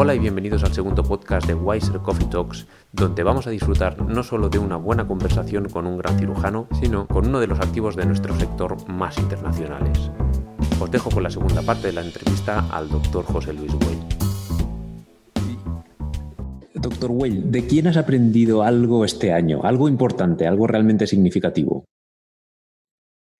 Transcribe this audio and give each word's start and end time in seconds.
Hola 0.00 0.14
y 0.14 0.20
bienvenidos 0.20 0.62
al 0.62 0.72
segundo 0.72 1.02
podcast 1.02 1.44
de 1.48 1.54
Wiser 1.54 1.98
Coffee 1.98 2.28
Talks, 2.28 2.68
donde 2.92 3.24
vamos 3.24 3.48
a 3.48 3.50
disfrutar 3.50 4.00
no 4.00 4.22
solo 4.22 4.48
de 4.48 4.60
una 4.60 4.76
buena 4.76 5.08
conversación 5.08 5.68
con 5.68 5.88
un 5.88 5.98
gran 5.98 6.16
cirujano, 6.20 6.68
sino 6.80 7.08
con 7.08 7.26
uno 7.26 7.40
de 7.40 7.48
los 7.48 7.58
activos 7.58 7.96
de 7.96 8.06
nuestro 8.06 8.38
sector 8.38 8.88
más 8.88 9.18
internacionales. 9.18 10.12
Os 10.78 10.88
dejo 10.92 11.10
con 11.10 11.24
la 11.24 11.30
segunda 11.30 11.62
parte 11.62 11.88
de 11.88 11.94
la 11.94 12.04
entrevista 12.04 12.68
al 12.70 12.88
doctor 12.88 13.24
José 13.24 13.52
Luis 13.52 13.72
Weil. 13.74 13.98
Doctor 16.74 17.10
Weil, 17.10 17.50
¿de 17.50 17.66
quién 17.66 17.88
has 17.88 17.96
aprendido 17.96 18.62
algo 18.62 19.04
este 19.04 19.32
año? 19.32 19.64
Algo 19.64 19.88
importante, 19.88 20.46
algo 20.46 20.68
realmente 20.68 21.08
significativo. 21.08 21.84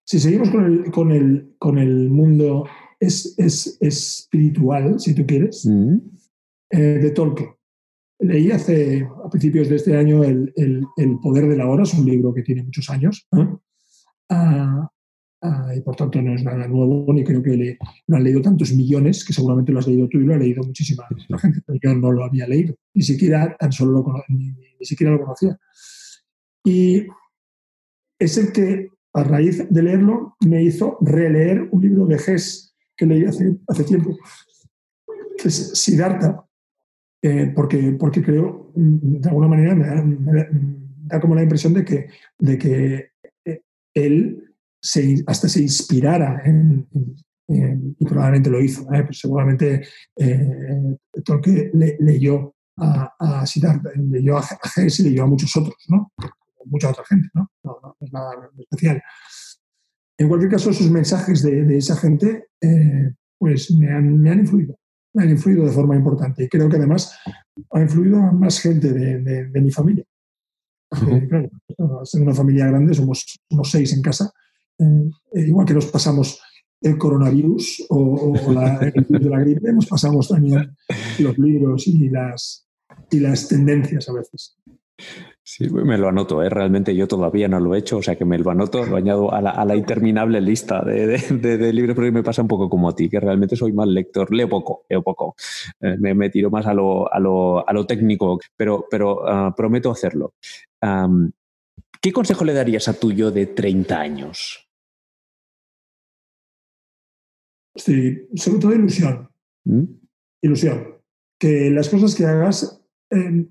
Si 0.05 0.19
seguimos 0.19 0.51
con 0.51 0.65
el, 0.65 0.91
con 0.91 1.13
el, 1.13 1.55
con 1.57 1.79
el 1.79 2.11
mundo 2.11 2.67
es, 2.99 3.37
es, 3.39 3.79
espiritual, 3.81 4.99
si 4.99 5.15
tú 5.15 5.25
quieres, 5.25 5.65
mm. 5.65 6.18
Eh, 6.71 6.79
de 6.79 7.11
Tolkien. 7.11 7.51
Leí 8.21 8.51
hace, 8.51 9.07
a 9.25 9.31
principios 9.31 9.69
de 9.69 9.77
este 9.77 9.97
año, 9.97 10.25
el, 10.25 10.53
el, 10.57 10.85
el, 10.97 11.19
Poder 11.21 11.49
de 11.49 11.57
la 11.57 11.69
Hora, 11.69 11.85
es 11.85 11.95
un 11.95 12.05
libro 12.05 12.35
que 12.35 12.43
tiene 12.43 12.65
muchos 12.65 12.91
años, 12.91 13.29
ah, 14.31 14.91
ah, 15.43 15.73
y 15.77 15.81
por 15.83 15.95
tanto 15.95 16.21
no 16.21 16.35
es 16.35 16.43
nada 16.43 16.67
nuevo, 16.67 17.13
ni 17.13 17.23
creo 17.23 17.41
que 17.43 17.79
lo 18.09 18.17
han 18.17 18.25
leído 18.25 18.43
tantos 18.43 18.73
millones, 18.73 19.25
que 19.25 19.33
seguramente 19.33 19.71
lo 19.71 19.79
has 19.79 19.87
leído 19.87 20.09
tú 20.09 20.19
y 20.19 20.25
lo 20.25 20.35
ha 20.35 20.39
leído 20.39 20.65
muchísima 20.65 21.07
gente, 21.41 21.63
pero 21.65 21.79
yo 21.81 21.95
no 21.95 22.11
lo 22.11 22.25
había 22.25 22.49
leído, 22.49 22.75
ni 22.93 23.03
siquiera 23.03 23.57
tan 23.57 23.71
solo 23.71 23.93
lo, 23.93 24.25
ni 24.29 24.85
siquiera 24.85 25.13
lo 25.13 25.21
conocía. 25.21 25.57
Y 26.65 27.07
es 28.19 28.37
el 28.37 28.53
que, 28.53 28.91
a 29.15 29.23
raíz 29.23 29.65
de 29.71 29.83
leerlo, 29.83 30.37
me 30.41 30.63
hizo 30.63 30.99
releer 31.01 31.69
un 31.71 31.83
libro 31.83 32.07
de 32.07 32.17
Hess 32.17 32.75
que 32.97 33.07
leí 33.07 33.25
hace, 33.25 33.57
hace 33.69 33.85
tiempo, 33.85 34.19
que 35.41 35.49
es 35.49 35.71
Siddhartha, 35.79 36.48
eh, 37.23 37.53
porque, 37.55 37.97
porque 37.99 38.23
creo, 38.23 38.73
mm, 38.75 39.21
de 39.21 39.29
alguna 39.29 39.49
manera, 39.49 39.75
me 39.75 39.87
da, 41.07 41.21
como 41.21 41.35
la 41.35 41.43
impresión 41.43 41.75
de 41.75 41.85
que, 41.85 42.09
de 42.39 42.59
que 42.59 43.11
eh, 43.45 43.63
él 43.95 44.55
se, 44.81 45.23
hasta 45.27 45.49
se 45.49 45.63
inspirara 45.63 46.43
y 47.49 48.05
probablemente 48.05 48.51
lo 48.51 48.61
hizo, 48.61 48.83
¿eh? 48.93 49.05
pues 49.05 49.21
seguramente 49.21 49.83
eh, 50.17 50.97
Tolkien 51.25 51.71
le, 51.73 51.97
leyó 51.99 52.55
a, 52.77 53.15
a 53.19 53.47
Siddhartha, 53.47 53.91
leyó 53.97 54.37
a 54.37 54.45
Hess 54.77 55.01
y 55.01 55.05
leyó 55.05 55.25
a 55.25 55.27
muchos 55.27 55.57
otros, 55.57 55.77
¿no? 55.89 56.13
Mucha 56.67 56.91
otra 56.91 57.05
gente, 57.09 57.29
¿no? 57.33 57.51
No, 57.65 57.79
no 57.83 57.97
es 57.99 58.13
nada 58.13 58.51
especial. 58.59 59.03
En 60.19 60.29
cualquier 60.29 60.51
caso, 60.51 60.71
esos 60.71 60.91
mensajes 60.91 61.43
de, 61.43 61.77
esa 61.77 61.97
gente 61.97 62.49
eh, 62.61 63.13
pues 63.39 63.71
me 63.71 63.91
han, 63.91 64.21
me 64.21 64.31
han, 64.31 64.41
influido, 64.41 64.77
han 65.19 65.31
influido 65.31 65.65
de 65.65 65.73
forma 65.73 65.97
importante 65.97 66.45
y 66.45 66.49
creo 66.49 66.69
que 66.69 66.77
además 66.77 67.19
ha 67.73 67.81
influido 67.81 68.19
a 68.19 68.33
más 68.33 68.61
gente 68.61 68.93
de, 68.93 69.61
mi 69.61 69.71
familia. 69.71 70.05
claro, 71.29 71.51
en 72.13 72.23
una 72.23 72.35
familia 72.35 72.67
grande, 72.67 72.95
somos, 72.95 73.39
unos 73.51 73.71
seis 73.71 73.93
en 73.93 74.03
casa, 74.03 74.33
eh, 74.79 75.11
igual 75.35 75.67
que 75.67 75.75
nos 75.75 75.87
pasamos 75.87 76.41
el 76.81 76.97
coronavirus 76.97 77.87
o, 77.91 78.53
la, 78.53 78.79
el 78.79 79.05
virus 79.05 79.25
de 79.25 79.31
la 79.31 79.41
gripe, 79.41 79.73
nos 79.73 79.87
pasamos 79.87 80.29
también 80.29 80.77
los 81.19 81.39
libros 81.39 81.87
y 81.89 82.09
las, 82.09 82.67
y 83.11 83.21
las 83.21 83.49
tendencias 83.49 84.09
a 84.09 84.13
veces. 84.13 84.57
Sí, 85.43 85.71
me 85.71 85.97
lo 85.97 86.09
anoto, 86.09 86.43
¿eh? 86.43 86.51
realmente 86.51 86.95
yo 86.95 87.09
todavía 87.09 87.49
no 87.49 87.59
lo 87.59 87.75
he 87.75 87.79
hecho, 87.79 87.99
o 87.99 88.03
sea 88.03 88.17
que 88.17 88.25
me 88.25 88.37
lo 88.37 88.51
anoto, 88.51 88.85
lo 88.85 88.97
añado 88.97 89.33
a 89.33 89.41
la, 89.41 89.77
interminable 89.77 90.41
lista 90.41 90.83
de, 90.83 91.19
de, 91.31 91.73
libros, 91.73 91.97
pero 91.97 92.13
me 92.13 92.23
pasa 92.23 92.43
un 92.43 92.49
poco 92.49 92.69
como 92.69 92.89
a 92.89 92.95
ti, 92.95 93.09
que 93.09 93.19
realmente 93.19 93.57
soy 93.57 93.73
mal 93.73 93.95
lector, 93.95 94.35
leo 94.35 94.49
poco, 94.49 94.85
leo 94.91 95.03
poco, 95.03 95.37
eh, 95.81 95.97
me, 95.99 96.29
tiro 96.29 96.51
más 96.51 96.67
a 96.67 96.75
lo, 96.75 97.11
a 97.13 97.19
lo, 97.19 97.67
a 97.67 97.73
lo 97.73 97.87
técnico, 97.87 98.39
pero, 98.57 98.85
pero 98.91 99.27
ah, 99.27 99.55
prometo 99.57 99.91
hacerlo. 99.91 100.35
¿Qué 102.01 102.13
consejo 102.13 102.45
le 102.45 102.53
darías 102.53 102.89
a 102.89 102.99
tu 102.99 103.13
yo 103.13 103.31
de 103.31 103.47
30 103.47 104.01
años? 104.01 104.69
Sí, 107.75 108.29
sobre 108.35 108.59
todo 108.61 108.75
ilusión. 108.75 109.31
¿Mm? 109.65 109.85
Ilusión. 110.43 110.99
Que 111.39 111.71
las 111.71 111.89
cosas 111.89 112.15
que 112.15 112.27
hagas... 112.27 112.85
Eh, 113.11 113.47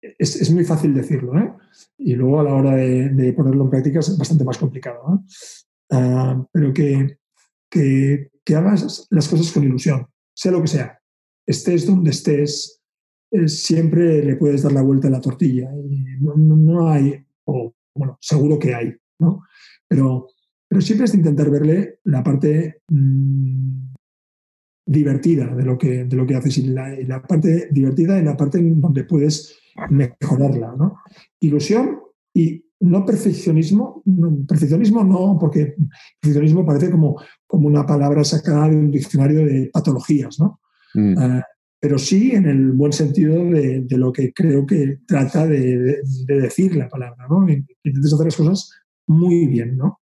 es, 0.00 0.50
muy 0.50 0.64
fácil 0.64 0.94
decirlo, 0.94 1.38
¿eh? 1.38 1.52
y 1.98 2.14
luego 2.14 2.40
a 2.40 2.44
la 2.44 2.54
hora 2.54 2.76
de, 2.76 3.32
ponerlo 3.32 3.64
en 3.64 3.70
práctica 3.70 4.00
es 4.00 4.16
bastante 4.16 4.44
más 4.44 4.58
complicado. 4.58 5.24
Ah, 5.90 6.44
pero 6.52 6.72
que, 6.72 7.18
que, 7.70 8.30
hagas 8.54 9.06
las 9.10 9.28
cosas 9.28 9.52
con 9.52 9.64
ilusión, 9.64 10.06
sea 10.34 10.52
lo 10.52 10.62
que 10.62 10.68
sea, 10.68 10.98
estés 11.46 11.86
donde 11.86 12.10
estés, 12.10 12.80
eh, 13.30 13.48
siempre 13.48 14.24
le 14.24 14.36
puedes 14.36 14.62
dar 14.62 14.72
la 14.72 14.82
vuelta 14.82 15.08
a 15.08 15.10
la 15.10 15.20
tortilla. 15.20 15.70
No, 16.20 16.88
hay, 16.88 17.22
o 17.44 17.74
bueno, 17.94 18.16
seguro 18.20 18.58
que 18.58 18.74
hay, 18.74 18.94
¿no? 19.18 19.42
Pero, 19.86 20.28
pero 20.66 20.80
siempre 20.80 21.04
es 21.04 21.12
de 21.12 21.18
intentar 21.18 21.50
verle 21.50 22.00
la 22.04 22.22
parte 22.22 22.82
mm, 22.88 23.88
divertida 24.86 25.54
de 25.54 25.64
lo 25.64 25.76
que, 25.76 26.04
de 26.04 26.16
lo 26.16 26.26
que 26.26 26.34
haces 26.34 26.58
y 26.58 26.68
la, 26.68 26.98
y 26.98 27.04
la 27.04 27.22
parte 27.22 27.68
divertida 27.70 28.18
y 28.18 28.24
la 28.24 28.36
parte 28.36 28.58
en 28.58 28.80
donde 28.80 29.04
puedes 29.04 29.58
mejorarla. 29.90 30.74
¿no? 30.76 30.98
Ilusión 31.40 32.00
y 32.34 32.64
no 32.80 33.04
perfeccionismo, 33.04 34.02
perfeccionismo 34.46 35.02
no, 35.02 35.36
porque 35.40 35.74
perfeccionismo 36.20 36.64
parece 36.64 36.90
como, 36.90 37.20
como 37.46 37.66
una 37.66 37.84
palabra 37.84 38.22
sacada 38.24 38.68
de 38.68 38.76
un 38.76 38.90
diccionario 38.90 39.44
de 39.44 39.70
patologías, 39.72 40.38
¿no? 40.38 40.60
Mm. 40.94 41.14
Ah, 41.18 41.44
pero 41.80 41.98
sí 41.98 42.32
en 42.32 42.46
el 42.46 42.72
buen 42.72 42.92
sentido 42.92 43.44
de, 43.44 43.82
de 43.82 43.96
lo 43.98 44.12
que 44.12 44.32
creo 44.32 44.66
que 44.66 44.98
trata 45.06 45.46
de, 45.46 46.02
de, 46.26 46.40
decir 46.40 46.74
la 46.76 46.88
palabra, 46.88 47.26
¿no? 47.28 47.48
Intentes 47.48 48.12
hacer 48.12 48.26
las 48.26 48.36
cosas 48.36 48.70
muy 49.06 49.46
bien, 49.46 49.76
¿no? 49.76 50.00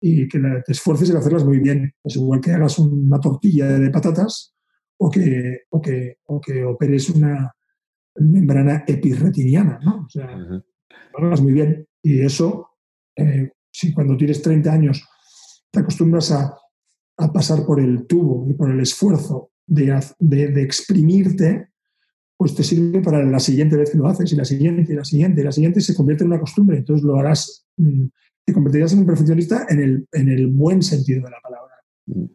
Y 0.00 0.28
que 0.28 0.38
te 0.38 0.72
esfuerces 0.72 1.10
en 1.10 1.16
hacerlas 1.16 1.44
muy 1.44 1.58
bien. 1.58 1.92
Es 2.04 2.16
igual 2.16 2.40
que 2.40 2.52
hagas 2.52 2.78
una 2.78 3.20
tortilla 3.20 3.78
de 3.78 3.90
patatas 3.90 4.54
o 4.96 5.10
que, 5.10 5.62
o 5.70 5.80
que, 5.80 6.18
o 6.26 6.40
que 6.40 6.64
operes 6.64 7.10
una, 7.10 7.52
membrana 8.20 8.84
epirretiniana, 8.86 9.78
¿no? 9.82 10.04
O 10.06 10.08
sea, 10.08 10.28
hablas 11.14 11.40
muy 11.40 11.52
bien. 11.52 11.86
Y 12.02 12.20
eso, 12.20 12.70
eh, 13.16 13.50
si 13.70 13.92
cuando 13.92 14.16
tienes 14.16 14.42
30 14.42 14.72
años 14.72 15.04
te 15.70 15.80
acostumbras 15.80 16.32
a, 16.32 16.56
pasar 17.32 17.66
por 17.66 17.80
el 17.80 18.06
tubo 18.06 18.48
y 18.48 18.54
por 18.54 18.70
el 18.70 18.78
esfuerzo 18.78 19.50
de, 19.66 20.00
de, 20.20 20.62
exprimirte, 20.62 21.70
pues 22.36 22.54
te 22.54 22.62
sirve 22.62 23.00
para 23.00 23.24
la 23.24 23.40
siguiente 23.40 23.76
vez 23.76 23.90
que 23.90 23.98
lo 23.98 24.06
haces, 24.06 24.32
y 24.32 24.36
la 24.36 24.44
siguiente, 24.44 24.92
y 24.92 24.94
la 24.94 25.04
siguiente, 25.04 25.40
y 25.40 25.44
la 25.44 25.50
siguiente, 25.50 25.80
se 25.80 25.96
convierte 25.96 26.22
en 26.22 26.30
una 26.30 26.38
costumbre. 26.38 26.78
Entonces 26.78 27.04
lo 27.04 27.18
harás, 27.18 27.66
mm, 27.76 28.04
te 28.44 28.52
convertirás 28.52 28.92
en 28.92 29.00
un 29.00 29.06
perfeccionista 29.06 29.66
en 29.68 29.80
el, 29.80 30.08
en 30.12 30.28
el 30.28 30.46
buen 30.46 30.80
sentido 30.80 31.24
de 31.24 31.30
la 31.30 31.40
palabra. 31.42 31.74
Mm. 32.06 32.26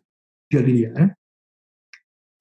Yo 0.50 0.62
diría, 0.62 0.90
¿eh? 0.98 1.14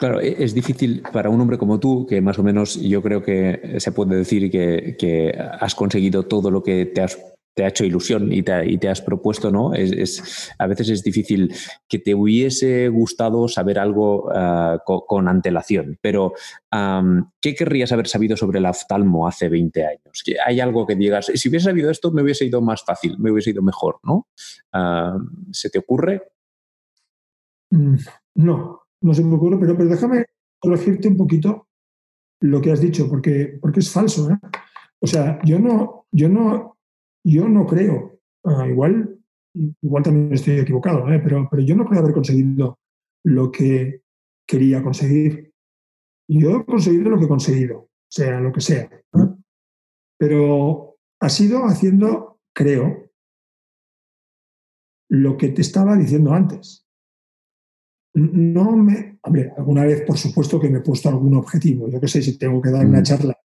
Claro, 0.02 0.20
e-, 0.20 0.42
es 0.42 0.52
difícil 0.52 1.00
para 1.12 1.30
un 1.30 1.40
hombre 1.40 1.58
como 1.58 1.78
tú, 1.78 2.08
que 2.08 2.20
más 2.20 2.36
o 2.36 2.42
menos 2.42 2.74
yo 2.74 3.00
creo 3.02 3.22
que 3.22 3.76
se 3.78 3.92
puede 3.92 4.16
decir 4.16 4.50
que, 4.50 5.32
has 5.60 5.76
conseguido 5.76 6.24
todo 6.24 6.50
lo 6.50 6.64
que 6.64 6.86
te, 6.86 7.02
has, 7.02 7.16
ha 7.56 7.68
hecho 7.68 7.84
ilusión 7.84 8.32
y 8.32 8.42
te, 8.42 8.88
has 8.88 9.00
propuesto, 9.00 9.52
¿no? 9.52 9.70
A 9.70 10.66
veces 10.66 10.88
es 10.88 11.04
difícil 11.04 11.54
que 11.88 12.00
te 12.00 12.16
hubiese 12.16 12.88
gustado 12.88 13.46
saber 13.46 13.78
algo 13.78 14.28
ah, 14.34 14.82
con, 14.84 15.28
antelación, 15.28 15.96
pero 16.00 16.32
¿qué 17.40 17.54
querrías 17.54 17.92
haber 17.92 18.08
sabido 18.08 18.36
sobre 18.36 18.58
el 18.58 18.66
oftalmo 18.66 19.28
hace 19.28 19.48
20 19.48 19.86
años? 19.86 20.24
¿Hay 20.44 20.58
algo 20.58 20.84
que 20.84 20.96
digas, 20.96 21.26
si 21.32 21.48
hubiese 21.48 21.66
sabido 21.66 21.92
esto 21.92 22.10
me 22.10 22.22
hubiese 22.22 22.44
ido 22.44 22.60
más 22.60 22.82
fácil, 22.82 23.20
me 23.20 23.30
hubiese 23.30 23.50
ido 23.50 23.62
mejor, 23.62 24.00
¿no? 24.02 24.26
¿Se 25.52 25.70
te 25.70 25.78
ocurre? 25.78 26.22
Mm, 27.70 27.96
no, 28.34 28.81
no 29.02 29.14
se 29.14 29.24
me 29.24 29.34
ocurre, 29.34 29.58
pero, 29.58 29.76
pero 29.76 29.90
déjame 29.90 30.26
corregirte 30.58 31.08
un 31.08 31.16
poquito 31.16 31.68
lo 32.40 32.60
que 32.60 32.72
has 32.72 32.80
dicho, 32.80 33.08
porque, 33.08 33.58
porque 33.60 33.80
es 33.80 33.90
falso. 33.90 34.30
¿eh? 34.30 34.38
O 35.00 35.06
sea, 35.06 35.40
yo 35.44 35.58
no, 35.58 36.06
yo 36.10 36.28
no, 36.28 36.78
yo 37.24 37.48
no 37.48 37.66
creo, 37.66 38.20
ah, 38.44 38.66
igual, 38.68 39.18
igual 39.54 40.02
también 40.02 40.32
estoy 40.32 40.58
equivocado, 40.58 41.12
¿eh? 41.12 41.20
pero, 41.22 41.48
pero 41.50 41.62
yo 41.62 41.76
no 41.76 41.84
creo 41.84 42.00
haber 42.00 42.14
conseguido 42.14 42.78
lo 43.24 43.50
que 43.50 44.02
quería 44.46 44.82
conseguir. 44.82 45.52
Yo 46.28 46.58
he 46.58 46.64
conseguido 46.64 47.10
lo 47.10 47.18
que 47.18 47.24
he 47.24 47.28
conseguido, 47.28 47.90
sea 48.08 48.40
lo 48.40 48.52
que 48.52 48.60
sea. 48.60 48.88
Pero 50.18 50.96
ha 51.20 51.28
sido 51.28 51.64
haciendo, 51.64 52.40
creo, 52.54 53.10
lo 55.08 55.36
que 55.36 55.48
te 55.48 55.60
estaba 55.60 55.96
diciendo 55.96 56.32
antes 56.32 56.86
no 58.14 58.76
me. 58.76 59.18
Hombre, 59.22 59.52
alguna 59.56 59.84
vez, 59.84 60.02
por 60.02 60.18
supuesto, 60.18 60.60
que 60.60 60.68
me 60.68 60.78
he 60.78 60.82
puesto 60.82 61.08
algún 61.08 61.34
objetivo. 61.34 61.88
Yo 61.88 62.00
qué 62.00 62.08
sé, 62.08 62.22
si 62.22 62.38
tengo 62.38 62.60
que 62.60 62.70
dar 62.70 62.84
una 62.84 63.00
mm. 63.00 63.04
charla 63.04 63.38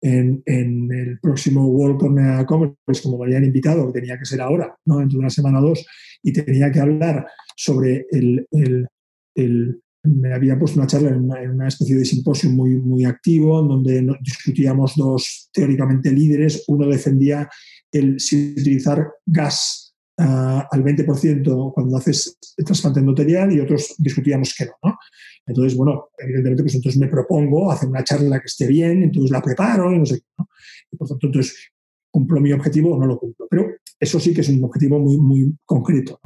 en, 0.00 0.42
en, 0.46 0.90
el 0.92 1.20
próximo 1.20 1.66
World 1.66 1.98
Cornea 1.98 2.46
Congress, 2.46 3.02
como 3.02 3.18
me 3.18 3.26
habían 3.26 3.44
invitado, 3.44 3.86
que 3.86 4.00
tenía 4.00 4.18
que 4.18 4.24
ser 4.24 4.40
ahora, 4.40 4.74
¿no? 4.86 4.98
dentro 4.98 5.18
de 5.18 5.20
una 5.20 5.30
semana 5.30 5.60
o 5.60 5.68
dos, 5.68 5.86
y 6.22 6.32
tenía 6.32 6.70
que 6.72 6.80
hablar 6.80 7.26
sobre 7.56 8.06
el, 8.10 8.46
el, 8.50 8.88
el, 9.34 9.82
me 10.02 10.32
había 10.32 10.58
puesto 10.58 10.78
una 10.78 10.86
charla 10.86 11.10
en 11.10 11.30
una, 11.50 11.68
especie 11.68 11.96
de 11.96 12.04
simposio 12.04 12.50
muy, 12.50 12.76
muy 12.76 13.04
activo, 13.04 13.60
en 13.60 13.68
donde 13.68 14.16
discutíamos 14.22 14.94
dos 14.96 15.50
teóricamente 15.52 16.10
líderes. 16.10 16.64
Uno 16.68 16.86
defendía 16.86 17.48
el 17.92 18.18
si 18.18 18.52
utilizar 18.52 19.06
gas 19.26 19.89
al 20.20 20.84
20% 20.84 21.72
cuando 21.72 21.96
haces 21.96 22.38
trasplante 22.64 23.00
endotelial 23.00 23.52
y 23.52 23.60
otros 23.60 23.94
discutíamos 23.98 24.54
que 24.56 24.66
no, 24.66 24.72
no. 24.82 24.98
Entonces, 25.46 25.76
bueno, 25.76 26.10
evidentemente, 26.18 26.62
pues 26.62 26.74
entonces 26.74 27.00
me 27.00 27.08
propongo 27.08 27.70
hacer 27.70 27.88
una 27.88 28.04
charla 28.04 28.38
que 28.38 28.46
esté 28.46 28.66
bien, 28.66 29.02
entonces 29.02 29.30
la 29.30 29.40
preparo 29.40 29.92
y 29.92 29.98
no 29.98 30.06
sé 30.06 30.20
qué. 30.20 30.26
¿no? 30.38 30.48
Y 30.92 30.96
por 30.96 31.08
tanto, 31.08 31.26
entonces, 31.26 31.70
¿cumplo 32.10 32.40
mi 32.40 32.52
objetivo 32.52 32.94
o 32.94 32.98
no 32.98 33.06
lo 33.06 33.18
cumplo? 33.18 33.46
Pero 33.48 33.66
eso 33.98 34.20
sí 34.20 34.34
que 34.34 34.42
es 34.42 34.48
un 34.48 34.62
objetivo 34.64 34.98
muy, 34.98 35.18
muy 35.18 35.56
concreto. 35.64 36.20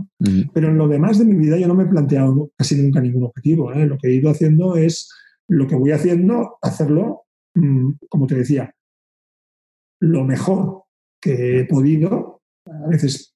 Pero 0.52 0.69
en 0.69 0.79
lo 0.79 0.88
demás 0.88 1.19
de 1.19 1.25
mi 1.25 1.35
vida 1.35 1.56
yo 1.56 1.69
no 1.69 1.75
me 1.75 1.85
he 1.85 1.88
planteado 1.88 2.50
casi 2.56 2.76
nunca 2.76 3.00
ningún 3.00 3.25
objetivo. 3.25 3.73
¿eh? 3.73 3.87
Lo 3.87 3.99
que 3.99 4.08
he 4.08 4.14
ido 4.14 4.31
haciendo 4.31 4.76
es 4.76 5.11
lo 5.49 5.67
que 5.67 5.76
voy 5.76 5.93
haciendo, 5.93 6.58
hacerlo, 6.62 7.25
mm, 7.55 7.93
como 8.08 8.26
te 8.26 8.37
decía, 8.37 8.75
lo 10.00 10.25
mejor 10.25 10.85
que 11.20 11.61
he 11.61 11.64
podido. 11.64 12.43
A 12.67 12.88
veces 12.88 13.33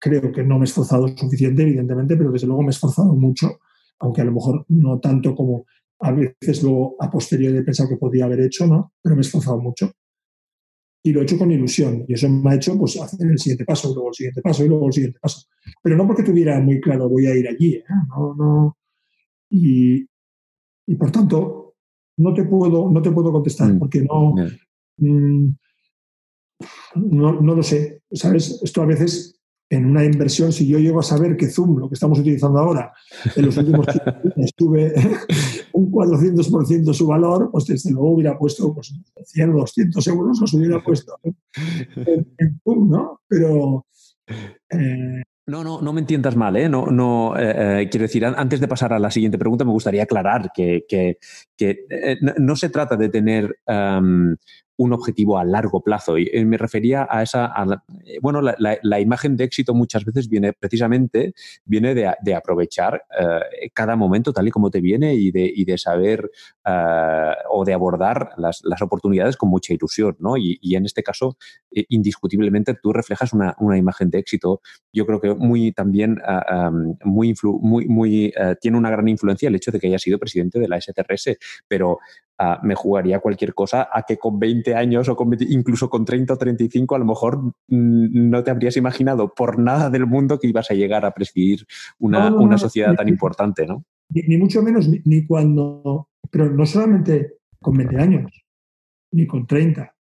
creo 0.00 0.32
que 0.32 0.42
no 0.42 0.58
me 0.58 0.64
he 0.64 0.68
esforzado 0.68 1.06
suficiente, 1.08 1.62
evidentemente, 1.62 2.16
pero 2.16 2.32
desde 2.32 2.46
luego 2.46 2.62
me 2.62 2.68
he 2.68 2.70
esforzado 2.70 3.14
mucho, 3.14 3.60
aunque 4.00 4.22
a 4.22 4.24
lo 4.24 4.32
mejor 4.32 4.64
no 4.68 4.98
tanto 4.98 5.34
como 5.34 5.66
a 6.00 6.12
veces 6.12 6.62
luego 6.62 6.96
a 6.98 7.10
posteriori 7.10 7.58
he 7.58 7.62
pensado 7.62 7.88
que 7.88 7.96
podía 7.96 8.24
haber 8.24 8.40
hecho, 8.40 8.66
¿no? 8.66 8.94
Pero 9.02 9.14
me 9.14 9.20
he 9.20 9.26
esforzado 9.26 9.60
mucho 9.60 9.92
y 11.02 11.12
lo 11.12 11.20
he 11.20 11.22
hecho 11.24 11.38
con 11.38 11.50
ilusión. 11.50 12.04
Y 12.06 12.14
eso 12.14 12.28
me 12.28 12.50
ha 12.50 12.54
hecho 12.54 12.76
pues, 12.78 13.00
hacer 13.00 13.26
el 13.26 13.38
siguiente 13.38 13.64
paso, 13.64 13.90
y 13.90 13.94
luego 13.94 14.08
el 14.08 14.14
siguiente 14.14 14.42
paso, 14.42 14.64
y 14.64 14.68
luego 14.68 14.86
el 14.86 14.92
siguiente 14.92 15.18
paso. 15.20 15.46
Pero 15.82 15.96
no 15.96 16.06
porque 16.06 16.22
tuviera 16.22 16.60
muy 16.60 16.80
claro, 16.80 17.08
voy 17.08 17.26
a 17.26 17.34
ir 17.34 17.48
allí. 17.48 17.74
¿eh? 17.74 17.84
No, 18.08 18.34
no. 18.34 18.76
Y, 19.50 20.06
y, 20.86 20.94
por 20.96 21.10
tanto, 21.10 21.74
no 22.18 22.34
te 22.34 22.44
puedo, 22.44 22.90
no 22.90 23.00
te 23.02 23.10
puedo 23.10 23.32
contestar, 23.32 23.72
mm. 23.72 23.78
porque 23.78 24.02
no, 24.02 24.34
mm, 24.98 25.48
no, 26.96 27.40
no, 27.40 27.54
lo 27.54 27.62
sé. 27.62 28.02
¿Sabes? 28.12 28.60
Esto 28.62 28.82
a 28.82 28.86
veces 28.86 29.39
en 29.70 29.86
una 29.86 30.04
inversión, 30.04 30.52
si 30.52 30.66
yo 30.66 30.78
llego 30.78 30.98
a 30.98 31.04
saber 31.04 31.36
que 31.36 31.48
Zoom, 31.48 31.78
lo 31.78 31.88
que 31.88 31.94
estamos 31.94 32.18
utilizando 32.18 32.58
ahora, 32.58 32.92
en 33.36 33.46
los 33.46 33.56
últimos 33.56 33.86
años 34.34 34.52
tuve 34.56 34.92
un 35.72 35.92
400% 35.92 36.92
su 36.92 37.06
valor, 37.06 37.50
pues 37.52 37.66
desde 37.66 37.92
luego 37.92 38.10
hubiera 38.10 38.36
puesto 38.36 38.74
pues, 38.74 38.92
100, 39.24 39.52
200 39.52 40.06
euros, 40.08 40.40
los 40.40 40.54
hubiera 40.54 40.82
puesto 40.82 41.16
en, 41.22 42.60
Zoom, 42.64 42.90
¿no? 42.90 43.20
Pero... 43.28 43.86
Eh, 44.70 45.22
no, 45.46 45.64
no, 45.64 45.80
no 45.80 45.92
me 45.92 46.00
entiendas 46.00 46.36
mal, 46.36 46.56
¿eh? 46.56 46.68
No, 46.68 46.86
no, 46.86 47.36
eh, 47.36 47.82
eh, 47.82 47.88
quiero 47.90 48.04
decir, 48.04 48.24
antes 48.24 48.60
de 48.60 48.68
pasar 48.68 48.92
a 48.92 49.00
la 49.00 49.10
siguiente 49.10 49.38
pregunta, 49.38 49.64
me 49.64 49.72
gustaría 49.72 50.04
aclarar 50.04 50.52
que, 50.54 50.84
que, 50.88 51.18
no 52.38 52.54
se 52.54 52.70
trata 52.70 52.96
de 52.96 53.08
tener 53.08 53.56
un 54.80 54.94
objetivo 54.94 55.36
a 55.36 55.44
largo 55.44 55.82
plazo. 55.82 56.16
Y 56.16 56.30
eh, 56.32 56.42
me 56.46 56.56
refería 56.56 57.06
a 57.10 57.22
esa, 57.22 57.52
eh, 58.06 58.18
bueno, 58.22 58.40
la, 58.40 59.00
imagen 59.00 59.36
de 59.36 59.44
éxito 59.44 59.74
muchas 59.74 60.06
veces 60.06 60.26
viene 60.26 60.54
precisamente, 60.54 61.34
viene 61.66 61.94
de, 61.94 62.34
aprovechar 62.34 63.04
eh, 63.20 63.70
cada 63.74 63.94
momento 63.94 64.32
tal 64.32 64.48
y 64.48 64.50
como 64.50 64.70
te 64.70 64.80
viene 64.80 65.14
y 65.14 65.30
de, 65.32 65.52
de 65.66 65.76
saber 65.76 66.30
o 67.50 67.64
de 67.66 67.74
abordar 67.74 68.30
las, 68.38 68.62
oportunidades 68.80 69.36
con 69.36 69.50
mucha 69.50 69.74
ilusión, 69.74 70.16
¿no? 70.18 70.38
Y, 70.38 70.58
en 70.74 70.86
este 70.86 71.02
caso, 71.02 71.36
indiscutiblemente, 71.70 72.74
tú 72.82 72.94
reflejas 72.94 73.34
una, 73.34 73.54
imagen 73.76 74.08
de 74.08 74.18
éxito. 74.18 74.62
Yo 74.92 75.04
creo 75.04 75.20
que 75.20 75.34
muy 75.34 75.72
también, 75.72 76.16
muy, 77.04 77.34
muy, 77.42 77.86
muy 77.86 78.32
tiene 78.62 78.78
una 78.78 78.90
gran 78.90 79.08
influencia 79.08 79.48
el 79.48 79.56
hecho 79.56 79.70
de 79.70 79.78
que 79.78 79.88
haya 79.88 79.98
sido 79.98 80.18
presidente 80.18 80.58
de 80.58 80.68
la 80.68 80.80
STRS, 80.80 81.36
pero 81.68 81.98
me 82.62 82.74
jugaría 82.74 83.20
cualquier 83.20 83.54
cosa 83.54 83.88
a 83.92 84.02
que 84.02 84.16
con 84.16 84.38
20 84.38 84.74
años 84.74 85.08
o 85.08 85.16
incluso 85.48 85.90
con 85.90 86.04
30 86.04 86.34
o 86.34 86.38
35 86.38 86.94
a 86.94 86.98
lo 86.98 87.04
mejor 87.04 87.38
mm, 87.68 88.30
no 88.30 88.42
te 88.42 88.50
habrías 88.50 88.76
imaginado 88.76 89.34
por 89.34 89.58
nada 89.58 89.90
del 89.90 90.06
mundo 90.06 90.38
que 90.38 90.48
ibas 90.48 90.70
a 90.70 90.74
llegar 90.74 91.04
a 91.04 91.12
presidir 91.12 91.66
una, 91.98 92.56
sociedad 92.56 92.94
tan 92.94 93.08
importante, 93.08 93.66
¿no? 93.66 93.84
Ni, 94.08 94.36
mucho 94.36 94.62
menos, 94.62 94.88
ni, 94.88 95.26
cuando, 95.26 96.08
pero 96.30 96.50
no 96.50 96.66
solamente 96.66 97.38
con 97.60 97.76
20 97.76 97.96
años, 97.98 98.32
ni 99.12 99.26
con 99.26 99.46
30, 99.46 99.94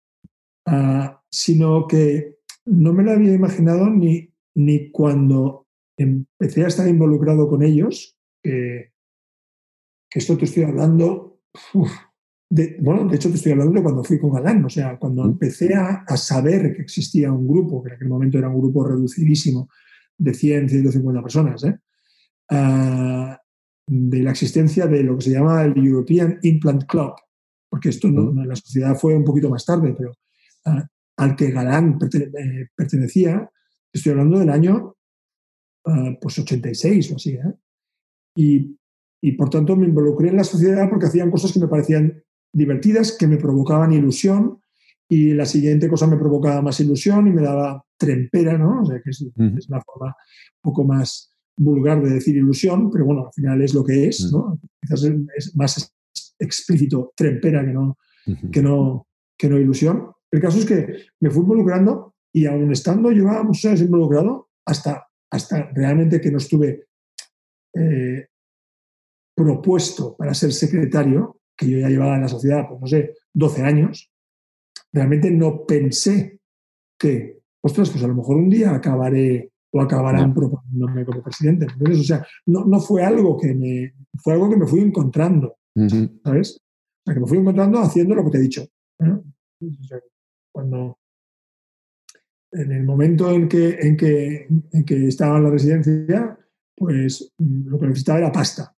ah, 0.66 1.22
sino 1.30 1.86
que 1.86 2.38
no 2.64 2.92
me 2.92 3.02
lo 3.02 3.12
había 3.12 3.34
imaginado 3.34 3.90
ni, 3.90 4.30
ni 4.54 4.90
cuando 4.90 5.66
empecé 5.96 6.64
a 6.64 6.68
estar 6.68 6.86
involucrado 6.88 7.48
con 7.48 7.62
ellos, 7.62 8.16
que, 8.42 8.92
esto 10.10 10.38
te 10.38 10.46
estoy 10.46 10.62
hablando, 10.62 11.40
bueno, 12.50 13.06
de 13.06 13.16
hecho 13.16 13.28
te 13.28 13.36
estoy 13.36 13.52
hablando 13.52 13.74
de 13.74 13.82
cuando 13.82 14.02
fui 14.02 14.18
con 14.18 14.32
Galán, 14.32 14.64
o 14.64 14.70
sea, 14.70 14.98
cuando 14.98 15.24
empecé 15.24 15.74
a, 15.74 16.04
saber 16.16 16.74
que 16.74 16.82
existía 16.82 17.30
un 17.30 17.46
grupo, 17.46 17.82
que 17.82 17.90
en 17.90 17.94
aquel 17.96 18.08
momento 18.08 18.38
era 18.38 18.48
un 18.48 18.58
grupo 18.60 18.86
reducidísimo 18.86 19.68
de 20.16 20.32
100, 20.32 20.68
150 20.68 21.22
personas, 21.22 21.64
¿eh? 21.64 21.78
Ah, 22.50 23.38
de 23.86 24.22
la 24.22 24.30
existencia 24.30 24.86
de 24.86 25.02
lo 25.02 25.16
que 25.16 25.24
se 25.24 25.30
llama 25.30 25.62
el 25.64 25.76
European 25.76 26.38
Implant 26.42 26.84
Club, 26.84 27.12
porque 27.68 27.90
esto 27.90 28.08
no, 28.08 28.32
la 28.44 28.56
sociedad 28.56 28.96
fue 28.96 29.14
un 29.14 29.24
poquito 29.24 29.50
más 29.50 29.64
tarde, 29.64 29.94
pero 29.96 30.12
ah, 30.64 30.86
al 31.18 31.36
que 31.36 31.50
Galán 31.50 31.98
eh, 32.00 32.68
pertenecía, 32.74 33.50
estoy 33.92 34.12
hablando 34.12 34.38
del 34.38 34.50
año 34.50 34.96
ah, 35.84 36.16
pues 36.20 36.38
86 36.38 37.12
o 37.12 37.16
así, 37.16 37.32
¿eh? 37.32 37.54
y, 38.34 38.78
y 39.20 39.32
por 39.32 39.50
tanto 39.50 39.76
me 39.76 39.86
involucré 39.86 40.30
en 40.30 40.36
la 40.36 40.44
sociedad 40.44 40.88
porque 40.88 41.06
hacían 41.06 41.30
cosas 41.30 41.52
que 41.52 41.60
me 41.60 41.68
parecían 41.68 42.22
divertidas 42.52 43.16
que 43.18 43.26
me 43.26 43.36
provocaban 43.36 43.92
ilusión 43.92 44.60
y 45.08 45.32
la 45.32 45.46
siguiente 45.46 45.88
cosa 45.88 46.06
me 46.06 46.16
provocaba 46.16 46.60
más 46.60 46.80
ilusión 46.80 47.26
y 47.26 47.30
me 47.30 47.42
daba 47.42 47.82
trempera, 47.96 48.58
¿no? 48.58 48.82
O 48.82 48.86
sea, 48.86 49.00
que 49.02 49.10
es, 49.10 49.22
una 49.68 49.80
forma 49.80 50.06
un 50.08 50.62
poco 50.62 50.84
más 50.84 51.34
vulgar 51.56 52.02
de 52.02 52.10
decir 52.10 52.36
ilusión, 52.36 52.90
pero 52.90 53.04
bueno, 53.06 53.26
al 53.26 53.32
final 53.32 53.62
es 53.62 53.74
lo 53.74 53.84
que 53.84 54.08
es, 54.08 54.30
¿no? 54.32 54.60
Quizás 54.80 55.04
es 55.36 55.56
más 55.56 55.92
explícito 56.38 57.12
trempera 57.16 57.64
que 57.64 57.72
no, 57.72 57.98
que 58.52 58.62
no, 58.62 59.06
que 59.36 59.48
no 59.48 59.58
ilusión. 59.58 60.12
El 60.30 60.40
caso 60.40 60.58
es 60.58 60.66
que 60.66 61.06
me 61.20 61.30
fui 61.30 61.42
involucrando 61.42 62.14
y 62.32 62.46
aún 62.46 62.70
estando, 62.70 63.10
llevaba 63.10 63.42
muchos 63.42 63.64
años 63.64 63.80
involucrado, 63.80 64.50
hasta, 64.66 65.08
hasta 65.30 65.70
realmente 65.72 66.20
que 66.20 66.30
no 66.30 66.38
estuve 66.38 66.86
eh, 67.74 68.26
propuesto 69.34 70.16
para 70.16 70.34
ser 70.34 70.52
secretario, 70.52 71.37
que 71.58 71.68
yo 71.68 71.78
ya 71.78 71.88
llevaba 71.88 72.14
en 72.14 72.22
la 72.22 72.28
sociedad, 72.28 72.66
pues 72.68 72.80
no 72.80 72.86
sé, 72.86 73.14
12 73.34 73.62
años, 73.62 74.10
realmente 74.92 75.30
no 75.30 75.66
pensé 75.66 76.38
que, 76.98 77.40
ostras, 77.60 77.90
pues 77.90 78.02
a 78.04 78.08
lo 78.08 78.14
mejor 78.14 78.36
un 78.36 78.48
día 78.48 78.74
acabaré 78.74 79.50
o 79.72 79.80
acabarán 79.80 80.32
proponiéndome 80.32 81.04
como 81.04 81.22
presidente. 81.22 81.66
Entonces, 81.70 82.00
o 82.00 82.04
sea, 82.04 82.26
no, 82.46 82.64
no, 82.64 82.80
fue 82.80 83.02
algo 83.04 83.36
que 83.36 83.54
me, 83.54 83.92
fue 84.16 84.34
algo 84.34 84.48
que 84.48 84.56
me 84.56 84.66
fui 84.66 84.80
encontrando, 84.80 85.56
¿sabes? 86.24 86.56
O 86.56 87.02
sea, 87.04 87.14
que 87.14 87.20
me 87.20 87.26
fui 87.26 87.38
encontrando 87.38 87.80
haciendo 87.80 88.14
lo 88.14 88.24
que 88.24 88.30
te 88.30 88.38
he 88.38 88.42
dicho. 88.42 88.66
cuando, 90.52 90.98
en 92.52 92.72
el 92.72 92.84
momento 92.84 93.30
en 93.30 93.48
que, 93.48 93.78
en 93.80 93.96
que, 93.96 94.46
en 94.72 94.84
que 94.84 95.08
estaba 95.08 95.36
en 95.36 95.44
la 95.44 95.50
residencia, 95.50 96.38
pues 96.76 97.34
lo 97.38 97.78
que 97.78 97.86
necesitaba 97.88 98.20
era 98.20 98.32
pasta. 98.32 98.74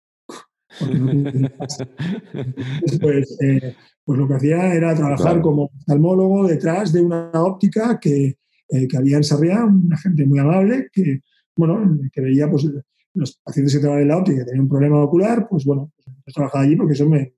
Pues, 3.01 3.37
eh, 3.41 3.75
pues, 4.03 4.19
lo 4.19 4.27
que 4.27 4.35
hacía 4.35 4.73
era 4.73 4.95
trabajar 4.95 5.41
como 5.41 5.65
oftalmólogo 5.65 6.47
detrás 6.47 6.91
de 6.91 7.01
una 7.01 7.31
óptica 7.33 7.99
que, 7.99 8.37
eh, 8.69 8.87
que 8.87 8.97
había 8.97 9.17
en 9.17 9.23
Sarriá, 9.23 9.65
una 9.65 9.97
gente 9.97 10.25
muy 10.25 10.39
amable, 10.39 10.87
que, 10.91 11.21
bueno, 11.55 11.97
que 12.11 12.21
veía 12.21 12.49
pues, 12.49 12.67
los 13.13 13.39
pacientes 13.43 13.73
que 13.73 13.79
trabajaban 13.79 14.03
en 14.03 14.09
la 14.09 14.17
óptica 14.17 14.39
que 14.39 14.45
tenían 14.45 14.63
un 14.63 14.69
problema 14.69 15.03
ocular, 15.03 15.47
pues 15.49 15.65
bueno, 15.65 15.91
pues, 16.23 16.33
trabajaba 16.33 16.63
allí 16.63 16.75
porque 16.75 16.93
eso 16.93 17.07
me, 17.07 17.33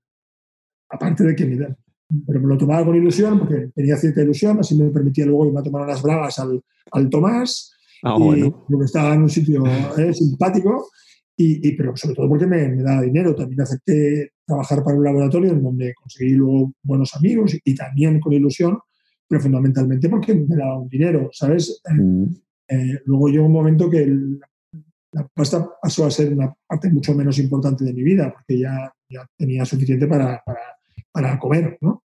aparte 0.89 1.23
de 1.23 1.35
que 1.35 1.45
me, 1.45 1.75
pero 2.25 2.41
me 2.41 2.47
lo 2.47 2.57
tomaba 2.57 2.85
con 2.85 2.95
ilusión, 2.95 3.39
porque 3.39 3.69
tenía 3.73 3.97
cierta 3.97 4.21
ilusión, 4.21 4.59
así 4.59 4.75
me 4.75 4.89
permitía 4.89 5.25
luego 5.25 5.47
irme 5.47 5.59
a 5.59 5.63
tomar 5.63 5.83
unas 5.83 6.01
bragas 6.01 6.39
al, 6.39 6.61
al 6.91 7.09
Tomás, 7.09 7.73
ah, 8.03 8.17
y 8.19 8.41
bueno. 8.41 8.85
estaba 8.85 9.15
en 9.15 9.23
un 9.23 9.29
sitio 9.29 9.63
eh, 9.97 10.13
simpático, 10.13 10.89
y, 11.35 11.71
pero 11.75 11.95
sobre 11.95 12.15
todo 12.15 12.29
porque 12.29 12.45
me, 12.45 12.67
me 12.69 12.83
daba 12.83 13.01
dinero. 13.01 13.35
También 13.35 13.61
acepté 13.61 14.31
trabajar 14.45 14.83
para 14.83 14.97
un 14.97 15.03
laboratorio 15.03 15.51
en 15.51 15.63
donde 15.63 15.93
conseguí 15.93 16.31
luego 16.31 16.73
buenos 16.83 17.15
amigos 17.15 17.57
y, 17.63 17.75
también 17.75 18.19
con 18.19 18.33
ilusión, 18.33 18.77
pero 19.27 19.41
fundamentalmente 19.41 20.09
porque 20.09 20.35
me 20.35 20.55
daba 20.55 20.79
un 20.79 20.89
dinero, 20.89 21.29
¿sabes? 21.31 21.81
Eh, 21.89 21.93
mm. 21.93 22.35
eh, 22.67 22.99
luego 23.05 23.29
llegó 23.29 23.45
un 23.45 23.53
momento 23.53 23.89
que 23.89 24.05
la 25.13 25.27
pasta 25.33 25.67
pasó 25.81 26.05
a 26.05 26.11
ser 26.11 26.33
una 26.33 26.53
parte 26.67 26.89
mucho 26.89 27.13
menos 27.13 27.37
importante 27.39 27.83
de 27.83 27.93
mi 27.93 28.03
vida, 28.03 28.31
porque 28.31 28.59
ya, 28.59 28.93
ya 29.09 29.27
tenía 29.37 29.65
suficiente 29.65 30.07
para, 30.07 30.41
para, 30.45 30.59
para, 31.11 31.39
comer, 31.39 31.77
¿no? 31.81 32.03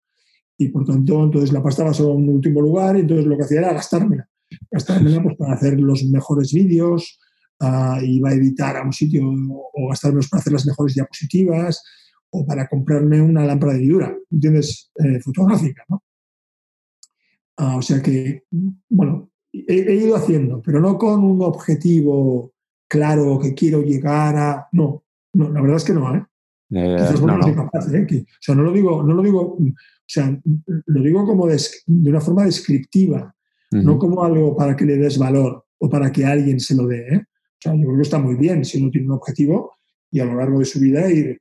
Y 0.58 0.68
por 0.68 0.84
tanto, 0.84 1.24
entonces 1.24 1.52
la 1.52 1.62
pasta 1.62 1.84
pasó 1.84 2.10
a 2.10 2.14
un 2.14 2.28
último 2.28 2.60
lugar 2.60 2.96
y 2.96 3.00
entonces 3.00 3.26
lo 3.26 3.36
que 3.36 3.44
hacía 3.44 3.60
era 3.60 3.74
gastármela. 3.74 4.28
Gastármela 4.70 5.22
pues, 5.22 5.36
para 5.36 5.54
hacer 5.54 5.78
los 5.78 6.04
mejores 6.04 6.52
vídeos, 6.52 7.18
uh, 7.60 8.02
iba 8.02 8.30
a 8.30 8.34
editar 8.34 8.76
a 8.76 8.82
un 8.82 8.92
sitio 8.92 9.22
o 9.28 9.88
gastarme 9.88 10.20
para 10.30 10.40
hacer 10.40 10.52
las 10.52 10.66
mejores 10.66 10.94
diapositivas 10.94 11.82
o 12.30 12.46
para 12.46 12.68
comprarme 12.68 13.20
una 13.20 13.44
lámpara 13.44 13.74
de 13.74 13.80
vidura, 13.80 14.16
¿entiendes? 14.30 14.90
Eh, 14.96 15.20
fotográfica, 15.20 15.84
¿no? 15.88 16.02
Ah, 17.58 17.76
o 17.76 17.82
sea 17.82 18.02
que, 18.02 18.44
bueno, 18.88 19.30
he, 19.52 19.94
ido 19.94 20.16
haciendo, 20.16 20.60
pero 20.60 20.80
no 20.80 20.98
con 20.98 21.24
un 21.24 21.42
objetivo 21.42 22.52
claro 22.88 23.38
que 23.38 23.54
quiero 23.54 23.80
llegar 23.80 24.36
a... 24.36 24.68
No, 24.72 25.04
no 25.32 25.50
la 25.50 25.60
verdad 25.62 25.78
es 25.78 25.84
que 25.84 25.94
no, 25.94 26.14
¿eh? 26.14 26.24
eh 26.72 27.14
no, 27.22 27.38
no. 27.38 27.54
Capaz, 27.54 27.92
¿eh? 27.94 28.06
o 28.10 28.26
sea, 28.40 28.54
no 28.54 28.62
lo 28.62 28.72
digo, 28.72 29.02
no 29.02 29.14
lo 29.14 29.22
digo, 29.22 29.56
o 29.56 29.74
sea, 30.06 30.38
lo 30.86 31.02
digo 31.02 31.24
como 31.24 31.46
de, 31.46 31.58
una 31.86 32.20
forma 32.20 32.44
descriptiva, 32.44 33.34
no 33.70 33.98
como 33.98 34.22
algo 34.22 34.54
para 34.54 34.76
que 34.76 34.84
le 34.84 34.96
des 34.96 35.18
valor 35.18 35.64
o 35.78 35.88
para 35.88 36.12
que 36.12 36.24
alguien 36.24 36.60
se 36.60 36.74
lo 36.74 36.86
dé. 36.86 37.14
¿eh? 37.14 37.24
Sea, 37.66 37.74
yo 37.74 37.86
creo 37.86 37.96
que 37.96 38.02
está 38.02 38.18
muy 38.18 38.36
bien 38.36 38.64
si 38.64 38.80
uno 38.80 38.90
tiene 38.90 39.08
un 39.08 39.14
objetivo 39.14 39.76
y 40.10 40.20
a 40.20 40.24
lo 40.24 40.36
largo 40.36 40.58
de 40.60 40.64
su 40.64 40.78
vida 40.78 41.10
ir, 41.10 41.40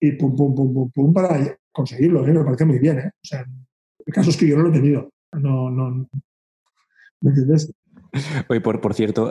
ir 0.00 0.18
pum, 0.18 0.34
pum, 0.34 0.54
pum, 0.54 0.72
pum, 0.72 0.90
pum 0.90 1.12
para 1.12 1.58
conseguirlo. 1.70 2.26
¿eh? 2.26 2.32
Me 2.32 2.44
parece 2.44 2.64
muy 2.64 2.78
bien. 2.78 2.98
¿eh? 2.98 3.10
O 3.14 3.26
sea, 3.26 3.44
el 4.04 4.14
caso 4.14 4.30
es 4.30 4.36
que 4.36 4.48
yo 4.48 4.56
no 4.56 4.64
lo 4.64 4.70
he 4.70 4.72
tenido. 4.72 5.10
No, 5.32 5.70
no, 5.70 6.08
¿Me 7.20 7.30
entiendes? 7.30 7.72
Oye, 8.48 8.60
por, 8.60 8.80
por 8.80 8.94
cierto, 8.94 9.30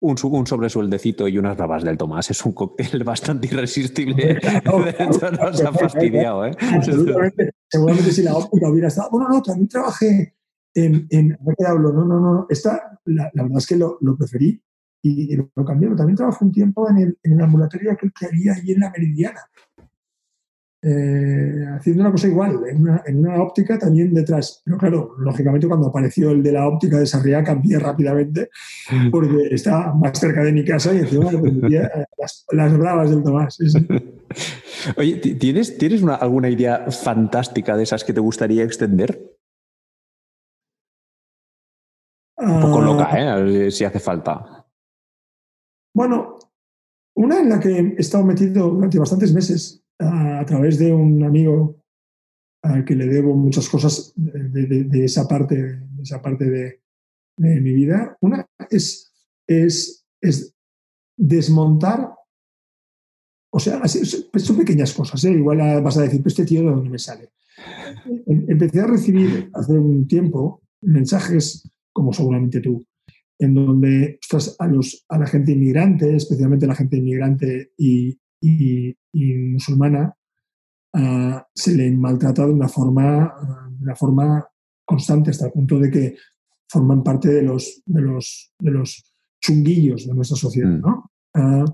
un, 0.00 0.16
un 0.22 0.46
sobresueldecito 0.46 1.26
y 1.26 1.38
unas 1.38 1.56
babas 1.56 1.82
del 1.82 1.96
Tomás 1.96 2.30
es 2.30 2.44
un 2.44 2.52
cóctel 2.52 3.02
bastante 3.02 3.48
irresistible. 3.48 4.38
nos 4.64 5.62
ha 5.62 5.72
fastidiado, 5.72 6.46
¿eh? 6.46 6.52
Seguramente, 7.68 8.12
si 8.12 8.22
la 8.22 8.36
óptica 8.36 8.68
hubiera 8.68 8.88
estado. 8.88 9.10
Bueno, 9.10 9.28
no, 9.28 9.42
también 9.42 9.68
trabajé 9.68 10.34
en. 10.74 11.06
en 11.10 11.38
qué 11.56 11.66
hablo? 11.66 11.92
No, 11.92 12.04
no, 12.04 12.20
no. 12.20 12.46
Esta, 12.48 13.00
la, 13.06 13.30
verdad 13.34 13.58
es 13.58 13.66
que 13.66 13.76
lo, 13.76 13.98
lo 14.00 14.16
preferí 14.16 14.60
y, 15.02 15.36
lo 15.36 15.64
cambié. 15.64 15.88
También 15.94 16.16
trabajé 16.16 16.44
un 16.44 16.52
tiempo 16.52 16.88
en 16.90 16.98
el, 16.98 17.18
en 17.22 17.32
el 17.32 17.40
ambulatorio 17.40 17.96
que, 17.96 18.10
que 18.10 18.26
había 18.26 18.54
ahí 18.54 18.72
en 18.72 18.80
la 18.80 18.90
Meridiana. 18.90 19.40
Eh, 20.86 21.64
haciendo 21.74 22.02
una 22.02 22.12
cosa 22.12 22.28
igual, 22.28 22.60
en 22.68 22.82
una, 22.82 23.02
en 23.06 23.20
una, 23.20 23.42
óptica 23.42 23.78
también 23.78 24.12
detrás. 24.12 24.60
Pero 24.66 24.76
claro, 24.76 25.14
lógicamente 25.18 25.66
cuando 25.66 25.86
apareció 25.86 26.30
el 26.30 26.42
de 26.42 26.52
la 26.52 26.68
óptica 26.68 26.98
de 26.98 27.06
Sarriá 27.06 27.42
cambié 27.42 27.78
rápidamente 27.78 28.50
mm. 28.90 29.10
porque 29.10 29.48
está 29.50 29.94
más 29.94 30.20
cerca 30.20 30.44
de 30.44 30.52
mi 30.52 30.62
casa 30.62 30.92
y 30.92 30.98
encima 30.98 31.30
las, 32.18 32.44
las 32.50 32.78
bravas 32.78 33.08
del 33.08 33.22
Tomás. 33.22 33.58
Oye, 34.98 35.16
¿tienes, 35.16 35.78
¿tienes 35.78 36.02
una, 36.02 36.16
alguna 36.16 36.50
idea 36.50 36.84
fantástica 36.90 37.78
de 37.78 37.84
esas 37.84 38.04
que 38.04 38.12
te 38.12 38.20
gustaría 38.20 38.62
extender? 38.62 39.33
Un 42.44 42.60
poco 42.60 42.80
ah. 42.80 42.84
loca, 42.84 43.38
¿eh? 43.38 43.70
si 43.70 43.84
hace 43.84 44.00
falta. 44.00 44.66
Bueno, 45.94 46.38
una 47.16 47.40
en 47.40 47.48
la 47.48 47.60
que 47.60 47.70
he 47.70 47.94
estado 47.98 48.24
metido 48.24 48.70
durante 48.70 48.98
bastantes 48.98 49.32
meses 49.32 49.84
a, 49.98 50.44
través 50.46 50.78
de 50.78 50.92
un 50.92 51.22
amigo 51.22 51.76
al 52.62 52.84
que 52.84 52.96
le 52.96 53.06
debo 53.06 53.34
muchas 53.34 53.68
cosas 53.68 54.12
de, 54.16 55.04
esa 55.04 55.28
parte, 55.28 55.62
de, 55.62 56.02
esa 56.02 56.20
parte 56.20 56.50
de, 56.50 56.80
mi 57.36 57.72
vida. 57.72 58.16
Una 58.20 58.46
es, 58.70 59.12
es, 59.46 60.06
es 60.20 60.54
desmontar, 61.16 62.14
o 63.52 63.60
sea, 63.60 63.82
son 63.86 64.56
pequeñas 64.56 64.92
cosas, 64.92 65.24
¿eh? 65.24 65.32
igual 65.32 65.58
vas 65.82 65.96
a 65.96 66.02
decir, 66.02 66.22
pues 66.22 66.32
este 66.32 66.46
tío 66.46 66.60
de 66.60 66.70
dónde 66.70 66.90
me 66.90 66.98
sale. 66.98 67.30
Em, 68.26 68.44
empecé 68.48 68.80
a 68.80 68.86
recibir 68.86 69.50
hace 69.54 69.72
un 69.72 70.06
tiempo 70.06 70.62
mensajes, 70.82 71.70
como 71.94 72.12
seguramente 72.12 72.60
tú, 72.60 72.84
en 73.38 73.54
donde 73.54 74.18
estás 74.20 74.56
a, 74.58 74.66
los, 74.66 75.06
a 75.08 75.18
la 75.18 75.26
gente 75.26 75.52
inmigrante, 75.52 76.16
especialmente 76.16 76.66
a 76.66 76.68
la 76.68 76.74
gente 76.74 76.96
inmigrante 76.98 77.72
y, 77.78 78.18
y, 78.40 78.94
musulmana, 79.14 80.14
ah, 80.94 81.46
se 81.54 81.74
le 81.74 81.90
maltrata 81.92 82.46
de 82.46 82.52
una 82.52 82.68
forma, 82.68 83.32
de 83.70 83.84
una 83.84 83.96
forma 83.96 84.46
constante, 84.84 85.30
hasta 85.30 85.46
el 85.46 85.52
punto 85.52 85.78
de 85.78 85.90
que 85.90 86.16
forman 86.68 87.02
parte 87.02 87.28
de 87.28 87.42
los, 87.42 87.82
de 87.86 88.02
los, 88.02 88.52
de 88.58 88.70
los 88.70 89.14
chunguillos 89.40 90.06
de 90.06 90.14
nuestra 90.14 90.36
sociedad. 90.36 90.70
Mm. 90.70 90.80
¿no? 90.80 91.10
Ah, 91.34 91.64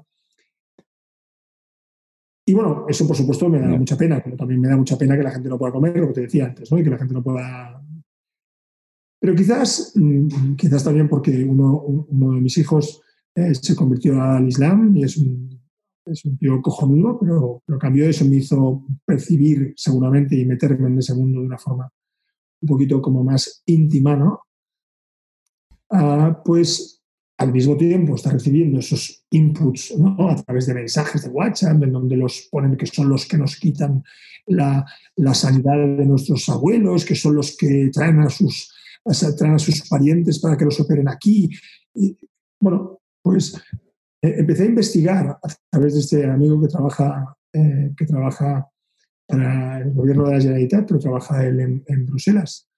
y 2.46 2.52
bueno, 2.52 2.84
eso 2.88 3.06
por 3.06 3.16
supuesto 3.16 3.48
me 3.48 3.60
da 3.60 3.68
mucha 3.68 3.96
pena, 3.96 4.20
pero 4.22 4.36
también 4.36 4.60
me 4.60 4.68
da 4.68 4.76
mucha 4.76 4.98
pena 4.98 5.16
que 5.16 5.22
la 5.22 5.30
gente 5.30 5.48
no 5.48 5.56
pueda 5.56 5.72
comer, 5.72 5.96
lo 5.96 6.08
que 6.08 6.14
te 6.14 6.20
decía 6.22 6.46
antes, 6.46 6.70
¿no? 6.70 6.78
y 6.78 6.82
que 6.82 6.90
la 6.90 6.98
gente 6.98 7.14
no 7.14 7.22
pueda... 7.22 7.79
Pero 9.20 9.34
quizás, 9.34 9.92
mm, 9.94 10.54
quizás 10.54 10.82
también 10.82 11.08
porque 11.08 11.44
uno, 11.44 11.80
uno 11.82 12.32
de 12.32 12.40
mis 12.40 12.56
hijos 12.58 13.02
eh, 13.34 13.54
se 13.54 13.76
convirtió 13.76 14.20
al 14.20 14.48
Islam 14.48 14.96
y 14.96 15.04
es 15.04 15.16
un 15.18 15.60
es 16.06 16.24
un 16.24 16.36
tío 16.38 16.60
cojonudo, 16.62 17.18
pero 17.18 17.62
lo 17.66 17.78
cambio 17.78 18.08
eso 18.08 18.24
me 18.24 18.36
hizo 18.36 18.84
percibir 19.04 19.74
seguramente 19.76 20.36
y 20.36 20.44
meterme 20.44 20.88
en 20.88 20.98
ese 20.98 21.14
mundo 21.14 21.40
de 21.40 21.46
una 21.46 21.58
forma 21.58 21.90
un 22.62 22.68
poquito 22.68 23.00
como 23.00 23.24
más 23.24 23.62
íntima, 23.66 24.16
¿no? 24.16 24.40
Ah, 25.90 26.42
pues 26.44 27.02
al 27.38 27.52
mismo 27.52 27.76
tiempo 27.76 28.14
está 28.14 28.30
recibiendo 28.30 28.78
esos 28.78 29.24
inputs 29.30 29.96
¿no? 29.96 30.28
a 30.28 30.36
través 30.36 30.66
de 30.66 30.74
mensajes 30.74 31.22
de 31.22 31.30
WhatsApp, 31.30 31.82
en 31.82 31.92
donde 31.92 32.16
los 32.16 32.48
ponen 32.50 32.76
que 32.76 32.86
son 32.86 33.08
los 33.08 33.26
que 33.26 33.38
nos 33.38 33.56
quitan 33.56 34.04
la, 34.46 34.84
la 35.16 35.34
sanidad 35.34 35.78
de 35.78 36.04
nuestros 36.04 36.48
abuelos, 36.50 37.04
que 37.04 37.14
son 37.14 37.36
los 37.36 37.56
que 37.56 37.90
traen 37.92 38.20
a 38.20 38.28
sus, 38.28 38.70
traen 39.36 39.54
a 39.54 39.58
sus 39.58 39.88
parientes 39.88 40.38
para 40.38 40.56
que 40.56 40.64
los 40.64 40.80
operen 40.80 41.08
aquí. 41.08 41.48
Y, 41.94 42.16
bueno, 42.60 43.00
pues 43.22 43.54
eh, 44.22 44.34
empecé 44.38 44.64
a 44.64 44.66
investigar 44.66 45.38
a 45.42 45.48
través 45.70 45.94
de 45.94 46.00
este 46.00 46.30
amigo 46.30 46.60
que 46.60 46.68
trabaja, 46.68 47.36
eh, 47.52 47.92
que 47.96 48.06
trabaja 48.06 48.68
para 49.26 49.78
el 49.78 49.92
gobierno 49.92 50.24
de 50.24 50.32
la 50.34 50.40
Generalitat, 50.40 50.86
pero 50.86 51.00
trabaja 51.00 51.46
él 51.46 51.82
en, 51.86 52.06
Bruselas 52.06 52.68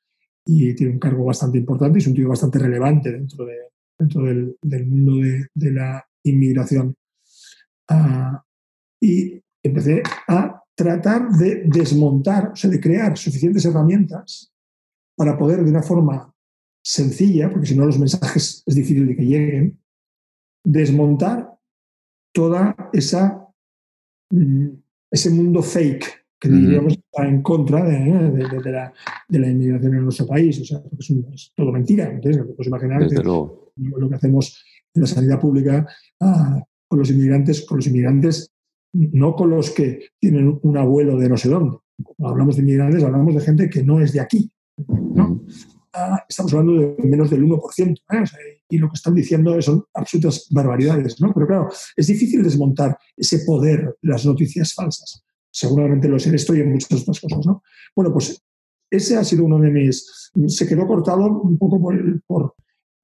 y 0.44 0.74
tiene 0.74 0.92
un 0.92 0.98
cargo 0.98 1.24
bastante 1.24 1.58
importante 1.58 1.98
y 1.98 2.02
es 2.02 2.06
un 2.08 2.14
tío 2.14 2.28
bastante 2.28 2.58
relevante 2.58 3.12
dentro, 3.12 3.46
de, 3.46 3.56
dentro 3.98 4.24
del, 4.24 4.86
mundo 4.86 5.26
de, 5.54 5.72
la 5.72 6.04
inmigración. 6.24 6.94
Ah, 7.88 8.42
y 9.00 9.40
empecé 9.62 10.02
a 10.28 10.62
tratar 10.74 11.30
de 11.30 11.64
desmontar, 11.66 12.52
o 12.52 12.56
sea, 12.56 12.70
de 12.70 12.80
crear 12.80 13.16
suficientes 13.16 13.64
herramientas 13.64 14.51
para 15.22 15.38
poder 15.38 15.62
de 15.62 15.70
una 15.70 15.84
forma 15.84 16.34
sencilla, 16.84 17.48
porque 17.48 17.68
si 17.68 17.76
no 17.76 17.86
los 17.86 17.96
mensajes 17.96 18.64
es 18.66 18.74
difícil 18.74 19.06
de 19.06 19.14
que 19.14 19.22
lleguen, 19.22 19.78
desmontar 20.64 21.48
toda 22.34 22.90
esa 22.92 23.46
mm, 24.30 24.66
ese 25.12 25.30
mundo 25.30 25.62
fake 25.62 26.26
que 26.40 26.48
diríamos 26.48 26.94
está 26.94 27.24
en 27.24 27.40
contra 27.40 27.84
de, 27.84 28.00
la, 28.72 28.92
de, 29.28 29.38
la, 29.38 29.48
inmigración 29.48 29.94
en 29.94 30.02
nuestro 30.02 30.26
país. 30.26 30.60
O 30.60 30.64
sea, 30.64 30.82
es, 31.32 31.52
todo 31.54 31.70
mentira. 31.70 32.10
Entonces, 32.10 32.42
puedes 32.44 32.66
imaginar 32.66 33.08
que 33.08 33.22
lo 33.22 34.08
que 34.08 34.14
hacemos 34.16 34.64
en 34.92 35.02
la 35.02 35.06
sanidad 35.06 35.38
pública 35.38 35.86
ah, 36.18 36.60
con 36.88 36.98
los 36.98 37.12
inmigrantes, 37.12 37.64
con 37.64 37.76
los 37.76 37.86
inmigrantes, 37.86 38.50
no 38.92 39.36
con 39.36 39.50
los 39.50 39.70
que 39.70 40.00
tienen 40.18 40.58
un 40.60 40.76
abuelo 40.76 41.16
de 41.16 41.28
no 41.28 41.36
sé 41.36 41.48
dónde. 41.48 41.76
Cuando 42.02 42.32
hablamos 42.32 42.56
de 42.56 42.62
inmigrantes, 42.62 43.04
hablamos 43.04 43.36
de 43.36 43.40
gente 43.40 43.70
que 43.70 43.84
no 43.84 44.00
es 44.00 44.12
de 44.12 44.18
aquí. 44.18 44.50
¿No? 44.88 45.42
estamos 46.28 46.52
hablando 46.54 46.80
de 46.80 47.02
menos 47.04 47.30
del 47.30 47.44
1%, 47.44 48.00
¿eh? 48.12 48.62
y 48.68 48.78
lo 48.78 48.88
que 48.88 48.94
están 48.94 49.14
diciendo 49.14 49.60
son 49.60 49.84
absolutas 49.92 50.46
barbaridades, 50.50 51.20
¿no? 51.20 51.32
Pero 51.34 51.46
claro, 51.46 51.68
es 51.96 52.06
difícil 52.06 52.42
desmontar 52.42 52.96
ese 53.16 53.40
poder 53.40 53.96
de 54.00 54.08
las 54.08 54.24
noticias 54.24 54.72
falsas. 54.72 55.22
Seguramente 55.50 56.08
lo 56.08 56.18
sé 56.18 56.34
esto 56.34 56.54
y 56.54 56.60
en 56.60 56.72
muchas 56.72 57.02
otras 57.02 57.20
cosas, 57.20 57.44
¿no? 57.44 57.62
Bueno, 57.94 58.12
pues 58.12 58.42
ese 58.90 59.16
ha 59.16 59.24
sido 59.24 59.44
uno 59.44 59.58
de 59.58 59.70
mis... 59.70 60.30
Se 60.46 60.66
quedó 60.66 60.86
cortado 60.86 61.26
un 61.26 61.58
poco 61.58 61.80
por, 61.80 62.22
por 62.22 62.54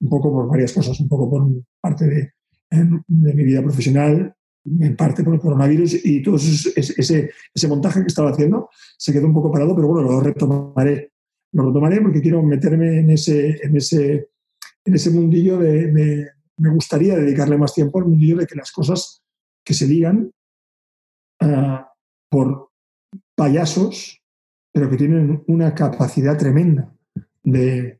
un 0.00 0.08
poco 0.08 0.32
por 0.32 0.48
varias 0.48 0.72
cosas, 0.72 0.98
un 1.00 1.08
poco 1.08 1.28
por 1.28 1.46
parte 1.80 2.06
de, 2.06 2.32
de 2.70 3.34
mi 3.34 3.44
vida 3.44 3.62
profesional, 3.62 4.34
en 4.64 4.96
parte 4.96 5.22
por 5.22 5.34
el 5.34 5.40
coronavirus 5.40 6.04
y 6.04 6.22
todo 6.22 6.36
ese, 6.36 7.30
ese 7.54 7.68
montaje 7.68 8.00
que 8.00 8.06
estaba 8.06 8.30
haciendo 8.30 8.68
se 8.96 9.12
quedó 9.12 9.26
un 9.26 9.34
poco 9.34 9.50
parado, 9.50 9.74
pero 9.74 9.88
bueno, 9.88 10.10
lo 10.10 10.20
retomaré 10.20 11.12
lo 11.52 11.66
retomaré 11.66 12.00
porque 12.00 12.20
quiero 12.20 12.42
meterme 12.42 13.00
en 13.00 13.10
ese, 13.10 13.58
en 13.62 13.76
ese, 13.76 14.30
en 14.84 14.94
ese 14.94 15.10
mundillo 15.10 15.58
de, 15.58 16.30
Me 16.58 16.70
gustaría 16.70 17.16
dedicarle 17.16 17.56
más 17.56 17.74
tiempo 17.74 17.98
al 17.98 18.06
mundillo 18.06 18.36
de 18.36 18.46
que 18.46 18.56
las 18.56 18.72
cosas 18.72 19.22
que 19.64 19.74
se 19.74 19.86
digan 19.86 20.30
ah, 21.40 21.92
por 22.30 22.70
payasos, 23.36 24.22
pero 24.72 24.90
que 24.90 24.96
tienen 24.96 25.42
una 25.46 25.74
capacidad 25.74 26.36
tremenda 26.36 26.92
de, 27.42 27.98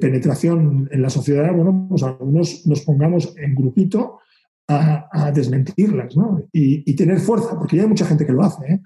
penetración 0.00 0.88
en 0.90 1.02
la 1.02 1.10
sociedad, 1.10 1.52
bueno, 1.54 1.86
pues 1.88 2.02
algunos 2.02 2.66
nos 2.66 2.80
pongamos 2.80 3.34
en 3.36 3.54
grupito 3.54 4.18
a, 4.66 5.30
desmentirlas 5.32 6.16
¿no? 6.16 6.42
y, 6.52 6.90
y, 6.90 6.96
tener 6.96 7.20
fuerza, 7.20 7.56
porque 7.56 7.76
ya 7.76 7.82
hay 7.82 7.88
mucha 7.88 8.04
gente 8.04 8.26
que 8.26 8.32
lo 8.32 8.42
hace. 8.42 8.66
¿eh? 8.66 8.80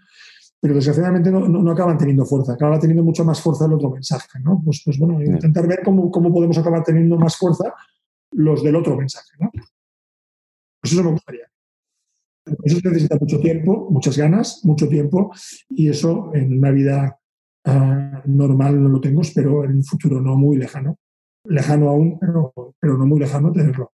Pero 0.62 0.76
desgraciadamente 0.76 1.28
no, 1.32 1.48
no, 1.48 1.72
acaban 1.72 1.98
teniendo 1.98 2.24
fuerza, 2.24 2.52
acaba 2.52 2.78
teniendo 2.78 3.02
mucha 3.02 3.24
más 3.24 3.40
fuerza 3.40 3.66
el 3.66 3.72
otro 3.72 3.90
mensaje. 3.90 4.38
¿no? 4.38 4.62
Pues, 4.64 4.80
pues 4.84 4.96
bueno, 4.96 5.20
intentar 5.20 5.66
ver 5.66 5.82
cómo, 5.84 6.08
cómo, 6.08 6.32
podemos 6.32 6.56
acabar 6.56 6.84
teniendo 6.84 7.18
más 7.18 7.36
fuerza 7.36 7.74
los 8.30 8.62
del 8.62 8.76
otro 8.76 8.96
mensaje. 8.96 9.30
¿no? 9.40 9.50
Pues 10.80 10.92
eso 10.92 11.02
me 11.02 11.10
gustaría. 11.10 11.50
Eso 12.62 12.78
necesita 12.84 13.16
mucho 13.20 13.40
tiempo, 13.40 13.88
muchas 13.90 14.16
ganas, 14.16 14.64
mucho 14.64 14.88
tiempo, 14.88 15.32
y 15.68 15.88
eso 15.88 16.30
en 16.32 16.56
una 16.56 16.70
vida 16.70 17.18
ah, 17.64 18.22
normal 18.26 18.80
no 18.80 18.88
lo 18.88 19.00
tengo, 19.00 19.22
pero 19.34 19.64
en 19.64 19.72
un 19.72 19.84
futuro 19.84 20.20
no 20.20 20.36
muy 20.36 20.58
lejano. 20.58 20.96
Lejano 21.44 21.88
aún, 21.88 22.20
pero, 22.20 22.52
pero 22.78 22.96
no 22.96 23.04
muy 23.04 23.18
lejano 23.18 23.50
tenerlo. 23.50 23.90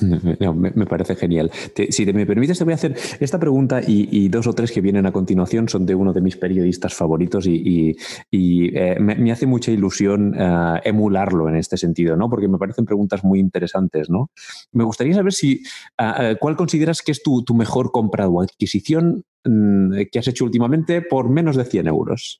me, 0.54 0.86
parece 0.86 1.16
genial. 1.16 1.50
si 1.90 2.06
me 2.06 2.26
permites, 2.26 2.58
te 2.58 2.64
voy 2.64 2.72
a 2.72 2.76
hacer 2.76 2.96
esta 3.20 3.38
pregunta 3.38 3.80
y, 3.86 4.28
dos 4.28 4.46
o 4.46 4.52
tres 4.52 4.72
que 4.72 4.80
vienen 4.80 5.06
a 5.06 5.12
continuación 5.12 5.68
son 5.68 5.86
de 5.86 5.94
uno 5.94 6.12
de 6.12 6.20
mis 6.20 6.36
periodistas 6.36 6.94
favoritos 6.94 7.46
y, 7.46 7.96
eh, 8.32 8.96
me, 9.00 9.32
hace 9.32 9.46
mucha 9.46 9.70
ilusión 9.70 10.34
eh, 10.38 10.80
emularlo 10.84 11.48
en 11.48 11.56
este 11.56 11.76
sentido, 11.76 12.16
¿no? 12.16 12.28
Porque 12.28 12.48
me 12.48 12.58
parecen 12.58 12.84
preguntas 12.84 13.24
muy 13.24 13.38
interesantes, 13.38 14.10
¿no? 14.10 14.30
Me 14.72 14.84
gustaría 14.84 15.14
saber 15.14 15.32
si 15.32 15.62
eh, 15.98 16.36
cuál 16.40 16.56
consideras 16.56 17.02
que 17.02 17.12
es 17.12 17.22
tu, 17.22 17.44
tu 17.44 17.54
mejor 17.54 17.90
compra 17.92 18.28
o 18.28 18.42
adquisición 18.42 19.24
mm, 19.44 19.92
que 20.10 20.18
has 20.18 20.28
hecho 20.28 20.44
últimamente 20.44 21.02
por 21.02 21.28
menos 21.28 21.56
de 21.56 21.64
100 21.64 21.86
euros. 21.86 22.38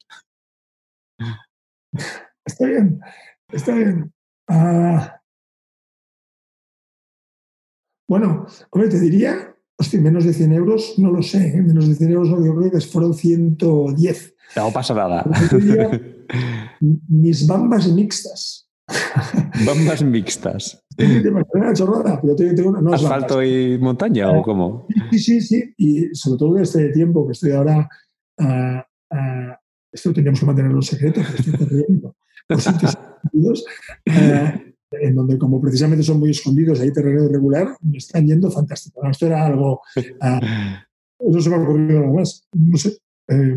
Está 2.45 2.67
bien, 2.67 3.01
está 3.53 3.75
bien. 3.75 4.13
Ah, 4.49 5.21
bueno, 8.09 8.47
hombre, 8.71 8.89
te 8.89 9.01
diría, 9.01 9.55
hostia, 9.77 10.01
menos 10.01 10.25
de 10.25 10.33
100 10.33 10.53
euros, 10.53 10.95
no 10.99 11.11
lo 11.11 11.23
sé, 11.23 11.57
¿eh? 11.57 11.63
menos 11.63 11.89
de 11.89 11.95
100 11.95 12.11
euros 12.11 12.29
yo 12.29 12.55
creo 12.55 12.71
que 12.71 12.81
fueron 12.81 13.15
110. 13.15 14.35
No 14.57 14.71
pasa 14.73 14.95
nada. 14.95 15.25
mis 16.81 17.47
bambas 17.47 17.89
mixtas. 17.89 18.69
Bambas 19.67 20.03
mixtas. 20.05 20.83
¿Asfalto 22.93 23.43
y 23.43 23.79
montaña 23.79 24.31
o 24.31 24.43
cómo? 24.43 24.87
Sí, 25.11 25.19
sí, 25.19 25.41
sí. 25.41 25.75
Y 25.77 26.15
sobre 26.15 26.39
todo 26.39 26.57
en 26.57 26.63
este 26.63 26.89
tiempo 26.91 27.27
que 27.27 27.33
estoy 27.33 27.53
ahora, 27.53 27.89
uh, 28.39 29.15
uh, 29.15 29.55
esto 29.93 30.13
teníamos 30.13 30.41
que 30.41 30.47
mantenerlo 30.47 30.81
secreto, 30.83 31.21
estoy 31.21 31.53
corriendo 31.55 32.17
por 32.47 32.61
sitios 32.61 32.97
uh, 33.33 34.76
en 35.01 35.15
donde 35.15 35.39
como 35.39 35.61
precisamente 35.61 36.05
son 36.05 36.19
muy 36.19 36.31
escondidos, 36.31 36.81
hay 36.81 36.93
terreno 36.93 37.25
irregular, 37.25 37.77
me 37.83 37.99
están 37.99 38.27
yendo 38.27 38.51
fantástico. 38.51 39.07
esto 39.09 39.27
era 39.27 39.47
algo... 39.47 39.81
Uh, 39.97 40.41
eso 41.31 41.41
se 41.41 41.51
me 41.51 41.57
ha 41.57 41.61
ocurrido 41.61 41.99
algo 42.01 42.15
más. 42.15 42.47
No 42.53 42.77
sé, 42.77 42.99
eh, 43.29 43.57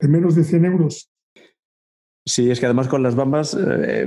en 0.00 0.10
menos 0.10 0.34
de 0.34 0.44
100 0.44 0.64
euros 0.64 1.11
Sí, 2.24 2.50
es 2.50 2.60
que 2.60 2.66
además 2.66 2.86
con 2.86 3.02
las 3.02 3.16
bambas, 3.16 3.56
eh, 3.58 4.06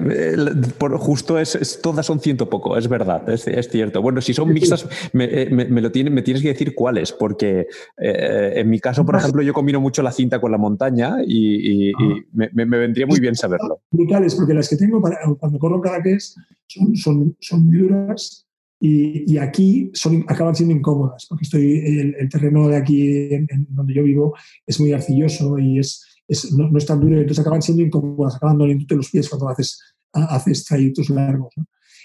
por 0.77 0.98
justo 0.98 1.38
es, 1.38 1.79
todas 1.84 2.05
son 2.05 2.22
ciento 2.22 2.50
poco, 2.50 2.77
es 2.77 2.88
verdad, 2.88 3.27
es, 3.29 3.69
cierto. 3.69 4.01
Bueno, 4.01 4.22
si 4.22 4.34
son 4.34 4.53
mixtas, 4.53 4.88
me, 5.12 5.25
eh, 5.25 5.50
lo 5.50 5.89
me 6.12 6.22
tienes 6.22 6.41
que 6.41 6.48
decir 6.48 6.74
cuáles, 6.74 7.12
porque 7.12 7.67
eh, 7.98 8.53
en 8.55 8.69
mi 8.69 8.79
caso, 8.79 9.05
por 9.05 9.17
ejemplo, 9.17 9.41
yo 9.41 9.51
combino 9.51 9.81
mucho 9.81 10.01
la 10.01 10.13
cinta 10.13 10.39
con 10.39 10.50
la 10.51 10.57
montaña 10.57 11.17
y, 11.27 11.91
ah. 11.91 12.15
me, 12.31 12.65
vendría 12.65 13.05
muy 13.05 13.19
bien 13.19 13.36
saberlo. 13.36 13.81
Brutales, 13.91 14.36
porque 14.36 14.53
las 14.53 14.69
que 14.69 14.77
tengo 14.77 15.01
para, 15.01 15.17
cuando 15.38 15.60
corro 15.60 15.81
cada 15.81 16.00
vez 16.00 16.36
son, 16.67 16.95
son, 16.95 17.36
son 17.41 17.65
muy 17.65 17.79
duras 17.79 18.45
y, 18.79 19.38
aquí 19.38 19.89
son, 19.93 20.25
acaban 20.27 20.55
siendo 20.55 20.75
incómodas, 20.75 21.25
porque 21.27 21.43
estoy 21.43 22.13
el, 22.17 22.29
terreno 22.29 22.67
de 22.67 22.77
aquí 22.77 23.34
en, 23.34 23.48
donde 23.69 23.93
yo 23.93 24.03
vivo 24.03 24.36
es 24.65 24.79
muy 24.79 24.91
arcilloso 24.91 25.57
y 25.57 25.79
es 25.79 26.05
no, 26.51 26.77
es 26.77 26.86
tan 26.86 27.00
duro, 27.00 27.15
entonces 27.20 27.39
acaban 27.39 27.62
siendo 27.62 27.84
incómodas, 27.84 28.36
acaban 28.36 28.58
doliéndote 28.58 28.96
los 28.96 29.10
pies 29.10 29.29
cuando 29.29 29.50
haces, 29.50 29.79
haces 30.13 30.65
trayectos 30.65 31.10
largos. 31.10 31.53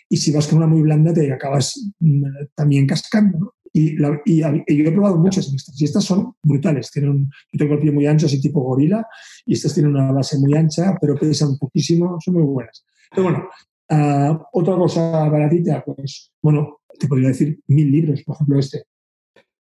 Y 0.08 0.16
si 0.16 0.32
vas 0.32 0.46
con 0.48 0.58
una 0.58 0.66
muy 0.66 0.82
blanda, 0.82 1.12
te 1.12 1.32
acabas 1.32 1.92
mm, 2.00 2.24
también 2.54 2.86
cascando. 2.86 3.54
Y, 3.72 3.94
y, 4.24 4.40
yo 4.40 4.54
he 4.66 4.92
probado 4.92 5.16
muchas 5.16 5.48
mixtas 5.52 5.80
y 5.80 5.84
estas 5.84 6.04
son 6.04 6.34
brutales. 6.42 6.90
Tienen 6.90 7.30
yo 7.52 7.58
tengo 7.58 7.74
el 7.74 7.80
pie 7.80 7.92
muy 7.92 8.06
ancho, 8.06 8.26
así 8.26 8.40
tipo 8.40 8.60
gorila, 8.60 9.06
y 9.46 9.54
estas 9.54 9.74
tienen 9.74 9.92
una 9.92 10.10
base 10.10 10.38
muy 10.38 10.54
ancha, 10.54 10.96
pero 11.00 11.14
pesan 11.16 11.56
poquísimo, 11.56 12.18
son 12.20 12.34
muy 12.34 12.42
buenas. 12.42 12.84
Pero 13.10 13.22
bueno, 13.22 13.48
ah, 13.90 14.48
otra 14.52 14.74
cosa 14.74 15.28
baratita, 15.28 15.84
pues 15.84 16.32
bueno, 16.42 16.80
te 16.98 17.06
podría 17.06 17.28
decir 17.28 17.60
mil 17.68 17.90
libros, 17.92 18.22
por 18.24 18.34
ejemplo 18.34 18.58
este, 18.58 18.82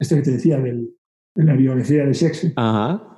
este 0.01 0.17
que 0.17 0.23
te 0.23 0.31
decía 0.33 0.59
del, 0.59 0.97
de 1.37 1.45
la 1.45 1.55
biografía 1.55 2.05
de 2.05 2.13
Shakespeare. 2.13 2.55
Ajá. 2.57 3.17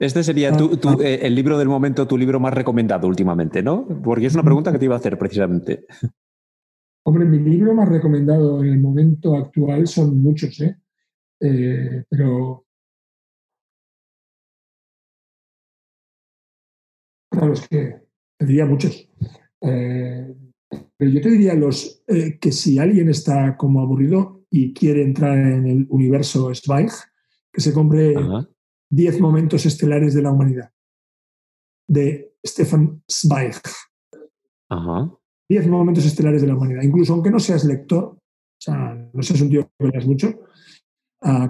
Este 0.00 0.24
sería 0.24 0.56
tu, 0.56 0.70
ah, 0.84 0.96
ah. 0.98 1.04
Eh, 1.04 1.20
el 1.24 1.34
libro 1.34 1.58
del 1.58 1.68
momento, 1.68 2.08
tu 2.08 2.16
libro 2.16 2.40
más 2.40 2.54
recomendado 2.54 3.06
últimamente, 3.06 3.62
¿no? 3.62 3.86
Porque 4.02 4.26
es 4.26 4.34
una 4.34 4.42
pregunta 4.42 4.72
que 4.72 4.78
te 4.78 4.86
iba 4.86 4.94
a 4.94 4.98
hacer 4.98 5.18
precisamente. 5.18 5.84
Hombre, 7.04 7.26
mi 7.26 7.38
libro 7.38 7.74
más 7.74 7.86
recomendado 7.86 8.64
en 8.64 8.70
el 8.70 8.80
momento 8.80 9.36
actual 9.36 9.86
son 9.86 10.22
muchos, 10.22 10.58
¿eh? 10.62 10.74
eh 11.40 12.04
pero. 12.08 12.64
Claro, 17.30 17.52
es 17.52 17.68
que 17.68 17.96
te 18.38 18.46
diría 18.46 18.64
muchos. 18.64 19.06
Eh, 19.60 20.34
pero 20.96 21.10
yo 21.10 21.20
te 21.20 21.30
diría 21.30 21.54
los 21.54 22.02
que 22.06 22.52
si 22.52 22.78
alguien 22.78 23.10
está 23.10 23.54
como 23.54 23.80
aburrido 23.80 24.46
y 24.50 24.72
quiere 24.72 25.02
entrar 25.02 25.36
en 25.36 25.66
el 25.66 25.86
universo 25.90 26.54
Zweig, 26.54 26.90
que 27.52 27.60
se 27.60 27.74
compre 27.74 28.14
Diez 28.90 29.20
momentos 29.20 29.64
estelares 29.66 30.14
de 30.14 30.22
la 30.22 30.32
humanidad, 30.32 30.72
de 31.88 32.34
Stefan 32.44 33.02
Zweig. 33.08 33.62
Diez 35.48 35.66
momentos 35.68 36.04
estelares 36.04 36.42
de 36.42 36.48
la 36.48 36.56
humanidad. 36.56 36.82
Incluso 36.82 37.12
aunque 37.12 37.30
no 37.30 37.38
seas 37.38 37.64
lector, 37.64 38.04
o 38.04 38.18
sea, 38.58 38.94
no 39.12 39.22
seas 39.22 39.40
un 39.40 39.50
tío 39.50 39.70
que 39.78 39.86
leas 39.86 40.06
mucho, 40.06 40.40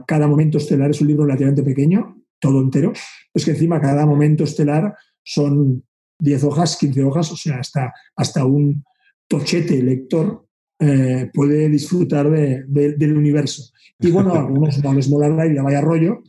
cada 0.07 0.27
momento 0.27 0.59
estelar 0.59 0.91
es 0.91 1.01
un 1.01 1.09
libro 1.09 1.25
relativamente 1.25 1.63
pequeño, 1.63 2.17
todo 2.39 2.61
entero. 2.61 2.93
Es 3.33 3.45
que 3.45 3.53
encima 3.53 3.81
cada 3.81 4.05
momento 4.05 4.45
estelar 4.45 4.95
son 5.23 5.85
10 6.19 6.45
hojas, 6.45 6.77
15 6.77 7.05
hojas, 7.05 7.33
o 7.33 7.37
sea, 7.37 7.59
hasta, 7.59 7.93
hasta 8.17 8.45
un 8.45 8.85
tochete 9.29 9.83
lector 9.83 10.47
eh, 10.79 11.31
puede 11.33 11.69
disfrutar 11.69 12.31
del 12.31 13.17
universo. 13.17 13.73
Y 13.99 14.11
bueno, 14.11 14.35
a 14.35 14.41
algunos 14.41 14.83
no 14.83 14.95
les 14.95 15.09
molará 15.09 15.47
y 15.47 15.53
le 15.53 15.61
vaya 15.61 15.81
rollo, 15.81 16.23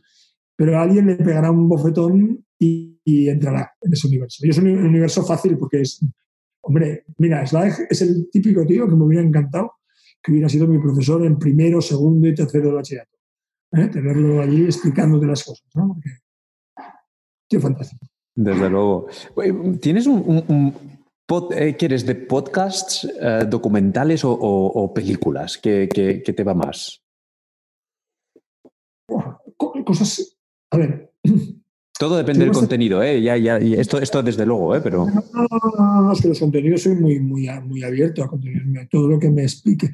pero 0.62 0.80
alguien 0.80 1.08
le 1.08 1.16
pegará 1.16 1.50
un 1.50 1.68
bofetón 1.68 2.46
y, 2.60 3.00
entrará 3.04 3.74
en 3.82 3.94
ese 3.94 4.06
universo. 4.06 4.46
Y 4.46 4.52
es 4.52 4.60
un 4.60 4.68
universo 4.68 5.26
fácil 5.26 5.58
porque 5.58 5.82
es, 5.82 6.06
hombre, 6.62 7.04
mira, 7.18 7.44
Slack 7.48 7.88
es 7.90 8.04
el 8.04 8.30
típico 8.30 8.64
tío 8.64 8.88
que 8.88 8.96
me 8.96 9.06
hubiera 9.06 9.26
encantado 9.26 9.74
que 10.22 10.32
hubiera 10.32 10.48
sido 10.48 10.68
mi 10.68 10.78
profesor 10.78 11.26
en 11.26 11.40
primero, 11.40 11.82
segundo 11.82 12.28
y 12.28 12.36
tercero 12.36 12.68
de 12.68 12.76
bachillerato. 12.76 13.18
¿eh? 13.72 13.88
Tenerlo 13.88 14.40
allí 14.40 14.66
explicándote 14.66 15.26
las 15.26 15.44
cosas, 15.44 15.68
¿no? 15.74 15.96
Porque, 15.96 16.10
tío, 17.50 17.60
fantástico. 17.60 18.06
Desde 18.36 18.70
luego. 18.70 19.08
¿Tienes 19.82 20.06
un, 20.06 20.76
eh, 21.56 21.76
¿Quieres 21.76 22.06
de 22.06 22.14
podcasts, 22.14 23.12
eh, 23.20 23.46
documentales 23.50 24.22
o, 24.24 24.92
películas? 24.94 25.58
¿Qué, 25.58 25.88
te 26.24 26.44
va 26.44 26.54
más? 26.54 27.02
cosas 29.84 30.38
a 30.72 30.78
ver. 30.78 31.12
Todo 32.00 32.18
depende 32.18 32.46
del 32.46 32.54
contenido, 32.54 33.04
¿eh? 33.04 33.22
Ya, 33.22 33.38
ya, 33.38 33.58
esto, 33.58 34.00
esto 34.00 34.24
desde 34.24 34.46
luego, 34.46 34.76
¿eh? 34.76 34.82
Pero... 34.82 35.06
No, 35.06 35.22
no, 35.34 36.02
no, 36.02 36.12
es 36.12 36.20
que 36.22 36.30
los 36.30 36.40
contenidos 36.40 36.82
soy 36.82 36.96
muy, 36.96 37.20
muy, 37.20 37.48
muy 37.64 37.84
abierto 37.84 38.24
a 38.24 38.28
contenidos, 38.28 38.90
todo 38.90 39.08
lo 39.08 39.20
que 39.20 39.30
me 39.30 39.44
explique. 39.44 39.92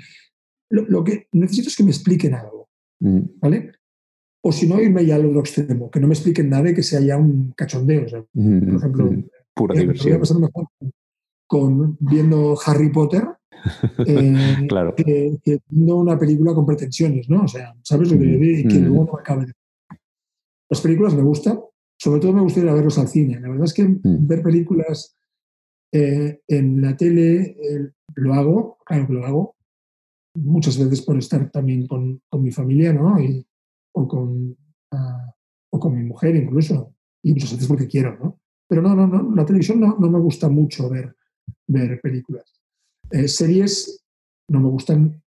Lo, 0.69 1.03
que 1.03 1.27
necesito 1.33 1.67
es 1.67 1.75
que 1.75 1.83
me 1.83 1.91
expliquen 1.91 2.33
algo, 2.33 2.69
mm. 3.01 3.19
¿vale? 3.41 3.71
O 4.41 4.51
si 4.53 4.67
no, 4.67 4.79
irme 4.79 5.05
ya 5.05 5.15
al 5.15 5.25
otro 5.25 5.41
extremo, 5.41 5.91
que 5.91 5.99
no 5.99 6.07
me 6.07 6.13
expliquen 6.13 6.49
nada 6.49 6.69
y 6.69 6.73
que 6.73 6.83
sea 6.83 7.01
ya 7.01 7.17
un 7.17 7.51
cachondeo. 7.57 8.05
Mm, 8.33 8.59
por 8.59 8.75
ejemplo, 8.75 9.11
mm, 9.11 9.25
pura 9.53 9.75
eh, 9.75 9.79
diversión. 9.79 10.21
mejor 10.39 10.67
con, 11.47 11.97
viendo 11.99 12.57
Harry 12.65 12.89
Potter 12.89 13.23
eh, 14.05 14.65
claro. 14.69 14.93
que, 14.95 15.37
viendo 15.69 15.97
una 15.97 16.17
película 16.17 16.53
con 16.53 16.65
pretensiones, 16.65 17.29
¿no? 17.29 17.43
O 17.43 17.47
sea, 17.47 17.75
¿sabes 17.83 18.11
lo 18.11 18.17
que 18.17 18.31
yo 18.31 18.39
digo? 18.39 18.59
Y 18.59 18.67
que 18.67 18.79
luego 18.79 19.05
no 19.05 19.19
acabe 19.19 19.47
de 19.47 19.53
las 20.69 20.81
películas 20.81 21.15
me 21.15 21.23
gustan, 21.23 21.59
sobre 21.99 22.19
todo 22.19 22.33
me 22.33 22.41
gusta 22.41 22.59
ir 22.59 22.69
a 22.69 22.73
verlos 22.73 22.97
al 22.97 23.07
cine. 23.07 23.39
La 23.39 23.49
verdad 23.49 23.65
es 23.65 23.73
que 23.73 23.83
mm. 23.83 24.27
ver 24.27 24.41
películas 24.41 25.17
eh, 25.91 26.41
en 26.47 26.81
la 26.81 26.95
tele 26.95 27.57
eh, 27.61 27.91
lo 28.15 28.33
hago, 28.33 28.77
claro 28.85 29.07
que 29.07 29.13
lo 29.13 29.25
hago, 29.25 29.55
muchas 30.35 30.77
veces 30.77 31.01
por 31.01 31.17
estar 31.17 31.49
también 31.49 31.87
con, 31.87 32.21
mi 32.33 32.51
familia, 32.51 32.93
¿no? 32.93 33.19
Y, 33.19 33.45
o, 33.93 34.07
con, 34.07 34.55
ah, 34.91 35.33
o 35.71 35.79
con 35.79 35.95
mi 35.95 36.03
mujer 36.03 36.35
incluso, 36.35 36.93
y 37.23 37.33
muchas 37.33 37.53
veces 37.53 37.67
porque 37.67 37.87
quiero, 37.87 38.17
¿no? 38.17 38.39
Pero 38.67 38.81
no, 38.81 38.95
no, 38.95 39.07
no, 39.07 39.35
la 39.35 39.45
televisión 39.45 39.79
no, 39.79 39.97
no 39.97 40.09
me 40.09 40.19
gusta 40.19 40.49
mucho 40.49 40.89
ver, 40.89 41.15
ver 41.67 41.99
películas. 42.01 42.61
Eh, 43.11 43.27
series 43.27 44.03
no 44.49 44.59
me 44.59 44.69
gustan 44.69 45.21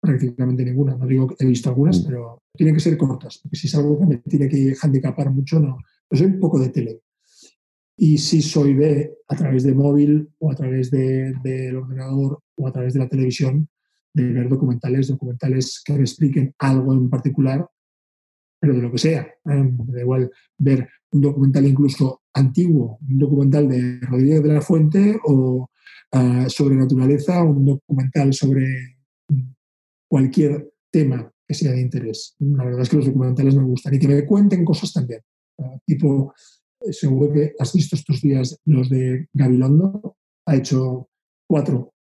prácticamente 0.00 0.64
ninguna. 0.64 0.96
No 0.96 1.06
digo 1.06 1.28
que 1.28 1.36
he 1.38 1.46
visto 1.46 1.68
algunas, 1.68 2.02
mm. 2.02 2.06
pero 2.06 2.42
tienen 2.56 2.74
que 2.74 2.80
ser 2.80 2.96
cortas, 2.96 3.38
porque 3.38 3.56
si 3.56 3.66
es 3.66 3.74
algo 3.74 3.98
que 3.98 4.06
me 4.06 4.16
tiene 4.18 4.48
que 4.48 4.74
handicapar 4.80 5.30
mucho, 5.30 5.58
no. 5.58 5.78
Yo 6.10 6.18
soy 6.18 6.26
un 6.26 6.40
poco 6.40 6.58
de 6.60 6.68
tele. 6.68 7.00
Y 7.96 8.18
si 8.18 8.42
soy 8.42 8.74
de, 8.74 9.18
a 9.28 9.36
través 9.36 9.64
de 9.64 9.74
móvil 9.74 10.30
o 10.38 10.50
a 10.50 10.54
través 10.54 10.90
del 10.90 11.76
ordenador 11.76 12.40
o 12.56 12.68
a 12.68 12.72
través 12.72 12.94
de 12.94 13.00
la 13.00 13.08
televisión 13.08 13.68
de 14.12 14.32
ver 14.32 14.48
documentales, 14.48 15.08
documentales 15.08 15.82
que 15.84 15.94
me 15.94 16.00
expliquen 16.00 16.54
algo 16.58 16.92
en 16.92 17.10
particular, 17.10 17.68
pero 18.60 18.74
de 18.74 18.82
lo 18.82 18.92
que 18.92 18.98
sea. 18.98 19.22
¿eh? 19.22 19.70
da 19.72 20.00
igual 20.00 20.30
ver 20.58 20.88
un 21.12 21.20
documental 21.20 21.66
incluso 21.66 22.22
antiguo, 22.32 22.98
un 23.08 23.18
documental 23.18 23.68
de 23.68 24.00
Rodríguez 24.00 24.42
de 24.42 24.52
la 24.52 24.60
Fuente 24.60 25.18
o 25.24 25.68
uh, 26.12 26.48
sobre 26.48 26.76
naturaleza, 26.76 27.42
un 27.42 27.64
documental 27.64 28.32
sobre 28.32 28.96
cualquier 30.08 30.72
tema 30.90 31.33
que 31.46 31.54
sea 31.54 31.72
de 31.72 31.80
interés. 31.80 32.36
La 32.38 32.64
verdad 32.64 32.82
es 32.82 32.88
que 32.88 32.96
los 32.96 33.06
documentales 33.06 33.54
me 33.54 33.64
gustan 33.64 33.94
y 33.94 33.98
que 33.98 34.08
me 34.08 34.26
cuenten 34.26 34.64
cosas 34.64 34.92
también. 34.92 35.20
Tipo, 35.86 36.34
eh, 36.80 36.92
seguro 36.92 37.32
que 37.32 37.54
has 37.58 37.72
visto 37.72 37.96
estos 37.96 38.20
días 38.20 38.58
los 38.64 38.88
de 38.88 39.28
Gabilondo, 39.32 40.16
ha 40.46 40.56
hecho 40.56 41.08
cuatro 41.48 41.94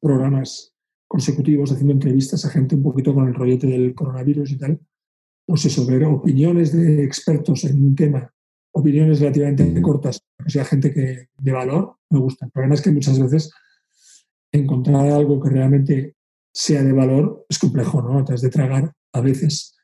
programas 0.00 0.72
consecutivos 1.08 1.72
haciendo 1.72 1.92
entrevistas 1.92 2.44
a 2.44 2.50
gente 2.50 2.74
un 2.74 2.82
poquito 2.82 3.14
con 3.14 3.28
el 3.28 3.34
rollete 3.34 3.66
del 3.66 3.94
coronavirus 3.94 4.52
y 4.52 4.58
tal. 4.58 4.80
Pues 5.46 5.64
eso, 5.64 5.86
ver 5.86 6.04
opiniones 6.04 6.72
de 6.72 7.04
expertos 7.04 7.64
en 7.64 7.80
un 7.80 7.94
tema, 7.94 8.32
opiniones 8.72 9.20
relativamente 9.20 9.80
cortas, 9.80 10.20
o 10.44 10.48
sea, 10.48 10.64
gente 10.64 10.92
que 10.92 11.28
de 11.38 11.52
valor, 11.52 11.96
me 12.10 12.18
gusta. 12.18 12.46
El 12.46 12.52
problema 12.52 12.74
es 12.74 12.82
que 12.82 12.90
muchas 12.90 13.18
veces 13.18 13.52
encontrar 14.52 15.06
algo 15.06 15.40
que 15.40 15.50
realmente 15.50 16.15
sea 16.56 16.82
de 16.82 16.92
valor 16.92 17.44
es 17.50 17.58
complejo, 17.58 18.00
¿no? 18.00 18.24
Tras 18.24 18.40
de 18.40 18.48
tragar 18.48 18.90
a 19.12 19.20
veces 19.20 19.76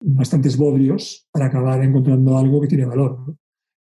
bastantes 0.00 0.56
bodrios 0.56 1.28
para 1.30 1.46
acabar 1.46 1.80
encontrando 1.84 2.36
algo 2.36 2.60
que 2.60 2.66
tiene 2.66 2.84
valor. 2.84 3.36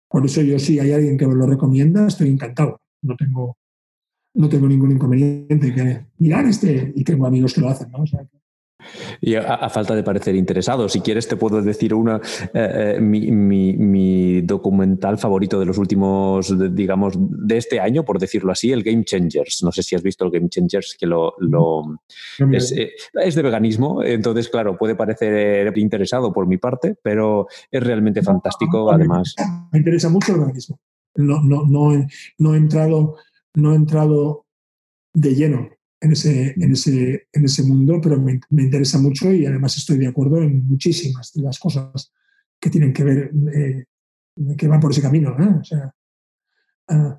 Por 0.08 0.24
eso 0.24 0.42
yo 0.42 0.58
si 0.58 0.80
hay 0.80 0.90
alguien 0.90 1.16
que 1.16 1.28
me 1.28 1.36
lo 1.36 1.46
recomienda, 1.46 2.08
estoy 2.08 2.30
encantado. 2.30 2.80
No 3.02 3.14
tengo 3.14 3.56
no 4.34 4.48
tengo 4.48 4.66
ningún 4.66 4.90
inconveniente 4.90 5.72
que 5.72 6.06
mirar 6.18 6.44
este, 6.46 6.92
y 6.96 7.04
tengo 7.04 7.24
amigos 7.24 7.54
que 7.54 7.60
lo 7.60 7.68
hacen, 7.68 7.92
¿no? 7.92 8.02
Y 9.20 9.34
a, 9.34 9.68
falta 9.68 9.94
de 9.94 10.02
parecer 10.02 10.34
interesado, 10.34 10.88
si 10.88 11.00
quieres 11.00 11.28
te 11.28 11.36
puedo 11.36 11.60
decir 11.62 11.94
una, 11.94 12.20
eh, 12.52 12.96
eh, 12.96 13.00
mi, 13.00 14.40
documental 14.42 15.18
favorito 15.18 15.58
de 15.58 15.66
los 15.66 15.78
últimos, 15.78 16.54
digamos, 16.74 17.14
de 17.16 17.56
este 17.56 17.80
año, 17.80 18.04
por 18.04 18.18
decirlo 18.18 18.52
así, 18.52 18.72
el 18.72 18.82
Game 18.82 19.04
Changers. 19.04 19.62
No 19.62 19.72
sé 19.72 19.82
si 19.82 19.94
has 19.94 20.02
visto 20.02 20.24
el 20.24 20.30
Game 20.30 20.48
Changers, 20.48 20.96
que 20.98 21.06
lo, 21.06 21.34
es, 22.52 22.72
eh, 22.72 22.92
es, 23.14 23.34
de 23.34 23.42
veganismo, 23.42 24.02
entonces, 24.02 24.48
claro, 24.48 24.76
puede 24.76 24.94
parecer 24.94 25.72
interesado 25.78 26.32
por 26.32 26.46
mi 26.46 26.58
parte, 26.58 26.96
pero 27.02 27.46
es 27.70 27.82
realmente 27.82 28.22
fantástico, 28.22 28.90
además. 28.90 29.34
Me 29.72 29.78
interesa 29.78 30.08
mucho 30.08 30.32
el 30.32 30.40
veganismo. 30.40 30.78
No, 31.16 31.40
no, 31.42 31.64
no, 31.64 32.06
no 32.38 32.54
he 32.54 32.56
entrado 32.56 33.16
no 33.54 33.72
he 33.72 33.76
entrado 33.76 34.46
de 35.14 35.34
lleno 35.34 35.70
en 36.04 36.12
ese, 36.12 36.54
en 36.56 36.72
ese, 36.72 37.28
en 37.32 37.44
ese 37.44 37.62
mundo, 37.64 37.98
pero 38.02 38.20
me, 38.20 38.38
interesa 38.50 38.98
mucho 38.98 39.32
y 39.32 39.46
además 39.46 39.76
estoy 39.76 39.96
de 39.96 40.06
acuerdo 40.06 40.42
en 40.42 40.66
muchísimas 40.66 41.32
de 41.32 41.42
las 41.42 41.58
cosas 41.58 42.12
que 42.60 42.68
tienen 42.68 42.92
que 42.92 43.04
ver, 43.04 43.32
eh, 43.54 43.84
que 44.56 44.68
van 44.68 44.80
por 44.80 44.92
ese 44.92 45.00
camino. 45.00 45.34
O 45.34 45.64
sea, 45.64 45.94
ah, 46.88 47.18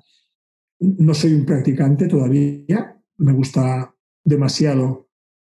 no 0.78 1.14
soy 1.14 1.34
un 1.34 1.44
practicante 1.44 2.06
todavía, 2.06 2.96
me 3.18 3.32
gusta 3.32 3.92
demasiado 4.22 5.08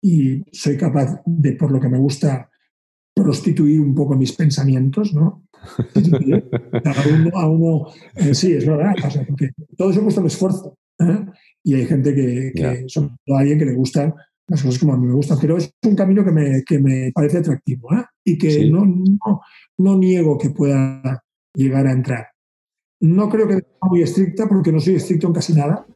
y 0.03 0.43
soy 0.51 0.77
capaz 0.77 1.23
de, 1.25 1.53
por 1.53 1.71
lo 1.71 1.81
que 1.81 1.89
me 1.89 1.99
gusta, 1.99 2.51
prostituir 3.15 3.81
un 3.81 3.95
poco 3.95 4.17
mis 4.17 4.33
pensamientos, 4.33 5.15
¿no? 5.15 5.47
a 7.35 7.49
uno, 7.49 7.93
eh, 8.17 8.35
sí, 8.35 8.55
es 8.55 8.67
verdad, 8.67 8.95
porque 9.29 9.51
todo 9.77 9.91
eso 9.91 10.03
cuesta 10.03 10.21
un 10.21 10.27
esfuerzo. 10.27 10.79
¿eh? 10.99 11.27
Y 11.63 11.75
hay 11.75 11.87
gente 11.87 12.15
que, 12.15 12.85
son 12.89 13.17
alguien 13.27 13.59
que 13.59 13.67
le 13.67 13.75
gustan 13.75 14.15
las 14.51 14.63
cosas 14.63 14.81
como 14.81 14.95
a 14.95 14.97
mí 14.97 15.07
me 15.07 15.15
gustan, 15.15 15.39
pero 15.41 15.57
es 15.57 15.73
un 15.87 15.95
camino 15.95 16.25
que 16.25 16.33
me, 16.33 16.65
que 16.65 16.81
me 16.81 17.13
parece 17.15 17.39
atractivo 17.39 17.93
¿eh? 17.95 18.05
y 18.25 18.37
que 18.37 18.69
no, 18.69 18.85
no, 18.85 19.41
no, 19.79 19.97
niego 19.97 20.37
que 20.37 20.51
pueda 20.51 21.23
llegar 21.55 21.87
a 21.87 21.93
entrar. 21.93 22.27
No 23.01 23.29
creo 23.29 23.47
que 23.47 23.55
sea 23.55 23.65
muy 23.83 24.03
estricta 24.03 24.49
porque 24.49 24.73
no 24.73 24.81
soy 24.81 24.97
estricto 24.97 25.29
en 25.29 25.33
casi 25.33 25.55
nada. 25.55 25.87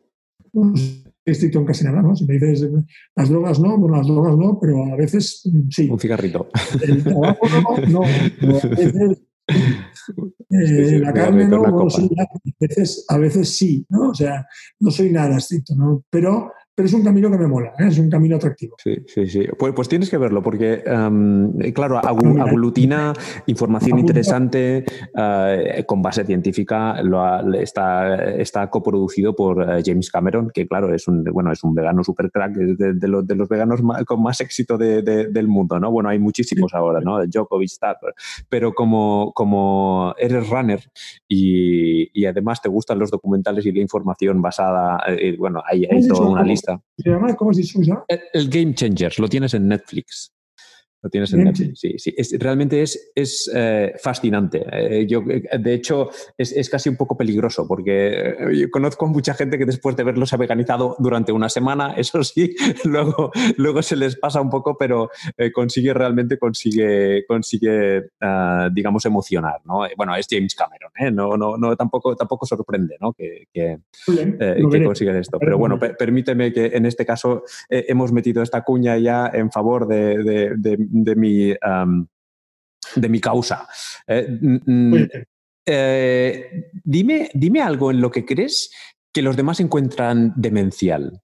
No 0.53 0.77
soy 0.77 1.05
estricto 1.25 1.59
en 1.59 1.65
casi 1.65 1.85
nada, 1.85 2.01
¿no? 2.01 2.15
Si 2.15 2.25
me 2.27 2.35
dices 2.35 2.71
las 3.17 3.29
drogas 3.29 3.59
no, 3.59 3.77
bueno, 3.77 3.97
las 3.97 4.07
drogas 4.07 4.37
no, 4.37 4.59
pero 4.61 4.85
a 4.85 4.97
veces 4.97 5.43
sí. 5.71 5.91
Un 5.91 5.99
cigarrito. 5.99 6.49
El 6.81 7.03
trabajo 7.03 7.41
no, 7.89 8.03
no, 8.03 8.05
a 8.05 8.67
veces 8.69 9.23
eh, 10.51 10.99
la 10.99 11.13
carne 11.13 11.47
no, 11.49 11.65
a, 11.65 11.87
veces, 12.61 13.05
a 13.09 13.19
veces 13.19 13.57
sí, 13.57 13.87
¿no? 13.89 14.11
O 14.11 14.15
sea, 14.15 14.47
no 14.81 14.91
soy 14.91 15.11
nada 15.11 15.39
estricto, 15.39 15.75
¿no? 15.75 16.05
Pero 16.11 16.53
pero 16.75 16.87
es 16.87 16.93
un 16.93 17.05
camino 17.05 17.31
que 17.31 17.39
me 17.39 17.47
mola, 17.47 17.73
¿eh? 17.79 17.87
es 17.87 17.99
un 17.99 18.11
camino 18.11 18.35
atractivo. 18.37 18.75
Sí, 18.83 18.97
sí, 19.07 19.29
sí. 19.29 19.47
Pues, 19.57 19.73
pues 19.75 19.89
tienes 19.89 20.11
que 20.11 20.19
verlo 20.19 20.43
porque, 20.43 20.83
em, 20.85 21.53
claro, 21.73 21.99
aglutina 21.99 23.13
información 23.47 24.01
interesante 24.01 24.85
eh, 25.17 25.85
con 25.87 26.03
base 26.03 26.25
científica. 26.25 27.01
Lo 27.03 27.55
está, 27.55 28.33
está 28.35 28.69
coproducido 28.71 29.37
por 29.37 29.63
eh, 29.63 29.83
James 29.85 30.11
Cameron, 30.11 30.51
que, 30.53 30.67
claro, 30.67 30.93
es 30.93 31.07
un, 31.07 31.23
bueno, 31.25 31.53
es 31.53 31.63
un 31.63 31.75
vegano 31.75 32.03
super 32.03 32.31
crack, 32.33 32.55
de, 32.55 32.95
de, 32.95 33.09
los, 33.09 33.25
de 33.25 33.37
los 33.37 33.49
veganos 33.49 33.81
con 34.05 34.23
más 34.23 34.41
éxito 34.41 34.77
del 34.77 35.49
mundo, 35.49 35.79
¿no? 35.79 35.93
Bueno, 35.93 36.09
hay 36.09 36.19
muchísimos 36.19 36.75
ahora, 36.75 37.01
¿no? 37.01 37.25
Djokovic, 37.25 37.71
está, 37.71 37.97
pero 38.49 38.73
como, 38.73 39.33
como 39.33 40.13
eres 40.19 40.49
runner 40.49 40.81
y, 41.29 42.11
y, 42.21 42.27
además 42.27 42.61
te 42.61 42.69
gustan 42.69 42.99
los 42.99 43.11
documentales 43.11 43.65
y 43.65 43.73
la 43.73 43.81
información 43.81 44.43
basada, 44.43 44.99
bueno, 45.39 45.63
hay, 45.65 45.85
hay 45.85 46.07
toda 46.09 46.29
una 46.29 46.43
lista 46.43 46.64
¿Cómo 47.37 47.51
has 47.51 47.57
dicho 47.57 47.79
El, 48.09 48.49
Game 48.49 48.75
Changers, 48.75 49.19
lo 49.19 49.29
tienes 49.29 49.55
en 49.55 49.69
Netflix. 49.69 50.34
Lo 51.05 51.11
tienes 51.11 51.35
en 51.35 51.45
Netflix, 51.45 51.81
sí, 51.81 51.99
sí. 51.99 52.15
Es, 52.17 52.35
realmente 52.39 52.81
es, 52.81 53.13
es 53.15 53.51
eh, 53.55 53.93
fascinante. 54.03 54.65
Eh, 54.73 55.07
yo, 55.07 55.21
de 55.21 55.75
hecho, 55.75 56.09
es, 56.39 56.51
es, 56.53 56.71
casi 56.71 56.89
un 56.89 56.97
poco 56.97 57.15
peligroso 57.15 57.69
porque 57.69 58.09
eh, 58.11 58.57
yo 58.57 58.71
conozco 58.71 59.05
a 59.05 59.09
mucha 59.11 59.35
gente 59.35 59.59
que 59.59 59.67
después 59.67 59.97
de 59.97 60.03
verlos 60.03 60.33
ha 60.33 60.39
veganizado 60.39 60.97
durante 60.99 61.31
una 61.31 61.51
semana, 61.51 61.93
eso 61.99 62.25
sí, 62.25 62.57
luego, 62.85 63.31
luego 63.59 63.83
se 63.83 63.97
les 63.97 64.17
pasa 64.17 64.41
un 64.41 64.49
poco, 64.49 64.79
pero 64.79 65.11
consigue 65.53 65.93
realmente, 65.93 66.39
consigue, 66.39 67.27
consigue 67.29 68.05
ah, 68.23 68.71
digamos, 68.73 69.05
emocionar. 69.05 69.61
¿no? 69.67 69.81
Bueno, 69.99 70.17
es 70.17 70.27
James 70.31 70.55
Cameron, 70.55 70.91
no, 71.15 71.37
no, 71.37 71.59
no, 71.59 71.77
tampoco, 71.77 72.17
tampoco 72.17 72.47
sorprende 72.47 72.97
¿no? 72.99 73.13
que, 73.13 73.47
que, 73.53 73.79
que 74.07 74.85
consiga 74.85 75.19
esto. 75.19 75.39
Pero 75.39 75.59
bueno, 75.59 75.79
permíteme 75.79 76.51
que 76.51 76.65
en 76.67 76.87
este 76.87 77.05
caso 77.05 77.45
hemos 77.69 78.11
metido 78.11 78.43
esta 78.43 78.63
cuña 78.63 78.97
ya 78.97 79.31
en 79.31 79.51
favor 79.51 79.87
de, 79.87 80.25
de 80.25 80.55
de 80.57 80.77
mi, 81.17 81.55
de 82.97 83.09
mi 83.09 83.21
causa. 83.21 83.67
Eh, 84.07 84.39
eh, 85.67 86.71
dime, 86.85 87.31
dime 87.35 87.63
algo 87.63 87.91
en 87.91 88.01
lo 88.01 88.11
que 88.11 88.25
crees 88.25 88.71
que 89.13 89.23
los 89.23 89.37
demás 89.37 89.61
encuentran 89.61 90.33
demencial. 90.37 91.21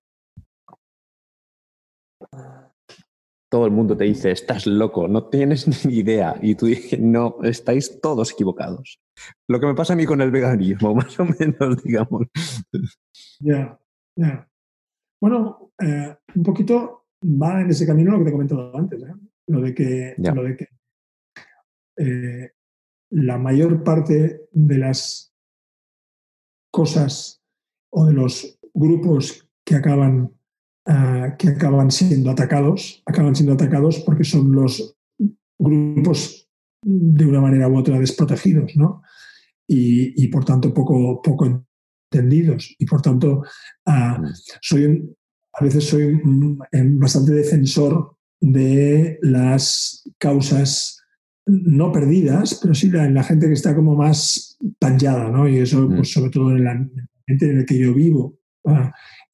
Todo 3.51 3.67
el 3.67 3.73
mundo 3.73 3.97
te 3.97 4.05
dice, 4.05 4.31
estás 4.31 4.67
loco, 4.67 5.09
no 5.09 5.25
tienes 5.25 5.67
ni 5.87 5.99
idea. 5.99 6.37
Y 6.41 6.55
tú 6.55 6.67
dices, 6.67 7.01
no, 7.01 7.39
estáis 7.43 8.01
todos 8.01 8.33
equivocados. 8.33 9.01
Lo 9.49 9.59
que 9.59 9.67
me 9.67 9.75
pasa 9.75 9.93
a 9.93 9.97
mí 9.97 10.07
con 10.07 10.21
el 10.21 10.31
veganismo, 10.31 10.95
más 10.95 11.19
o 11.19 11.25
menos, 11.25 11.83
digamos. 11.83 12.27
Ya, 13.41 13.79
ya. 14.17 14.49
Bueno, 15.21 15.73
eh, 15.83 16.17
un 16.35 16.43
poquito 16.43 17.07
va 17.23 17.61
en 17.61 17.71
ese 17.71 17.87
camino 17.87 18.13
lo 18.13 18.19
que 18.19 18.25
te 18.25 18.31
he 18.31 18.33
comentado 18.33 18.77
antes. 18.77 19.03
¿eh? 19.03 19.13
Lo 19.51 19.61
de 19.61 19.75
que, 19.75 20.15
lo 20.19 20.45
de 20.45 20.57
que 20.57 20.69
eh, 21.97 22.51
la 23.11 23.37
mayor 23.39 23.83
parte 23.83 24.43
de 24.53 24.79
las 24.79 25.35
cosas 26.73 27.43
o 27.93 28.07
de 28.07 28.13
los 28.13 28.59
grupos 28.73 29.49
que 29.65 29.75
acaban, 29.75 30.33
ah, 30.87 31.35
que 31.37 31.49
acaban 31.49 31.91
siendo 31.91 32.31
atacados, 32.31 33.03
acaban 33.07 33.35
siendo 33.35 33.55
atacados 33.55 33.99
porque 34.01 34.25
son 34.25 34.53
los 34.53 34.97
grupos 35.59 36.49
de 36.83 37.27
una 37.27 37.41
manera 37.41 37.69
u 37.69 37.77
otra 37.77 37.99
desprotegidos, 37.99 38.77
¿no? 38.77 39.03
Y, 39.73 40.27
por 40.29 40.45
tanto 40.45 40.75
poco, 40.75 41.23
poco 41.23 41.47
entendidos. 42.13 42.75
Y 42.77 42.87
por 42.87 43.01
tanto, 43.03 43.45
mm. 43.87 44.27
soy 44.61 45.15
a 45.53 45.65
veces 45.65 45.85
soy 45.85 46.21
bastante 46.97 47.33
defensor 47.33 48.17
de 48.41 49.19
las 49.23 50.09
causas 50.19 51.01
no 51.47 51.93
perdidas, 51.93 52.59
pero 52.61 52.75
sí 52.75 52.91
en 52.93 53.15
la 53.15 53.23
gente 53.23 53.47
que 53.47 53.55
está 53.55 53.75
como 53.75 53.95
más 53.95 54.57
tallada, 54.79 55.31
¿no? 55.31 55.49
Y 55.49 55.59
eso, 55.59 55.83
mm. 55.83 55.97
pues, 55.97 56.13
sobre 56.13 56.31
todo 56.31 56.51
en 56.51 56.59
el 56.59 56.69
ambiente 56.69 57.07
en 57.51 57.59
el 57.59 57.67
que 57.67 57.79
yo 57.79 57.95
vivo, 57.95 58.39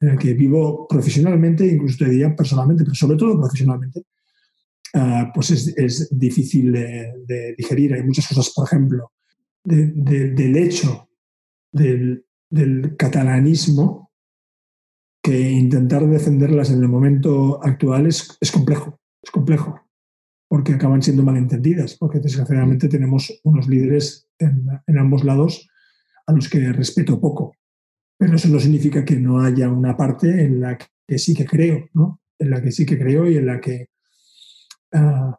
en 0.01 0.09
el 0.09 0.19
que 0.19 0.35
vivo 0.35 0.87
profesionalmente, 0.89 1.67
incluso 1.67 2.05
te 2.05 2.11
diría 2.11 2.35
personalmente, 2.35 2.85
pero 2.85 2.95
sobre 2.95 3.17
todo 3.17 3.39
profesionalmente, 3.39 4.03
ah, 4.95 5.31
pues 5.35 5.51
es, 5.51 6.09
difícil 6.19 6.73
de, 6.73 7.55
digerir. 7.57 7.95
Hay 7.95 8.03
muchas 8.03 8.27
cosas, 8.29 8.53
por 8.55 8.67
ejemplo, 8.67 9.13
del 9.65 10.57
hecho 10.57 11.09
del, 11.73 12.25
del 12.49 12.97
catalanismo 12.97 14.06
que 15.27 15.51
intentar 15.51 16.07
defenderlas 16.07 16.71
en 16.71 16.81
el 16.83 16.89
momento 16.89 17.59
actual 17.61 18.07
es, 18.07 18.39
es 18.41 18.53
complejo, 18.53 19.01
es 19.21 19.33
complejo, 19.33 19.81
porque 20.49 20.73
acaban 20.73 21.03
siendo 21.03 21.25
malentendidas, 21.25 21.97
porque 21.97 22.21
desgraciadamente 22.21 22.87
tenemos 22.89 23.41
unos 23.43 23.67
líderes 23.67 24.29
en, 24.39 24.69
en 24.87 24.99
ambos 24.99 25.25
lados 25.25 25.69
a 26.29 26.33
los 26.33 26.49
que 26.49 26.73
respeto 26.73 27.21
poco. 27.21 27.57
Pero 28.17 28.37
eso 28.37 28.49
no 28.49 28.61
significa 28.61 29.05
que 29.05 29.17
no 29.17 29.41
haya 29.41 29.69
una 29.69 29.97
parte 29.97 30.45
en 30.45 30.61
la 30.61 30.79
que 30.79 31.19
sí 31.19 31.35
que 31.35 31.45
creo, 31.45 31.89
¿no? 31.93 32.21
En 32.39 32.51
la 32.51 32.63
que 32.63 32.71
sí 32.71 32.87
que 32.87 32.97
creo 32.97 33.29
y 33.29 33.37
en 33.37 33.47
la 33.47 33.61
que... 33.61 33.89
Uh, 34.93 35.35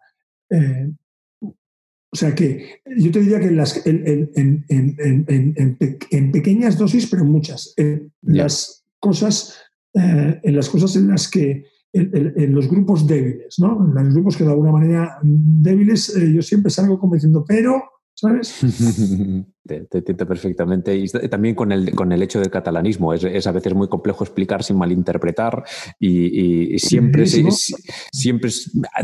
eh, 0.49 0.91
o 1.39 2.15
sea 2.15 2.35
que 2.35 2.81
yo 2.97 3.09
te 3.09 3.21
diría 3.21 3.39
que 3.39 3.47
en, 3.47 3.55
las, 3.55 3.85
en, 3.87 4.31
en, 4.35 5.77
en 6.11 6.31
pequeñas 6.33 6.77
dosis, 6.77 7.07
pero 7.09 7.23
muchas, 7.23 7.73
en 7.77 8.11
las 8.21 8.85
cosas, 8.99 9.66
eh, 9.93 10.39
en 10.43 10.55
las 10.55 10.69
cosas 10.69 10.95
en 10.95 11.07
las 11.07 11.29
que 11.29 11.65
en, 11.93 12.53
los 12.53 12.67
grupos 12.69 13.07
débiles, 13.07 13.57
¿no? 13.59 13.85
En 13.97 14.05
los 14.05 14.13
grupos 14.13 14.37
que 14.37 14.43
de 14.43 14.51
alguna 14.51 14.71
manera 14.71 15.17
débiles, 15.23 16.15
eh, 16.15 16.31
yo 16.31 16.41
siempre 16.41 16.69
salgo 16.69 16.99
como 16.99 17.15
diciendo, 17.15 17.43
pero 17.47 17.81
¿sabes? 18.17 18.59
te, 19.67 19.87
entiendo 19.91 20.27
perfectamente. 20.27 20.95
Y 20.95 21.07
también 21.29 21.53
con 21.55 21.71
el, 21.71 21.93
con 21.93 22.11
el 22.11 22.21
hecho 22.23 22.39
del 22.39 22.49
catalanismo. 22.49 23.13
Es, 23.13 23.47
a 23.47 23.51
veces 23.51 23.73
muy 23.73 23.87
complejo 23.87 24.23
explicar 24.23 24.63
sin 24.63 24.77
malinterpretar 24.77 25.63
y, 25.99 26.77
siempre, 26.79 27.25
siempre 27.27 28.51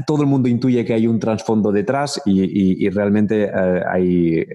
todo 0.07 0.23
el 0.23 0.27
mundo 0.27 0.49
intuye 0.49 0.83
que 0.83 0.93
hay 0.93 1.07
un 1.07 1.19
trasfondo 1.19 1.71
detrás 1.71 2.21
y, 2.25 2.89
realmente 2.89 3.43
eh, 3.43 3.83
hay, 3.87 4.45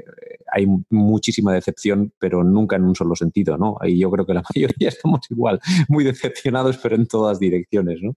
hay 0.53 0.67
muchísima 0.91 1.53
decepción, 1.53 2.13
pero 2.19 2.43
nunca 2.43 2.77
en 2.77 2.85
un 2.85 2.95
solo 2.95 3.15
sentido, 3.15 3.57
¿no? 3.57 3.77
Y 3.83 3.99
yo 3.99 4.11
creo 4.11 4.27
que 4.27 4.35
la 4.35 4.43
mayoría 4.55 4.89
estamos 4.89 5.21
igual, 5.31 5.61
muy 5.89 6.05
decepcionados, 6.05 6.79
pero 6.79 6.97
en 6.97 7.07
todas 7.07 7.39
direcciones, 7.39 8.01
¿no? 8.03 8.17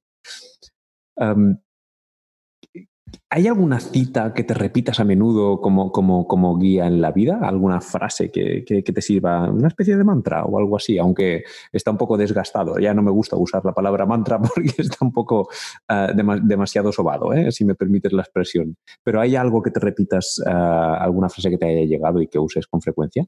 ¿Hay 3.30 3.48
alguna 3.48 3.80
cita 3.80 4.34
que 4.34 4.44
te 4.44 4.54
repitas 4.54 5.00
a 5.00 5.04
menudo 5.04 5.62
como, 5.62 5.92
como, 5.92 6.28
como 6.28 6.58
guía 6.58 6.88
en 6.88 7.02
la 7.02 7.12
vida? 7.12 7.40
¿Alguna 7.42 7.80
frase 7.80 8.30
que, 8.30 8.64
que, 8.66 8.84
te 8.84 9.02
sirva? 9.02 9.50
¿Una 9.50 9.70
especie 9.70 9.96
de 9.96 10.04
mantra 10.04 10.44
o 10.44 10.58
algo 10.58 10.76
así? 10.76 10.98
Aunque 10.98 11.44
está 11.72 11.92
un 11.92 11.98
poco 11.98 12.18
desgastado. 12.18 12.78
Ya 12.80 12.94
no 12.94 13.02
me 13.02 13.12
gusta 13.12 13.38
usar 13.38 13.64
la 13.64 13.74
palabra 13.74 14.06
mantra 14.06 14.40
porque 14.42 14.74
está 14.78 14.98
un 15.02 15.12
poco 15.12 15.48
uh, 15.90 16.42
demasiado 16.44 16.92
sobado, 16.92 17.34
¿eh? 17.34 17.52
si 17.52 17.64
me 17.66 17.76
permites 17.76 18.12
la 18.12 18.24
expresión. 18.24 18.76
Pero 19.04 19.22
¿hay 19.22 19.36
algo 19.36 19.62
que 19.62 19.72
te 19.72 19.80
repitas, 19.80 20.42
uh, 20.46 20.50
alguna 20.50 21.30
frase 21.30 21.50
que 21.50 21.58
te 21.58 21.66
haya 21.66 21.86
llegado 21.86 22.22
y 22.22 22.28
que 22.28 22.40
uses 22.40 22.68
con 22.68 22.82
frecuencia? 22.82 23.26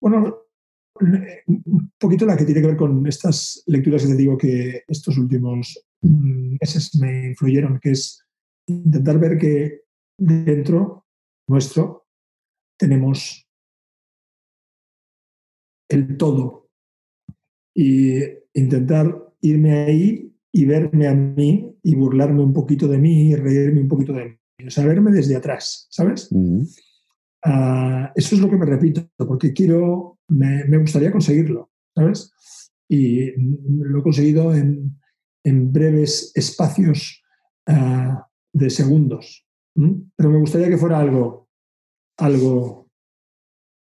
Bueno, 0.00 0.48
un 1.00 1.92
poquito 1.98 2.26
la 2.26 2.36
que 2.36 2.44
tiene 2.44 2.60
que 2.60 2.66
ver 2.68 2.76
con 2.76 3.06
estas 3.06 3.62
lecturas 3.66 4.02
que 4.02 4.08
te 4.08 4.16
digo 4.16 4.36
que 4.36 4.82
estos 4.88 5.18
últimos 5.18 5.84
mm, 6.02 6.56
meses 6.60 6.96
me 7.00 7.28
influyeron, 7.30 7.78
que 7.80 7.90
es 7.90 8.17
intentar 8.68 9.18
ver 9.18 9.38
que 9.38 9.82
dentro 10.16 11.06
nuestro 11.48 12.06
tenemos 12.78 13.48
el 15.88 16.16
todo 16.16 16.70
y 17.74 18.20
intentar 18.54 19.34
irme 19.40 19.72
ahí 19.72 20.34
y 20.52 20.64
verme 20.64 21.06
a 21.06 21.14
mí 21.14 21.76
y 21.82 21.94
burlarme 21.94 22.42
un 22.42 22.52
poquito 22.52 22.88
de 22.88 22.98
mí 22.98 23.30
y 23.30 23.36
reírme 23.36 23.80
un 23.80 23.88
poquito 23.88 24.12
de 24.12 24.24
mí, 24.24 24.66
o 24.66 24.70
sea, 24.70 24.84
verme 24.84 25.12
desde 25.12 25.36
atrás, 25.36 25.86
¿sabes? 25.90 26.30
Ah, 27.44 28.12
eso 28.14 28.34
es 28.34 28.40
lo 28.40 28.50
que 28.50 28.56
me 28.56 28.66
repito, 28.66 29.08
porque 29.16 29.52
quiero, 29.52 30.18
me, 30.28 30.78
gustaría 30.78 31.12
conseguirlo, 31.12 31.70
¿sabes? 31.94 32.32
Y 32.88 33.32
lo 33.36 34.00
he 34.00 34.02
conseguido 34.02 34.54
en, 34.54 34.98
breves 35.44 36.32
espacios 36.34 37.22
uh, 37.68 38.18
de 38.58 38.70
segundos. 38.70 39.46
Pero 40.16 40.30
me 40.30 40.40
gustaría 40.40 40.68
que 40.68 40.76
fuera 40.76 40.98
algo, 40.98 41.48
algo, 42.18 42.90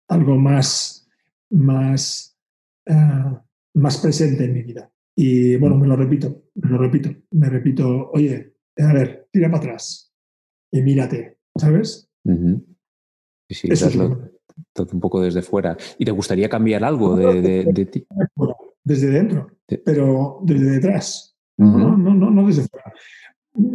algo 0.10 0.38
más, 0.38 1.10
más, 1.50 2.38
eh, 2.86 3.34
más 3.74 3.98
presente 3.98 4.46
en 4.46 4.54
mi 4.54 4.62
vida. 4.62 4.92
Y 5.16 5.56
bueno, 5.56 5.76
me 5.76 5.88
lo 5.88 5.96
repito, 5.96 6.44
me 6.54 6.70
lo 6.70 6.78
repito, 6.78 7.10
me 7.32 7.50
repito, 7.50 8.12
oye, 8.12 8.54
a 8.78 8.94
ver, 8.94 9.28
tira 9.32 9.50
para 9.50 9.64
atrás 9.64 10.14
y 10.72 10.82
mírate, 10.84 11.40
¿sabes? 11.56 12.08
Sí, 13.50 13.68
Eso 13.72 13.88
es 13.88 13.98
todo 14.74 14.88
un 14.94 15.00
poco 15.00 15.22
desde 15.22 15.42
fuera. 15.42 15.76
¿Y 15.98 16.06
te 16.06 16.12
gustaría 16.12 16.48
cambiar 16.48 16.84
algo 16.84 17.16
de, 17.16 17.90
ti? 17.92 18.06
Desde 18.84 19.10
dentro, 19.10 19.50
pero 19.84 20.40
desde 20.44 20.70
detrás. 20.70 21.36
no, 21.58 21.98
no, 21.98 22.14
no, 22.14 22.30
no 22.30 22.46
desde 22.46 22.68
fuera 22.68 22.94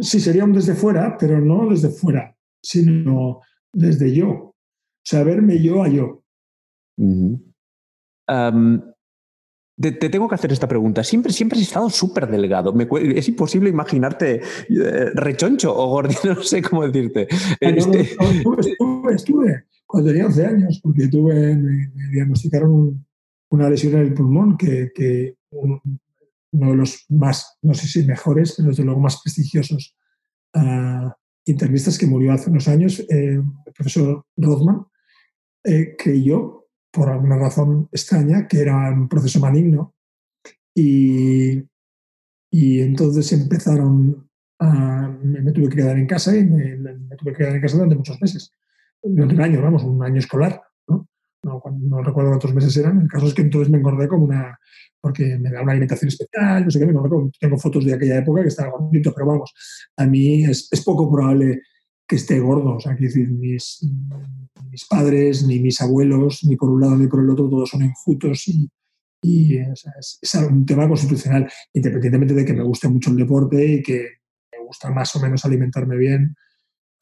sí 0.01 0.19
sería 0.19 0.43
un 0.43 0.53
desde 0.53 0.75
fuera, 0.75 1.17
pero 1.17 1.39
no 1.39 1.69
desde 1.69 1.89
fuera, 1.89 2.35
sino 2.61 3.41
desde 3.71 4.13
yo. 4.13 4.29
O 4.29 4.55
sea, 5.05 5.23
verme 5.23 5.61
yo 5.61 5.83
a 5.83 5.89
yo. 5.89 6.23
te, 9.77 10.09
tengo 10.09 10.29
que 10.29 10.35
hacer 10.35 10.51
esta 10.51 10.67
pregunta. 10.67 11.03
Siempre, 11.03 11.33
siempre 11.33 11.57
has 11.57 11.63
estado 11.63 11.89
súper 11.89 12.27
delgado. 12.27 12.73
es 12.99 13.27
imposible 13.27 13.69
imaginarte 13.69 14.41
eh, 14.69 15.09
rechoncho 15.13 15.75
o 15.75 15.89
gordito, 15.89 16.33
no 16.35 16.43
sé 16.43 16.61
cómo 16.61 16.87
decirte. 16.87 17.27
Este 17.59 18.01
estuve, 18.01 19.13
estuve, 19.13 19.65
cuando 19.85 20.09
tenía 20.09 20.25
11 20.27 20.45
años, 20.45 20.79
porque 20.81 21.07
tuve, 21.07 21.55
me, 21.55 21.91
diagnosticaron 22.11 23.05
una 23.49 23.69
lesión 23.69 23.93
en 23.93 23.99
el 23.99 24.13
pulmón 24.13 24.57
que, 24.57 24.91
que 24.95 25.35
uno 26.53 26.71
de 26.71 26.77
los 26.77 27.05
más, 27.09 27.57
no 27.61 27.73
sé 27.73 27.87
si 27.87 28.05
mejores, 28.05 28.53
pero 28.55 28.69
desde 28.69 28.83
luego 28.83 28.99
más 28.99 29.21
prestigiosos 29.21 29.97
uh, 30.55 31.09
que 31.45 32.07
murió 32.07 32.31
hace 32.31 32.49
unos 32.49 32.67
años, 32.67 32.99
eh, 33.09 33.41
el 33.65 33.73
profesor 33.73 34.25
Rothman, 34.37 34.85
eh, 35.63 35.95
creyó, 35.97 36.67
por 36.91 37.09
alguna 37.09 37.37
razón 37.37 37.89
extraña, 37.91 38.47
que 38.47 38.61
era 38.61 38.91
un 38.91 39.09
proceso 39.09 39.39
maligno 39.39 39.95
y, 40.75 41.63
y 42.51 42.81
entonces 42.81 43.31
empezaron 43.33 44.29
a... 44.59 45.09
Me, 45.23 45.51
tuve 45.51 45.69
que 45.69 45.77
quedar 45.77 45.97
en 45.97 46.05
casa 46.05 46.35
y 46.37 46.45
me, 46.45 46.77
tuve 47.17 47.31
que 47.31 47.39
quedar 47.39 47.55
en 47.55 47.61
casa 47.61 47.75
durante 47.75 47.95
muchos 47.95 48.21
meses, 48.21 48.51
durante 49.01 49.35
un 49.35 49.41
año, 49.41 49.61
vamos, 49.61 49.83
un 49.83 50.03
año 50.03 50.19
escolar. 50.19 50.61
¿No? 51.43 51.61
No, 51.79 52.01
recuerdo 52.01 52.31
cuántos 52.31 52.53
meses 52.53 52.75
eran. 52.77 53.01
El 53.01 53.07
caso 53.07 53.27
es 53.27 53.33
que 53.33 53.41
entonces 53.41 53.69
me 53.69 53.77
engordé 53.77 54.07
como 54.07 54.25
una, 54.25 54.57
porque 54.99 55.37
me 55.37 55.51
da 55.51 55.61
una 55.61 55.73
alimentación 55.73 56.07
especial, 56.07 56.65
no 56.65 56.71
sé 56.71 56.79
qué, 56.79 56.87
tengo 57.39 57.57
fotos 57.57 57.85
de 57.85 57.93
aquella 57.93 58.19
época 58.19 58.41
que 58.41 58.47
estaba 58.47 58.71
gordito, 58.77 59.13
pero 59.13 59.27
vamos, 59.27 59.53
a 59.97 60.05
mí 60.05 60.45
es, 60.45 60.69
es 60.71 60.83
poco 60.83 61.11
probable 61.11 61.61
que 62.07 62.15
esté 62.15 62.39
gordo, 62.39 62.75
o 62.75 62.79
sea, 62.79 62.95
quiero 62.95 63.13
decir, 63.13 63.29
mis, 63.29 63.85
mis 64.69 64.85
padres, 64.85 65.45
ni 65.45 65.59
mis 65.59 65.79
abuelos, 65.81 66.43
ni 66.43 66.55
por 66.55 66.69
un 66.69 66.81
lado 66.81 66.95
ni 66.95 67.07
por 67.07 67.21
el 67.21 67.29
otro, 67.29 67.49
todos 67.49 67.69
son 67.69 67.81
enjutos 67.83 68.47
y, 68.47 68.69
y 69.21 69.57
es, 69.57 69.85
es, 70.21 70.33
un 70.35 70.65
tema 70.65 70.87
constitucional, 70.87 71.49
independientemente 71.73 72.33
de 72.33 72.45
que 72.45 72.53
me 72.53 72.63
guste 72.63 72.87
mucho 72.87 73.11
el 73.11 73.17
deporte 73.17 73.65
y 73.65 73.83
que 73.83 74.07
me 74.51 74.65
gusta 74.65 74.89
más 74.91 75.15
o 75.15 75.19
menos 75.19 75.43
alimentarme 75.45 75.95
bien, 75.97 76.35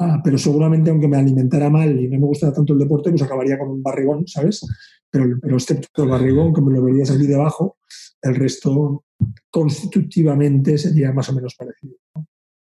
ah, 0.02 0.22
pero 0.24 0.38
seguramente 0.38 0.90
aunque 0.90 1.08
me 1.08 1.18
alimentara 1.18 1.70
mal 1.70 2.00
y 2.00 2.08
no 2.08 2.20
me 2.20 2.26
gustara 2.26 2.54
tanto 2.54 2.74
el 2.74 2.80
deporte, 2.80 3.10
pues 3.10 3.22
acabaría 3.22 3.58
con 3.58 3.70
un 3.70 3.84
barrigón, 3.84 4.28
¿sabes? 4.28 4.66
pero, 5.12 5.26
pero 5.42 5.56
excepto 5.56 6.04
el 6.04 6.10
barrigón, 6.10 6.54
que 6.54 6.62
me 6.62 6.74
lo 6.74 6.84
verías 6.84 7.12
aquí 7.12 7.28
debajo, 7.28 7.78
el 8.22 8.36
resto 8.36 9.04
constitutivamente 9.50 10.78
sería 10.78 11.12
más 11.12 11.30
o 11.30 11.34
menos 11.34 11.56
parecido. 11.56 11.96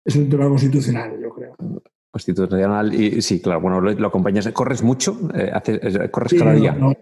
Es 0.03 0.15
un 0.15 0.29
tema 0.29 0.49
constitucional, 0.49 1.17
yo 1.21 1.29
creo. 1.29 1.55
Constitucional, 2.11 2.93
y 2.93 3.21
sí, 3.21 3.39
claro, 3.39 3.61
bueno, 3.61 3.79
lo, 3.79 4.07
acompañas. 4.07 4.47
¿Corres 4.49 4.83
mucho? 4.83 5.17
Eh, 5.33 5.51
eh, 5.65 6.09
¿Corres 6.11 6.33
cada 6.37 6.53
día? 6.53 6.73
No, 6.73 6.93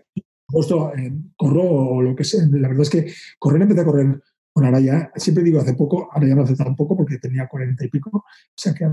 justo, 0.48 0.94
eh, 0.96 1.12
corro 1.36 1.64
o 1.64 2.02
lo 2.02 2.16
que 2.16 2.24
sea. 2.24 2.46
La 2.52 2.68
verdad 2.68 2.84
es 2.84 2.90
que 2.90 3.12
correr 3.40 3.62
empecé 3.62 3.82
a 3.82 3.86
correr 3.86 4.22
con 4.54 4.66
Araya, 4.66 5.12
siempre 5.16 5.44
digo 5.44 5.60
hace 5.60 5.74
poco, 5.74 6.10
ahora 6.12 6.28
ya 6.28 6.36
no 6.36 6.44
hace 6.44 6.56
tan 6.56 6.76
poco 6.76 6.98
porque 6.98 7.18
tenía 7.18 7.48
cuarenta 7.48 7.86
y 7.86 7.88
pico, 7.90 8.10
o 8.14 8.24
sea 8.54 8.74
que 8.74 8.86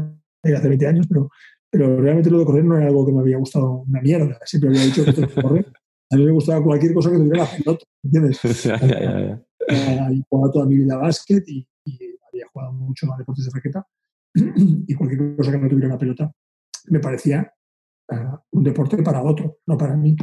hace 0.57 0.69
20 0.69 0.87
años, 0.87 1.07
pero, 1.09 1.29
pero 1.71 2.01
realmente 2.01 2.31
lo 2.31 2.41
de 2.41 2.45
correr 2.45 2.65
no 2.65 2.77
era 2.77 2.87
algo 2.87 3.07
que 3.07 3.13
me 3.13 3.21
había 3.21 3.39
gustado 3.39 3.85
una 3.87 4.01
mierda. 4.01 4.39
Siempre 4.45 4.71
había 4.71 4.85
dicho 4.85 5.05
que 5.05 5.13
tengo 5.13 5.29
que 5.29 5.43
correr. 5.43 5.73
A 6.11 6.17
mí 6.17 6.25
me 6.25 6.33
gustaba 6.33 6.63
cualquier 6.65 6.95
cosa 6.95 7.11
que 7.11 7.19
tuviera 7.19 7.45
la 7.45 7.51
pelota, 7.51 7.85
¿entiendes? 8.03 8.43
ya, 8.65 8.79
ya, 8.79 9.21
ya. 9.21 9.43
Eh, 9.69 10.23
jugado 10.29 10.53
toda 10.53 10.67
mi 10.67 10.77
vida 10.77 10.95
a 10.95 10.99
básquet 10.99 11.45
y, 11.49 11.69
había 12.31 12.47
jugado 12.53 12.73
mucho 12.73 13.13
a 13.13 13.17
deportes 13.17 13.47
de 13.47 13.51
raqueta 13.55 13.87
y 14.35 14.95
cualquier 14.95 15.37
cosa 15.37 15.51
que 15.51 15.59
no 15.59 15.69
tuviera 15.69 15.89
la 15.89 15.99
pelota 15.99 16.31
me 16.91 17.01
parecía 17.01 17.53
uh, 18.13 18.37
un 18.51 18.65
deporte 18.65 19.03
para 19.03 19.23
otro, 19.23 19.59
no 19.67 19.77
para 19.77 19.97
mí. 19.97 20.17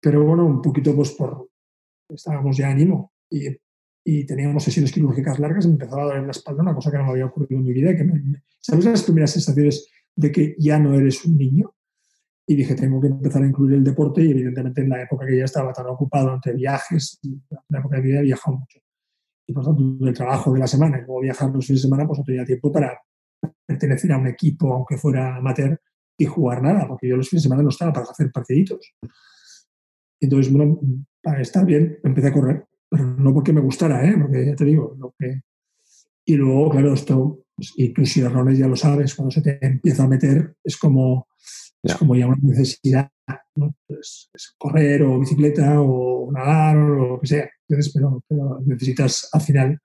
Pero 0.00 0.24
bueno, 0.24 0.46
un 0.46 0.60
poquito 0.60 0.94
pues 0.94 1.12
por... 1.12 1.48
Estábamos 2.08 2.56
ya 2.56 2.70
en 2.70 2.80
IMO 2.80 3.12
y, 3.30 3.48
y 4.04 4.24
teníamos 4.26 4.64
sesiones 4.64 4.92
quirúrgicas 4.92 5.38
largas 5.38 5.66
me 5.66 5.72
empezaba 5.72 6.02
a 6.02 6.06
doler 6.06 6.22
la 6.24 6.32
espalda, 6.32 6.62
una 6.62 6.74
cosa 6.74 6.90
que 6.90 6.98
no 6.98 7.04
me 7.04 7.10
había 7.10 7.26
ocurrido 7.26 7.60
en 7.60 7.64
mi 7.64 7.72
vida. 7.72 7.96
Que 7.96 8.04
me, 8.04 8.42
¿Sabes 8.58 8.84
las 8.84 9.02
primeras 9.02 9.30
sensaciones 9.30 9.88
de 10.16 10.32
que 10.32 10.56
ya 10.58 10.78
no 10.78 10.94
eres 10.94 11.24
un 11.24 11.36
niño? 11.36 11.72
y 12.46 12.56
dije, 12.56 12.74
tengo 12.74 13.00
que 13.00 13.06
empezar 13.06 13.42
a 13.42 13.46
incluir 13.46 13.74
el 13.74 13.84
deporte 13.84 14.22
y 14.22 14.30
evidentemente 14.30 14.80
en 14.80 14.88
la 14.88 15.02
época 15.02 15.26
que 15.26 15.38
ya 15.38 15.44
estaba 15.44 15.72
tan 15.72 15.86
ocupado 15.86 16.34
entre 16.34 16.52
viajes, 16.54 17.18
en 17.22 17.42
la 17.68 17.78
época 17.78 17.96
que 17.96 18.08
había 18.08 18.20
viajado 18.20 18.58
mucho. 18.58 18.78
y 19.46 19.52
por 19.52 19.64
tanto 19.64 19.82
del 20.04 20.14
trabajo 20.14 20.52
de 20.52 20.60
la 20.60 20.66
semana 20.66 20.98
y 20.98 21.00
luego 21.00 21.20
viajar 21.20 21.50
los 21.50 21.66
fines 21.66 21.82
de 21.82 21.88
semana, 21.88 22.06
pues 22.06 22.18
no 22.18 22.24
tenía 22.24 22.44
tiempo 22.44 22.70
para 22.70 23.00
pertenecer 23.66 24.12
a 24.12 24.18
un 24.18 24.26
equipo, 24.26 24.72
aunque 24.72 24.96
fuera 24.96 25.36
amateur, 25.36 25.80
y 26.16 26.24
jugar 26.26 26.62
nada, 26.62 26.86
porque 26.86 27.08
yo 27.08 27.16
los 27.16 27.28
fines 27.28 27.42
de 27.42 27.48
semana 27.48 27.62
no 27.62 27.70
estaba 27.70 27.92
para 27.92 28.06
hacer 28.06 28.30
partiditos. 28.30 28.94
Entonces, 30.20 30.52
bueno, 30.52 30.78
para 31.22 31.40
estar 31.40 31.64
bien, 31.64 31.98
empecé 32.04 32.28
a 32.28 32.32
correr, 32.32 32.66
pero 32.92 33.06
no 33.06 33.32
porque 33.32 33.54
me 33.54 33.62
gustara, 33.62 34.06
¿eh? 34.06 34.14
porque 34.20 34.44
ya 34.44 34.54
te 34.54 34.66
digo, 34.66 34.94
lo 34.98 35.14
que... 35.18 35.40
Y 36.26 36.34
luego, 36.34 36.68
claro, 36.68 36.92
esto, 36.92 37.46
pues, 37.56 37.72
y 37.76 37.88
tus 37.88 38.18
errores 38.18 38.58
ya 38.58 38.68
lo 38.68 38.76
sabes, 38.76 39.14
cuando 39.14 39.30
se 39.30 39.40
te 39.40 39.58
empieza 39.64 40.04
a 40.04 40.08
meter, 40.08 40.54
es 40.62 40.76
como, 40.76 41.26
es 41.82 41.96
como 41.96 42.14
ya 42.14 42.26
una 42.26 42.36
necesidad, 42.42 43.10
¿no? 43.56 43.74
Pues, 43.88 44.28
es 44.34 44.54
correr 44.58 45.02
o 45.04 45.18
bicicleta 45.18 45.80
o 45.80 46.30
nadar 46.32 46.76
o 46.76 47.14
lo 47.14 47.20
que 47.20 47.26
sea. 47.28 47.50
Entonces, 47.66 47.92
pero, 47.94 48.22
pero 48.28 48.60
necesitas 48.66 49.26
al 49.32 49.40
final 49.40 49.80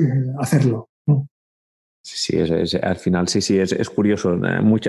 eh, 0.00 0.32
hacerlo. 0.40 0.90
¿no? 1.06 1.28
Sí, 2.14 2.38
es, 2.38 2.74
al 2.74 2.96
final 2.96 3.28
sí, 3.28 3.42
sí, 3.42 3.58
es, 3.58 3.90
curioso. 3.90 4.38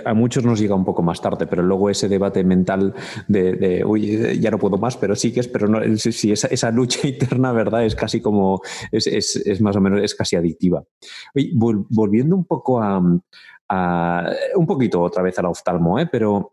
A 0.06 0.14
muchos 0.14 0.46
nos 0.46 0.60
llega 0.60 0.74
un 0.74 0.86
poco 0.86 1.02
más 1.02 1.22
tarde, 1.22 1.48
pero 1.48 1.62
luego 1.62 1.90
ese 1.90 2.08
debate 2.08 2.46
mental 2.46 2.94
de, 3.28 3.54
de 3.54 3.84
uy, 3.84 4.40
ya 4.40 4.50
no 4.52 4.58
puedo 4.58 4.78
más, 4.78 4.96
pero 4.96 5.16
sí 5.16 5.34
que 5.34 5.42
es, 5.42 5.48
pero 5.50 5.68
no, 5.68 5.80
sí, 5.98 6.32
esa, 6.32 6.72
lucha 6.72 7.08
interna, 7.08 7.52
¿verdad? 7.52 7.86
Es 7.86 7.96
casi 7.96 8.22
como, 8.22 8.62
es, 8.92 9.62
más 9.62 9.76
o 9.76 9.82
menos, 9.82 10.02
es 10.02 10.16
casi 10.16 10.38
adictiva. 10.38 10.84
Oye, 11.36 11.52
volviendo 11.54 12.38
un 12.38 12.46
poco 12.46 12.82
a, 12.82 13.02
a, 13.68 14.32
un 14.56 14.66
poquito 14.66 15.02
otra 15.02 15.22
vez 15.22 15.38
al 15.40 15.48
oftalmo, 15.48 16.00
¿eh? 16.00 16.08
pero 16.10 16.52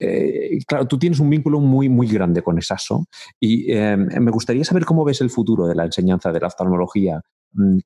eh, 0.00 0.58
claro, 0.66 0.88
tú 0.88 0.98
tienes 0.98 1.20
un 1.20 1.30
vínculo 1.30 1.60
muy, 1.60 1.88
muy 1.88 2.08
grande 2.08 2.42
con 2.42 2.58
ESASO 2.58 3.06
y 3.38 3.72
eh, 3.72 3.96
me 3.96 4.32
gustaría 4.32 4.64
saber 4.64 4.84
cómo 4.84 5.04
ves 5.04 5.20
el 5.20 5.30
futuro 5.30 5.68
de 5.68 5.76
la 5.76 5.84
enseñanza 5.84 6.32
de 6.32 6.40
la 6.40 6.48
oftalmología 6.48 7.22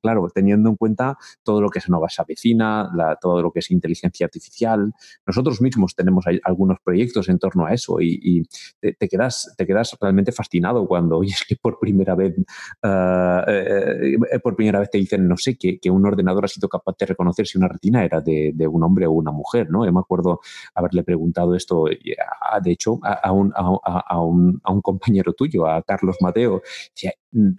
claro, 0.01 0.27
teniendo 0.33 0.69
en 0.69 0.75
cuenta 0.75 1.17
todo 1.43 1.61
lo 1.61 1.69
que 1.69 1.79
es 1.79 1.89
Nova 1.89 2.07
Avecina, 2.17 2.89
todo 3.21 3.41
lo 3.41 3.51
que 3.51 3.59
es 3.59 3.71
inteligencia 3.71 4.25
artificial. 4.25 4.93
Nosotros 5.25 5.61
mismos 5.61 5.95
tenemos 5.95 6.25
algunos 6.43 6.79
proyectos 6.83 7.29
en 7.29 7.39
torno 7.39 7.65
a 7.65 7.73
eso 7.73 7.97
y, 8.01 8.47
te, 8.79 9.07
quedas, 9.07 9.53
te 9.57 9.65
quedas 9.65 9.95
realmente 9.99 10.31
fascinado 10.31 10.87
cuando 10.87 11.17
oyes 11.19 11.43
que 11.47 11.55
por 11.55 11.79
primera 11.79 12.15
vez, 12.15 12.35
ah, 12.83 13.43
eh, 13.47 14.17
eh, 14.31 14.39
por 14.39 14.55
primera 14.55 14.79
vez 14.79 14.89
te 14.89 14.97
dicen, 14.97 15.27
no 15.27 15.37
sé, 15.37 15.57
que, 15.57 15.79
un 15.87 16.05
ordenador 16.05 16.43
ha 16.43 16.47
sido 16.49 16.67
capaz 16.67 16.97
de 16.99 17.05
reconocer 17.05 17.47
si 17.47 17.57
una 17.57 17.69
retina 17.69 18.03
era 18.03 18.19
de, 18.19 18.53
un 18.67 18.83
hombre 18.83 19.07
o 19.07 19.11
una 19.11 19.31
mujer, 19.31 19.69
¿no? 19.69 19.85
Yo 19.85 19.93
me 19.93 20.01
acuerdo 20.01 20.41
haberle 20.75 21.03
preguntado 21.03 21.55
esto, 21.55 21.85
de 21.85 22.71
hecho, 22.71 22.99
a, 23.03 23.31
un, 23.31 24.61
compañero 24.81 25.33
tuyo, 25.33 25.65
a 25.65 25.81
Carlos 25.83 26.17
Mateo, 26.19 26.61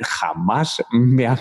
jamás 0.01 0.83
me 0.93 1.27
ha, 1.27 1.39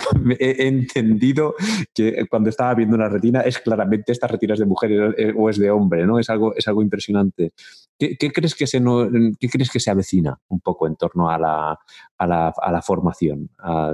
he 0.57 0.67
entendido 0.67 1.55
que 1.93 2.25
cuando 2.29 2.49
estaba 2.49 2.73
viendo 2.73 2.95
una 2.95 3.09
retina 3.09 3.41
es 3.41 3.59
claramente 3.59 4.11
esta 4.11 4.27
retina 4.27 4.53
es 4.53 4.59
de 4.59 4.65
mujer 4.65 5.15
eh, 5.17 5.33
o 5.35 5.49
es 5.49 5.57
de 5.57 5.71
hombre, 5.71 6.05
¿no? 6.05 6.19
Es 6.19 6.29
algo, 6.29 6.55
es 6.55 6.67
algo 6.67 6.81
impresionante. 6.81 7.53
¿Qué, 7.97 8.31
crees 8.31 8.53
que 8.53 8.67
se 8.67 8.79
no, 8.79 9.09
¿Qué 9.39 9.49
crees 9.49 9.71
que 9.71 9.79
se 9.79 9.89
avecina 9.89 10.39
un 10.49 10.59
poco 10.59 10.87
en 10.87 10.95
torno 10.95 11.29
a 11.29 11.39
la, 11.39 11.79
a 12.17 12.27
la, 12.27 12.49
a 12.49 12.71
la 12.71 12.81
formación 12.81 13.49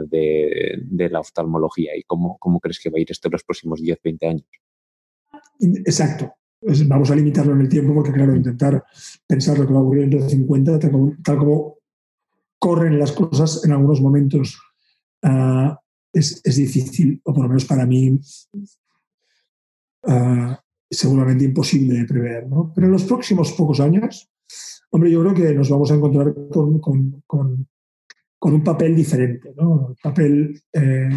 de, 0.07 0.79
de, 0.81 1.09
la 1.09 1.21
oftalmología 1.21 1.95
y 1.95 2.03
cómo, 2.03 2.37
cómo 2.37 2.59
crees 2.59 2.79
que 2.79 2.89
va 2.89 2.97
a 2.97 3.01
ir 3.01 3.09
esto 3.09 3.29
en 3.29 3.33
los 3.33 3.43
próximos 3.43 3.81
10, 3.81 3.99
20 4.03 4.27
años? 4.27 4.45
Exacto. 5.59 6.33
Vamos 6.87 7.11
a 7.11 7.15
limitarlo 7.15 7.53
en 7.53 7.61
el 7.61 7.69
tiempo 7.69 7.93
porque, 7.93 8.11
claro, 8.11 8.35
intentar 8.35 8.83
pensar 9.27 9.57
lo 9.57 9.67
que 9.67 9.73
va 9.73 9.79
a 9.79 9.83
ocurrir 9.83 10.03
en 10.03 10.11
los 10.11 10.31
50, 10.31 10.79
tal 10.79 10.91
como, 10.91 11.13
tal 11.23 11.37
como 11.37 11.77
corren 12.57 12.97
las 12.97 13.11
cosas 13.11 13.65
en 13.65 13.73
algunos 13.73 13.99
momentos 13.99 14.57
uh, 15.23 15.75
es, 16.13 16.41
es, 16.43 16.55
difícil, 16.55 17.19
o 17.23 17.33
por 17.33 17.43
lo 17.43 17.49
menos 17.49 17.65
para 17.65 17.85
mí, 17.85 18.19
uh, 20.03 20.53
seguramente 20.89 21.43
imposible 21.43 21.97
de 21.97 22.05
prever. 22.05 22.47
¿no? 22.47 22.71
Pero 22.73 22.87
en 22.87 22.93
los 22.93 23.03
próximos 23.03 23.51
pocos 23.53 23.79
años, 23.79 24.29
hombre, 24.91 25.11
yo 25.11 25.21
creo 25.21 25.33
que 25.33 25.53
nos 25.53 25.69
vamos 25.69 25.91
a 25.91 25.95
encontrar 25.95 26.33
con, 26.51 26.79
con, 26.79 27.23
con, 27.25 27.67
un 28.39 28.63
papel 28.63 28.95
diferente. 28.95 29.53
¿no? 29.57 29.89
El, 29.89 29.95
papel, 30.01 30.61
eh, 30.73 31.09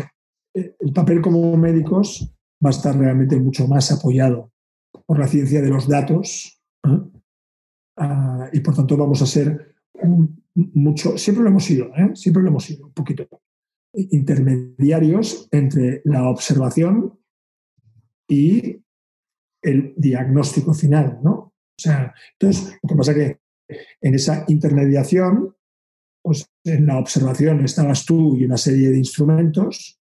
el 0.54 0.92
papel 0.92 1.20
como 1.20 1.56
médicos 1.56 2.32
va 2.64 2.70
a 2.70 2.72
estar 2.72 2.96
realmente 2.96 3.36
mucho 3.36 3.68
más 3.68 3.92
apoyado 3.92 4.52
por 5.04 5.18
la 5.18 5.28
ciencia 5.28 5.60
de 5.60 5.68
los 5.68 5.86
datos 5.88 6.60
uh, 6.84 7.10
y 8.52 8.60
por 8.60 8.74
tanto 8.74 8.96
vamos 8.96 9.20
a 9.22 9.26
ser 9.26 9.74
mucho, 10.54 11.18
siempre 11.18 11.44
lo 11.44 11.50
hemos 11.50 11.64
sido, 11.64 11.86
¿eh? 11.96 12.10
siempre 12.14 12.42
lo 12.42 12.48
hemos 12.48 12.64
sido, 12.64 12.86
un 12.86 12.92
poquito, 12.92 13.28
intermediarios 13.96 15.48
entre 15.50 16.02
la 16.04 16.28
observación 16.28 17.18
y 18.28 18.82
el 19.62 19.94
diagnóstico 19.96 20.74
final, 20.74 21.18
¿no? 21.22 21.32
O 21.32 21.78
sea, 21.78 22.14
entonces, 22.38 22.78
lo 22.82 22.88
que 22.88 22.94
pasa 22.94 23.12
es 23.12 23.16
que 23.16 23.40
en 24.00 24.14
esa 24.14 24.44
intermediación, 24.48 25.54
pues 26.22 26.46
en 26.64 26.86
la 26.86 26.98
observación 26.98 27.64
estabas 27.64 28.04
tú 28.04 28.36
y 28.36 28.44
una 28.44 28.56
serie 28.56 28.90
de 28.90 28.98
instrumentos, 28.98 30.00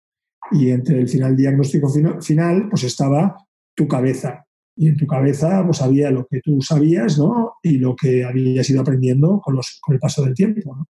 y 0.51 0.69
entre 0.69 0.99
el 0.99 1.07
final 1.07 1.35
diagnóstico 1.35 1.89
final, 2.21 2.67
pues 2.69 2.83
estaba 2.83 3.37
tu 3.75 3.87
cabeza, 3.87 4.45
y 4.75 4.89
en 4.89 4.97
tu 4.97 5.07
cabeza 5.07 5.63
pues 5.65 5.81
había 5.81 6.11
lo 6.11 6.25
que 6.27 6.41
tú 6.41 6.61
sabías 6.61 7.17
¿no? 7.17 7.53
y 7.61 7.77
lo 7.77 7.95
que 7.95 8.23
habías 8.23 8.69
ido 8.69 8.81
aprendiendo 8.81 9.39
con, 9.39 9.55
los, 9.55 9.79
con 9.81 9.93
el 9.93 9.99
paso 9.99 10.23
del 10.23 10.33
tiempo. 10.33 10.87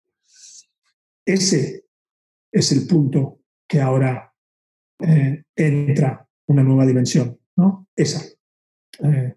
Ese 1.25 1.85
es 2.53 2.71
el 2.71 2.87
punto 2.87 3.39
que 3.67 3.81
ahora 3.81 4.31
eh, 4.99 5.43
entra 5.55 6.25
una 6.47 6.63
nueva 6.63 6.85
dimensión, 6.85 7.37
¿no? 7.57 7.87
esa. 7.95 8.23
Eh, 8.99 9.35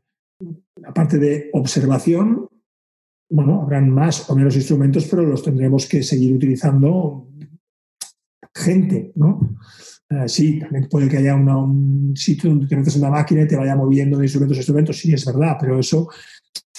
la 0.77 0.93
parte 0.93 1.19
de 1.19 1.49
observación, 1.55 2.47
bueno, 3.31 3.63
habrán 3.63 3.89
más 3.91 4.29
o 4.29 4.37
menos 4.37 4.55
instrumentos, 4.55 5.07
pero 5.07 5.23
los 5.23 5.43
tendremos 5.43 5.87
que 5.89 6.03
seguir 6.03 6.35
utilizando 6.35 7.29
gente, 8.55 9.13
¿no? 9.17 9.57
Eh, 10.09 10.29
sí, 10.29 10.61
también 10.61 10.89
puede 10.89 11.09
que 11.09 11.17
haya 11.17 11.35
un 11.35 12.13
sitio 12.15 12.51
donde 12.51 12.67
te 12.67 12.77
metes 12.77 12.97
una 12.97 13.11
máquina 13.11 13.43
y 13.43 13.49
te 13.49 13.57
vaya 13.57 13.75
moviendo 13.75 14.19
de 14.19 14.27
instrumentos 14.27 14.59
a 14.59 14.61
instrumentos, 14.61 14.99
sí, 14.99 15.13
es 15.13 15.25
verdad, 15.25 15.57
pero 15.59 15.79
eso 15.79 16.09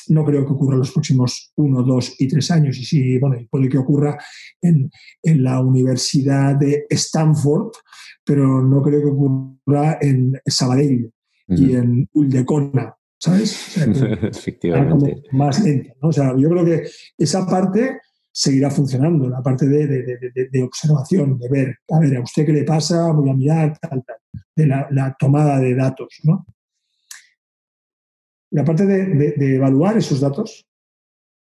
no 0.09 0.25
creo 0.25 0.45
que 0.45 0.53
ocurra 0.53 0.73
en 0.73 0.79
los 0.79 0.91
próximos 0.91 1.51
uno, 1.55 1.83
dos 1.83 2.15
y 2.19 2.27
tres 2.27 2.51
años. 2.51 2.77
Y 2.77 2.85
sí, 2.85 3.17
bueno, 3.19 3.37
puede 3.49 3.69
que 3.69 3.77
ocurra 3.77 4.17
en, 4.61 4.89
en 5.23 5.43
la 5.43 5.59
Universidad 5.59 6.55
de 6.55 6.85
Stanford, 6.89 7.71
pero 8.23 8.61
no 8.61 8.81
creo 8.81 9.01
que 9.01 9.07
ocurra 9.07 9.97
en 10.01 10.39
Sabadell 10.45 11.11
y 11.47 11.75
en 11.75 12.09
Uldecona, 12.13 12.95
¿sabes? 13.17 13.77
Efectivamente. 13.77 15.23
más 15.31 15.63
lento, 15.63 15.93
¿no? 16.01 16.09
O 16.09 16.13
sea, 16.13 16.35
yo 16.37 16.49
creo 16.49 16.65
que 16.65 16.83
esa 17.17 17.45
parte 17.45 17.99
seguirá 18.37 18.69
funcionando, 18.69 19.27
la 19.27 19.41
parte 19.41 19.67
de, 19.67 20.63
observación, 20.63 21.39
de 21.39 21.49
ver, 21.49 21.77
a 21.89 21.99
ver, 21.99 22.17
a 22.17 22.21
usted 22.21 22.45
qué 22.45 22.53
le 22.53 22.63
pasa, 22.63 23.11
voy 23.11 23.31
a 23.31 23.33
mirar, 23.33 23.79
tal, 23.79 24.03
tal, 24.05 24.17
de 24.55 24.67
la, 24.67 25.15
tomada 25.17 25.59
de 25.59 25.73
datos. 25.73 26.19
¿no? 26.23 26.45
La 28.51 28.63
parte 28.63 28.86
de, 28.86 29.55
evaluar 29.55 29.97
esos 29.97 30.19
datos, 30.21 30.67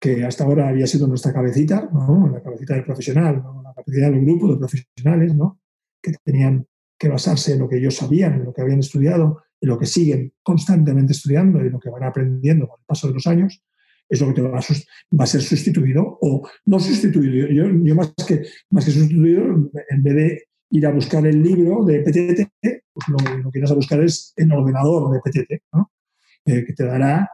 que 0.01 0.25
hasta 0.25 0.45
ahora 0.45 0.69
había 0.69 0.87
sido 0.87 1.07
nuestra 1.07 1.33
cabecita, 1.33 1.88
¿no? 1.93 2.29
la 2.33 2.43
cabecita 2.43 2.75
del 2.75 2.85
profesional, 2.85 3.43
la 3.62 3.75
cabecita 3.75 4.11
del 4.11 4.25
grupo 4.25 4.53
de 4.53 4.59
profesionales, 4.59 5.35
¿no? 5.35 5.61
que 6.03 6.12
tenían 6.23 6.67
que 6.99 7.09
basarse 7.09 7.55
en 7.55 7.61
lo 7.61 7.69
que 7.69 7.79
ellos 7.79 7.97
sabían, 7.97 8.35
en 8.35 8.45
lo 8.45 8.53
que 8.53 8.62
habían 8.62 8.81
estudiado, 8.81 9.43
en 9.61 9.69
lo 9.69 9.79
que 9.79 9.87
siguen 9.87 10.33
constantemente 10.43 11.12
estudiando 11.12 11.64
y 11.64 11.71
lo 11.71 11.81
que 11.81 11.90
van 11.90 12.05
aprendiendo 12.05 12.69
con 12.69 12.81
el 12.81 12.87
paso 12.87 13.09
de 13.09 13.14
los 13.14 13.27
años, 13.27 13.62
es 14.09 14.21
lo 14.21 14.29
que 14.29 14.35
te 14.35 14.43
va 14.43 14.59
a, 14.59 15.27
ser 15.27 15.43
sustituido 15.43 16.19
o 16.21 16.46
no 16.67 16.79
sustituido. 16.79 17.48
Yo, 17.48 17.94
más, 17.94 18.13
que, 18.27 18.42
más 18.71 18.85
que 18.85 18.90
sustituido, 18.90 19.44
en 19.88 20.02
vez 20.02 20.15
de 20.15 20.42
ir 20.71 20.87
a 20.87 20.92
buscar 20.92 21.27
el 21.27 21.42
libro 21.42 21.85
de 21.85 22.00
PTT, 22.00 22.50
pues 22.92 23.09
lo, 23.09 23.50
que 23.50 23.59
irás 23.59 23.71
a 23.71 23.75
buscar 23.75 24.02
es 24.02 24.33
el 24.37 24.52
ordenador 24.52 25.11
de 25.13 25.21
PTT, 25.21 25.63
eh, 26.45 26.65
que 26.65 26.73
te 26.73 26.85
dará, 26.85 27.31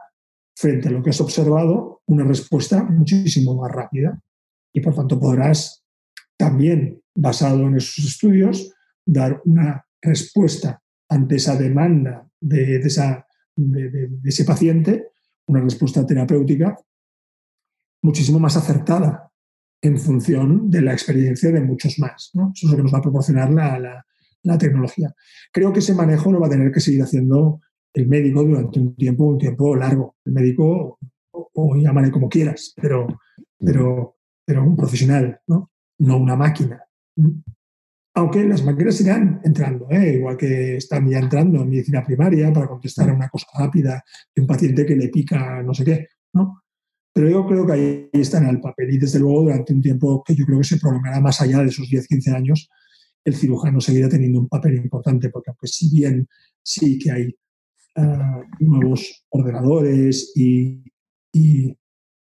frente 0.55 0.89
a 0.89 0.91
lo 0.91 1.01
que 1.01 1.09
has 1.09 1.21
observado, 1.21 2.01
una 2.07 2.23
respuesta 2.23 2.83
muchísimo 2.83 3.55
más 3.55 3.71
rápida. 3.71 4.19
Y 4.73 4.81
por 4.81 4.95
tanto 4.95 5.19
podrás 5.19 5.83
también, 6.37 7.01
basado 7.15 7.67
en 7.67 7.77
esos 7.77 8.05
estudios, 8.05 8.73
dar 9.05 9.41
una 9.45 9.85
respuesta 10.01 10.81
ante 11.09 11.35
esa 11.35 11.55
demanda 11.55 12.27
de, 12.39 12.77
esa, 12.77 13.25
de 13.55 14.09
ese 14.23 14.45
paciente 14.45 15.11
una 15.51 15.61
respuesta 15.61 16.05
terapéutica 16.05 16.77
muchísimo 18.01 18.39
más 18.39 18.57
acertada 18.57 19.31
en 19.81 19.97
función 19.97 20.69
de 20.69 20.81
la 20.81 20.93
experiencia 20.93 21.51
de 21.51 21.61
muchos 21.61 21.99
más. 21.99 22.31
Eso 22.33 22.49
es 22.53 22.71
lo 22.71 22.77
que 22.77 22.83
nos 22.83 22.93
va 22.93 22.99
a 22.99 23.03
proporcionar 23.03 23.51
la, 23.51 24.05
tecnología. 24.57 25.13
Creo 25.51 25.71
que 25.71 25.79
ese 25.79 25.93
manejo 25.93 26.31
lo 26.31 26.39
va 26.39 26.47
a 26.47 26.49
tener 26.49 26.71
que 26.71 26.79
seguir 26.79 27.03
haciendo 27.03 27.61
el 27.93 28.07
médico 28.07 28.43
durante 28.43 28.79
un 28.79 28.95
tiempo, 28.95 29.25
un 29.25 29.37
tiempo 29.37 29.75
largo. 29.75 30.15
El 30.25 30.33
médico, 30.33 30.99
o, 31.31 31.75
llámale 31.75 32.11
como 32.11 32.29
quieras, 32.29 32.73
pero, 32.81 33.07
pero, 33.57 34.17
pero 34.45 34.63
un 34.63 34.75
profesional, 34.75 35.39
no, 35.47 35.71
no 35.99 36.17
una 36.17 36.35
máquina. 36.35 36.83
Aunque 38.13 38.43
las 38.43 38.63
máquinas 38.63 38.99
irán 39.01 39.41
entrando, 39.43 39.87
¿eh? 39.89 40.15
igual 40.15 40.35
que 40.35 40.77
están 40.77 41.09
ya 41.09 41.19
entrando 41.19 41.61
en 41.61 41.69
medicina 41.69 42.03
primaria 42.03 42.51
para 42.51 42.67
contestar 42.67 43.09
a 43.09 43.13
una 43.13 43.29
cosa 43.29 43.47
rápida 43.57 44.03
de 44.35 44.41
un 44.41 44.47
paciente 44.47 44.85
que 44.85 44.95
le 44.95 45.07
pica 45.07 45.63
no 45.63 45.73
sé 45.73 45.85
qué, 45.85 46.07
¿no? 46.33 46.61
Pero 47.13 47.29
yo 47.29 47.45
creo 47.45 47.65
que 47.65 47.73
ahí 47.73 48.09
está 48.13 48.37
en 48.37 48.47
el 48.47 48.61
papel 48.61 48.93
y 48.93 48.97
desde 48.97 49.19
luego 49.19 49.43
durante 49.43 49.73
un 49.73 49.81
tiempo 49.81 50.23
que 50.25 50.35
yo 50.35 50.45
creo 50.45 50.59
que 50.59 50.65
se 50.65 50.77
prolongará 50.77 51.19
más 51.19 51.41
allá 51.41 51.59
de 51.59 51.67
esos 51.67 51.89
10-15 51.89 52.33
años, 52.33 52.69
el 53.23 53.35
cirujano 53.35 53.79
seguirá 53.79 54.09
teniendo 54.09 54.39
un 54.39 54.47
papel 54.47 54.75
importante 54.75 55.29
porque 55.29 55.51
aunque 55.51 55.67
si 55.67 55.89
bien 55.89 56.27
sí 56.63 56.97
que 56.97 57.11
hay 57.11 57.35
uh, 57.97 58.43
nuevos 58.59 59.25
ordenadores 59.29 60.33
y, 60.35 60.83
y 61.33 61.77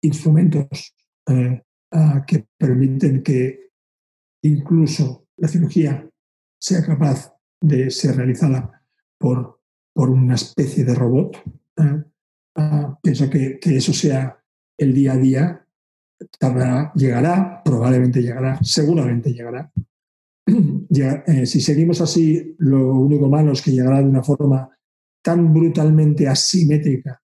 instrumentos 0.02 0.96
uh, 1.30 1.54
uh, 1.98 2.26
que 2.26 2.48
permiten 2.58 3.24
que 3.24 3.72
incluso 4.44 5.28
la 5.38 5.48
cirugía 5.48 6.10
sea 6.60 6.86
capaz 6.86 7.34
de 7.62 7.90
ser 7.90 8.16
realizada 8.16 8.84
por, 9.18 9.62
por 9.94 10.10
una 10.10 10.36
especie 10.36 10.84
de 10.84 10.96
robot. 10.96 11.38
¿eh? 11.78 12.04
Ah, 12.56 13.00
pienso 13.02 13.30
que, 13.30 13.60
que, 13.60 13.78
eso 13.78 13.94
sea 13.94 14.38
el 14.78 14.94
día 14.94 15.14
a 15.14 15.18
día, 15.18 15.68
tardará, 16.40 16.92
llegará, 16.96 17.62
probablemente 17.64 18.22
llegará, 18.22 18.60
seguramente 18.64 19.34
llegará. 19.34 19.72
Ya, 20.90 21.24
eh, 21.26 21.46
si 21.46 21.62
seguimos 21.62 22.02
así, 22.02 22.56
lo 22.58 22.96
único 22.96 23.30
malo 23.30 23.54
es 23.54 23.62
que 23.62 23.72
llegará 23.72 24.00
de 24.00 24.10
una 24.10 24.22
forma 24.22 24.78
tan 25.22 25.54
brutalmente 25.54 26.28
asimétrica 26.28 27.22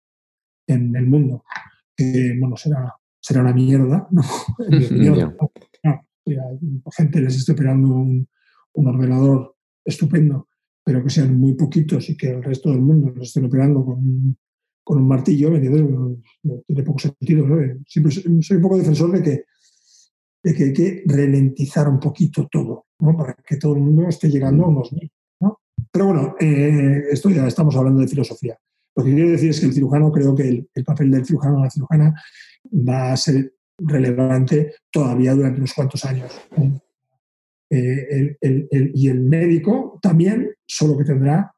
en 0.67 0.95
el 0.95 1.07
mundo 1.07 1.43
que 1.97 2.37
bueno, 2.39 2.55
será, 2.55 2.93
será 3.19 3.41
una 3.41 3.53
mierda, 3.53 4.07
¿no? 4.11 4.21
gente 6.95 7.21
les 7.21 7.35
esté 7.35 7.53
operando 7.53 7.89
un, 7.89 8.27
un, 8.73 8.87
ordenador 8.87 9.55
estupendo, 9.83 10.47
pero 10.83 11.03
que 11.03 11.09
sean 11.09 11.39
muy 11.39 11.53
poquitos 11.53 12.09
y 12.09 12.17
que 12.17 12.29
el 12.29 12.43
resto 12.43 12.69
del 12.69 12.81
mundo 12.81 13.11
los 13.15 13.27
estén 13.27 13.45
operando 13.45 13.83
con 13.83 13.97
un, 13.97 14.37
con 14.83 14.99
un 14.99 15.07
martillo. 15.07 15.49
No, 15.49 16.61
tiene 16.65 16.83
poco 16.83 16.99
sentido. 16.99 17.47
¿no? 17.47 17.83
Siempre 17.85 18.11
soy 18.11 18.57
un 18.57 18.61
poco 18.61 18.77
defensor 18.77 19.11
de 19.11 19.23
que, 19.23 19.45
de 20.43 20.53
que 20.53 20.63
hay 20.65 20.73
que 20.73 21.03
ralentizar 21.05 21.89
un 21.89 21.99
poquito 21.99 22.47
todo, 22.51 22.85
¿no? 22.99 23.15
para 23.15 23.33
que 23.33 23.57
todo 23.57 23.75
el 23.75 23.81
mundo 23.81 24.07
esté 24.07 24.29
llegando 24.29 24.65
a 24.65 24.69
unos 24.69 24.93
mil. 24.93 25.03
¿no? 25.03 25.16
Pero 25.97 26.13
bueno, 26.13 26.35
eh, 26.39 27.05
esto 27.09 27.31
ya 27.31 27.47
estamos 27.47 27.75
hablando 27.75 28.01
de 28.01 28.07
filosofía. 28.07 28.55
Lo 28.95 29.03
que 29.03 29.15
quiero 29.15 29.31
decir 29.31 29.49
es 29.49 29.59
que 29.59 29.65
el 29.65 29.73
cirujano, 29.73 30.11
creo 30.11 30.35
que 30.35 30.47
el, 30.47 30.69
el 30.75 30.83
papel 30.83 31.09
del 31.09 31.25
cirujano 31.25 31.57
o 31.57 31.63
la 31.63 31.71
cirujana 31.71 32.13
va 32.87 33.13
a 33.13 33.17
ser 33.17 33.55
relevante 33.79 34.75
todavía 34.91 35.33
durante 35.33 35.57
unos 35.57 35.73
cuantos 35.73 36.05
años. 36.05 36.31
Eh, 37.71 38.37
y 38.93 39.09
el 39.09 39.21
médico 39.21 39.97
también, 39.99 40.51
solo 40.67 40.95
que 40.95 41.03
tendrá, 41.03 41.51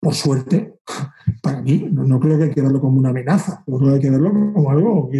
por 0.00 0.14
suerte, 0.14 0.76
para 1.42 1.62
mí, 1.62 1.88
no, 1.90 2.20
creo 2.20 2.38
que 2.38 2.44
hay 2.44 2.50
que 2.52 2.62
verlo 2.62 2.80
como 2.80 3.00
una 3.00 3.08
amenaza, 3.08 3.64
creo 3.66 3.80
que 3.80 3.90
hay 3.90 4.00
que 4.00 4.10
verlo 4.10 4.52
como 4.52 4.70
algo 4.70 5.10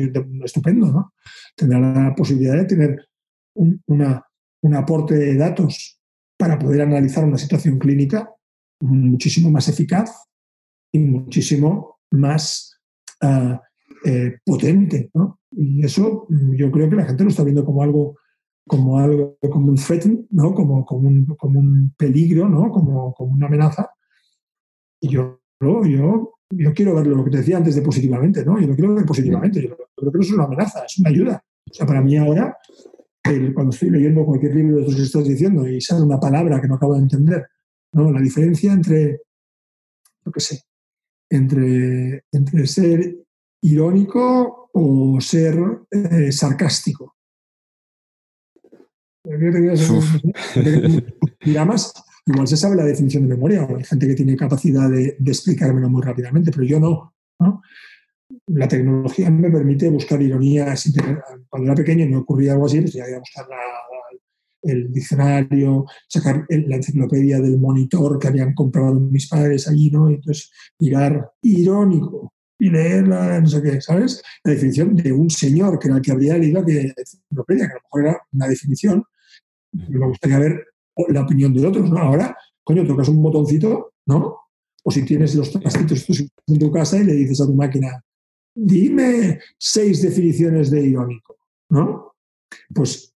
estupendo, 0.44 0.92
¿no? 0.92 1.12
Tendrá 1.56 1.80
la 1.80 2.14
posibilidad 2.14 2.54
de 2.54 2.66
tener 2.66 3.08
un, 3.54 3.82
una, 3.88 4.24
un 4.62 4.74
aporte 4.76 5.16
de 5.16 5.34
datos 5.34 5.98
para 6.44 6.58
poder 6.58 6.82
analizar 6.82 7.24
una 7.24 7.38
situación 7.38 7.78
clínica 7.78 8.30
muchísimo 8.80 9.50
más 9.50 9.66
eficaz 9.66 10.28
y 10.92 10.98
muchísimo 10.98 12.00
más 12.10 12.78
uh, 13.22 13.56
eh, 14.04 14.36
potente. 14.44 15.10
¿no? 15.14 15.40
Y 15.52 15.82
eso 15.82 16.26
mm, 16.28 16.54
yo 16.54 16.70
creo 16.70 16.90
que 16.90 16.96
la 16.96 17.06
gente 17.06 17.24
lo 17.24 17.30
está 17.30 17.44
viendo 17.44 17.64
como 17.64 17.82
algo, 17.82 18.18
como 18.68 18.98
algo, 18.98 19.38
como 19.40 19.68
un 19.68 19.76
threat, 19.76 20.04
¿no? 20.32 20.52
como, 20.52 20.84
como, 20.84 21.08
un, 21.08 21.24
como 21.24 21.60
un 21.60 21.94
peligro, 21.96 22.46
¿no? 22.46 22.70
como, 22.70 23.14
como 23.14 23.32
una 23.32 23.46
amenaza. 23.46 23.88
Y 25.00 25.08
yo, 25.08 25.40
yo, 25.62 26.34
yo 26.50 26.74
quiero 26.74 26.94
verlo, 26.94 27.16
lo 27.16 27.24
que 27.24 27.30
te 27.30 27.38
decía 27.38 27.56
antes 27.56 27.74
de 27.74 27.80
positivamente, 27.80 28.44
¿no? 28.44 28.60
Yo 28.60 28.66
lo 28.66 28.74
quiero 28.74 28.94
ver 28.94 29.06
positivamente. 29.06 29.62
Yo 29.62 29.76
creo 29.96 30.12
que 30.12 30.18
no 30.18 30.24
es 30.24 30.30
una 30.30 30.44
amenaza, 30.44 30.84
es 30.84 30.98
una 30.98 31.08
ayuda. 31.08 31.42
O 31.70 31.72
sea, 31.72 31.86
para 31.86 32.02
mí 32.02 32.18
ahora, 32.18 32.54
cuando 33.54 33.70
estoy 33.70 33.90
leyendo 33.90 34.26
cualquier 34.26 34.54
libro 34.54 34.76
de 34.76 34.82
los 34.82 34.94
que 34.94 35.02
estás 35.02 35.24
diciendo 35.24 35.66
y 35.66 35.80
sale 35.80 36.02
una 36.02 36.20
palabra 36.20 36.60
que 36.60 36.68
no 36.68 36.74
acabo 36.74 36.94
de 36.94 37.00
entender, 37.00 37.46
¿no? 37.92 38.12
La 38.12 38.20
diferencia 38.20 38.72
entre, 38.72 39.22
lo 40.24 40.32
que 40.32 40.40
sé, 40.40 40.62
entre, 41.30 42.24
entre 42.30 42.66
ser 42.66 43.16
irónico 43.62 44.70
o 44.72 45.20
ser 45.20 45.58
eh, 45.90 46.30
sarcástico. 46.32 47.16
más, 51.64 51.94
igual 52.26 52.46
se 52.46 52.58
sabe 52.58 52.76
la 52.76 52.84
definición 52.84 53.22
de 53.22 53.34
memoria, 53.34 53.66
hay 53.66 53.84
gente 53.84 54.06
que 54.06 54.14
tiene 54.14 54.36
capacidad 54.36 54.90
de, 54.90 55.16
de 55.18 55.30
explicármelo 55.30 55.88
muy 55.88 56.02
rápidamente, 56.02 56.50
pero 56.50 56.64
yo 56.64 56.78
no, 56.78 57.14
La 58.46 58.68
tecnología 58.68 59.30
me 59.30 59.50
permite 59.50 59.88
buscar 59.90 60.20
ironía. 60.22 60.74
Cuando 61.48 61.66
era 61.66 61.74
pequeño 61.74 62.06
me 62.06 62.16
ocurría 62.16 62.52
algo 62.52 62.66
así, 62.66 62.80
pues 62.80 62.92
ya 62.92 63.08
iba 63.08 63.16
a 63.16 63.20
buscar 63.20 63.46
el 64.62 64.92
diccionario, 64.92 65.84
sacar 66.08 66.46
la 66.48 66.76
enciclopedia 66.76 67.38
del 67.38 67.58
monitor 67.58 68.18
que 68.18 68.28
habían 68.28 68.54
comprado 68.54 68.94
mis 68.94 69.28
padres 69.28 69.68
allí, 69.68 69.90
¿no? 69.90 70.08
entonces 70.08 70.50
mirar 70.78 71.32
irónico, 71.42 72.32
y 72.58 72.70
leerla, 72.70 73.40
no 73.40 73.46
sé 73.46 73.62
qué, 73.62 73.80
¿sabes? 73.80 74.22
La 74.42 74.52
definición 74.52 74.94
de 74.94 75.12
un 75.12 75.28
señor 75.28 75.78
que 75.78 75.88
era 75.88 75.96
el 75.96 76.02
que 76.02 76.12
habría 76.12 76.38
leído 76.38 76.62
la 76.62 76.94
enciclopedia, 76.96 77.66
que 77.66 77.72
a 77.72 77.76
lo 77.76 77.80
mejor 77.82 78.00
era 78.00 78.22
una 78.32 78.48
definición. 78.48 79.04
Me 79.72 80.06
gustaría 80.06 80.38
ver 80.38 80.64
la 81.08 81.22
opinión 81.22 81.52
de 81.52 81.66
otros, 81.66 81.90
¿no? 81.90 81.98
Ahora, 81.98 82.36
coño, 82.62 82.86
tocas 82.86 83.08
un 83.08 83.22
botoncito, 83.22 83.94
¿no? 84.06 84.38
O 84.84 84.90
si 84.90 85.04
tienes 85.04 85.34
los 85.34 85.50
trastitos 85.50 86.06
en 86.46 86.58
tu 86.58 86.70
casa 86.70 86.98
y 86.98 87.04
le 87.04 87.14
dices 87.14 87.40
a 87.40 87.46
tu 87.46 87.54
máquina, 87.54 88.02
dime 88.54 89.40
seis 89.58 90.02
definiciones 90.02 90.70
de 90.70 90.82
irónico, 90.86 91.36
¿no? 91.70 92.14
Pues 92.72 93.14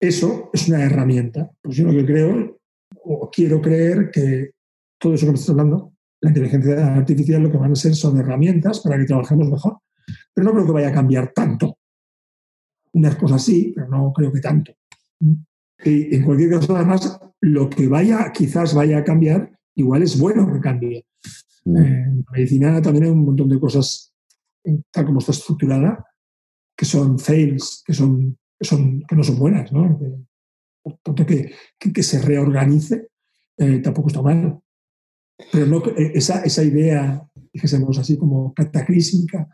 eso 0.00 0.50
es 0.52 0.68
una 0.68 0.84
herramienta. 0.84 1.50
Pues 1.60 1.76
yo 1.76 1.86
lo 1.86 1.92
que 1.92 2.06
creo, 2.06 2.60
o 3.04 3.30
quiero 3.30 3.60
creer 3.60 4.10
que 4.10 4.50
todo 4.98 5.14
eso 5.14 5.26
que 5.26 5.32
me 5.32 5.38
estás 5.38 5.50
hablando 5.50 5.92
la 6.22 6.30
inteligencia 6.30 6.94
artificial 6.94 7.42
lo 7.42 7.50
que 7.50 7.58
van 7.58 7.72
a 7.72 7.76
ser 7.76 7.94
son 7.94 8.16
herramientas 8.16 8.80
para 8.80 8.96
que 8.96 9.04
trabajemos 9.04 9.50
mejor. 9.50 9.78
Pero 10.32 10.44
no 10.44 10.52
creo 10.52 10.66
que 10.66 10.72
vaya 10.72 10.88
a 10.88 10.94
cambiar 10.94 11.32
tanto. 11.34 11.78
Unas 12.92 13.16
cosas 13.16 13.44
sí, 13.44 13.72
pero 13.74 13.88
no 13.88 14.12
creo 14.12 14.32
que 14.32 14.40
tanto. 14.40 14.72
Y 15.84 16.14
en 16.14 16.24
cualquier 16.24 16.50
caso, 16.50 16.76
además, 16.76 17.20
lo 17.40 17.68
que 17.68 17.88
vaya, 17.88 18.30
quizás 18.32 18.72
vaya 18.72 18.98
a 18.98 19.04
cambiar, 19.04 19.50
igual 19.74 20.02
es 20.02 20.18
bueno 20.18 20.50
que 20.52 20.60
cambie. 20.60 21.04
Mm. 21.64 21.76
Eh, 21.76 22.02
en 22.04 22.24
la 22.24 22.32
medicina 22.32 22.82
también 22.82 23.04
hay 23.04 23.10
un 23.10 23.24
montón 23.24 23.48
de 23.48 23.58
cosas, 23.58 24.11
tal 24.90 25.06
como 25.06 25.18
está 25.18 25.32
estructurada, 25.32 26.04
que 26.76 26.84
son 26.84 27.18
fails, 27.18 27.82
que, 27.86 27.92
son, 27.92 28.38
que, 28.58 28.64
son, 28.64 29.02
que 29.08 29.16
no 29.16 29.24
son 29.24 29.38
buenas. 29.38 29.72
¿no? 29.72 29.98
por 30.82 30.98
tanto, 31.02 31.24
que, 31.26 31.52
que, 31.78 32.02
se 32.02 32.20
reorganice 32.20 33.08
eh, 33.56 33.78
tampoco 33.78 34.08
está 34.08 34.22
mal. 34.22 34.58
Pero 35.52 35.66
no, 35.66 35.78
eh, 35.96 36.12
esa, 36.14 36.42
esa 36.42 36.62
idea, 36.62 37.22
dijésemos 37.52 37.98
así, 37.98 38.16
como 38.16 38.52
cataclísmica 38.54 39.48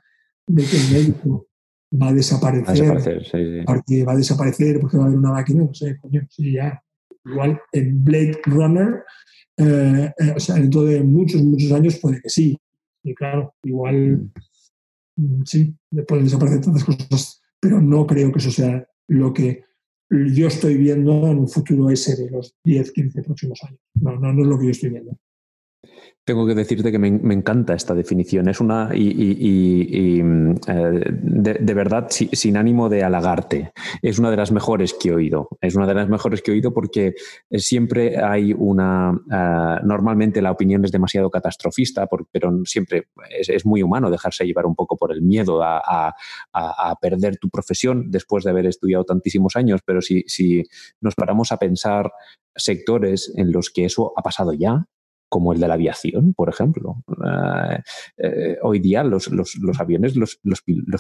de 0.47 0.65
que 0.65 0.77
el 0.77 0.93
médico 0.93 1.49
va 1.91 2.09
a 2.09 2.13
desaparecer, 2.13 2.67
va 2.67 2.71
a 2.71 2.95
desaparecer 2.95 3.25
sí, 3.25 3.65
porque 3.67 4.05
va 4.05 4.13
a 4.13 4.17
desaparecer 4.17 4.81
porque 4.81 4.97
va 4.97 5.05
a 5.05 5.07
haber 5.07 5.19
una 5.19 5.33
máquina, 5.33 5.65
no 5.65 5.75
sé, 5.75 5.97
coño, 5.99 6.27
sí, 6.31 6.53
ya. 6.53 6.83
Igual 7.25 7.61
en 7.73 8.05
Blade 8.05 8.41
Runner, 8.47 9.05
eh, 9.59 10.13
eh, 10.19 10.33
o 10.37 10.41
sea, 10.41 10.55
dentro 10.57 10.85
de 10.85 11.03
muchos, 11.03 11.43
muchos 11.43 11.73
años 11.73 11.99
puede 11.99 12.21
que 12.21 12.31
sí. 12.31 12.57
Y 13.03 13.15
claro, 13.15 13.55
igual 13.63 13.95
mm. 13.95 14.33
Sí, 15.45 15.75
pueden 16.07 16.25
desaparecer 16.25 16.61
tantas 16.61 16.85
cosas, 16.85 17.41
pero 17.61 17.81
no 17.81 18.07
creo 18.07 18.33
que 18.33 18.39
eso 18.39 18.51
sea 18.51 18.87
lo 19.09 19.33
que 19.33 19.65
yo 20.11 20.47
estoy 20.47 20.77
viendo 20.77 21.27
en 21.27 21.39
un 21.39 21.49
futuro 21.49 21.91
ese 21.91 22.17
de 22.17 22.31
los 22.31 22.57
10, 22.65 22.93
15 22.93 23.23
próximos 23.23 23.61
años. 23.65 23.81
No, 23.95 24.17
no, 24.19 24.33
no 24.33 24.43
es 24.43 24.49
lo 24.49 24.59
que 24.59 24.67
yo 24.67 24.71
estoy 24.71 24.91
viendo. 24.91 25.19
Tengo 26.25 26.47
que 26.47 26.55
decirte 26.55 26.93
que 26.93 26.99
me, 26.99 27.09
encanta 27.33 27.73
esta 27.73 27.95
definición. 27.95 28.51
Es 28.51 28.61
una, 28.61 28.91
y, 28.95 30.23
mm, 30.23 30.51
eh, 30.69 31.05
de, 31.09 31.75
verdad, 31.75 32.09
sin 32.11 32.59
ánimo 32.59 32.91
de 32.91 33.03
halagarte, 33.03 33.73
es 34.03 34.19
una 34.19 34.31
de 34.31 34.37
las 34.37 34.53
mejores 34.53 34.93
que 34.93 35.09
he 35.09 35.15
oído. 35.15 35.49
Es 35.63 35.75
una 35.75 35.87
de 35.87 35.95
las 35.95 36.11
mejores 36.11 36.43
que 36.43 36.51
he 36.51 36.55
oído 36.55 36.75
porque 36.75 37.15
siempre 37.51 38.23
hay 38.23 38.53
una, 38.53 39.19
eh, 39.33 39.81
normalmente 39.85 40.43
la 40.43 40.51
opinión 40.51 40.85
es 40.85 40.93
demasiado 40.93 41.31
catastrofista, 41.31 42.07
pero 42.31 42.63
siempre 42.67 43.09
es, 43.31 43.65
muy 43.65 43.83
humano 43.83 44.11
dejarse 44.11 44.45
llevar 44.45 44.67
un 44.67 44.75
poco 44.75 44.99
por 44.99 45.13
el 45.13 45.23
miedo 45.23 45.63
a, 45.63 46.15
perder 47.01 47.39
tu 47.39 47.49
profesión 47.49 48.11
después 48.11 48.45
de 48.45 48.51
haber 48.51 48.67
estudiado 48.67 49.05
tantísimos 49.05 49.57
años. 49.57 49.81
Pero 49.83 50.03
si 50.03 50.63
nos 51.01 51.15
paramos 51.15 51.53
a 51.53 51.57
pensar 51.57 52.13
sectores 52.55 53.33
en 53.37 53.51
los 53.51 53.71
que 53.71 53.87
eso 53.87 54.13
ha 54.15 54.23
pasado 54.23 54.53
ya, 54.53 54.87
como 55.29 55.53
el 55.53 55.61
de 55.61 55.69
la 55.69 55.75
aviación, 55.75 56.33
por 56.35 56.49
ejemplo. 56.49 57.03
Eh, 57.09 57.83
eh, 58.17 58.57
hoy 58.63 58.79
día 58.79 59.05
los, 59.05 59.31
aviones 59.79 60.17
los, 60.17 60.41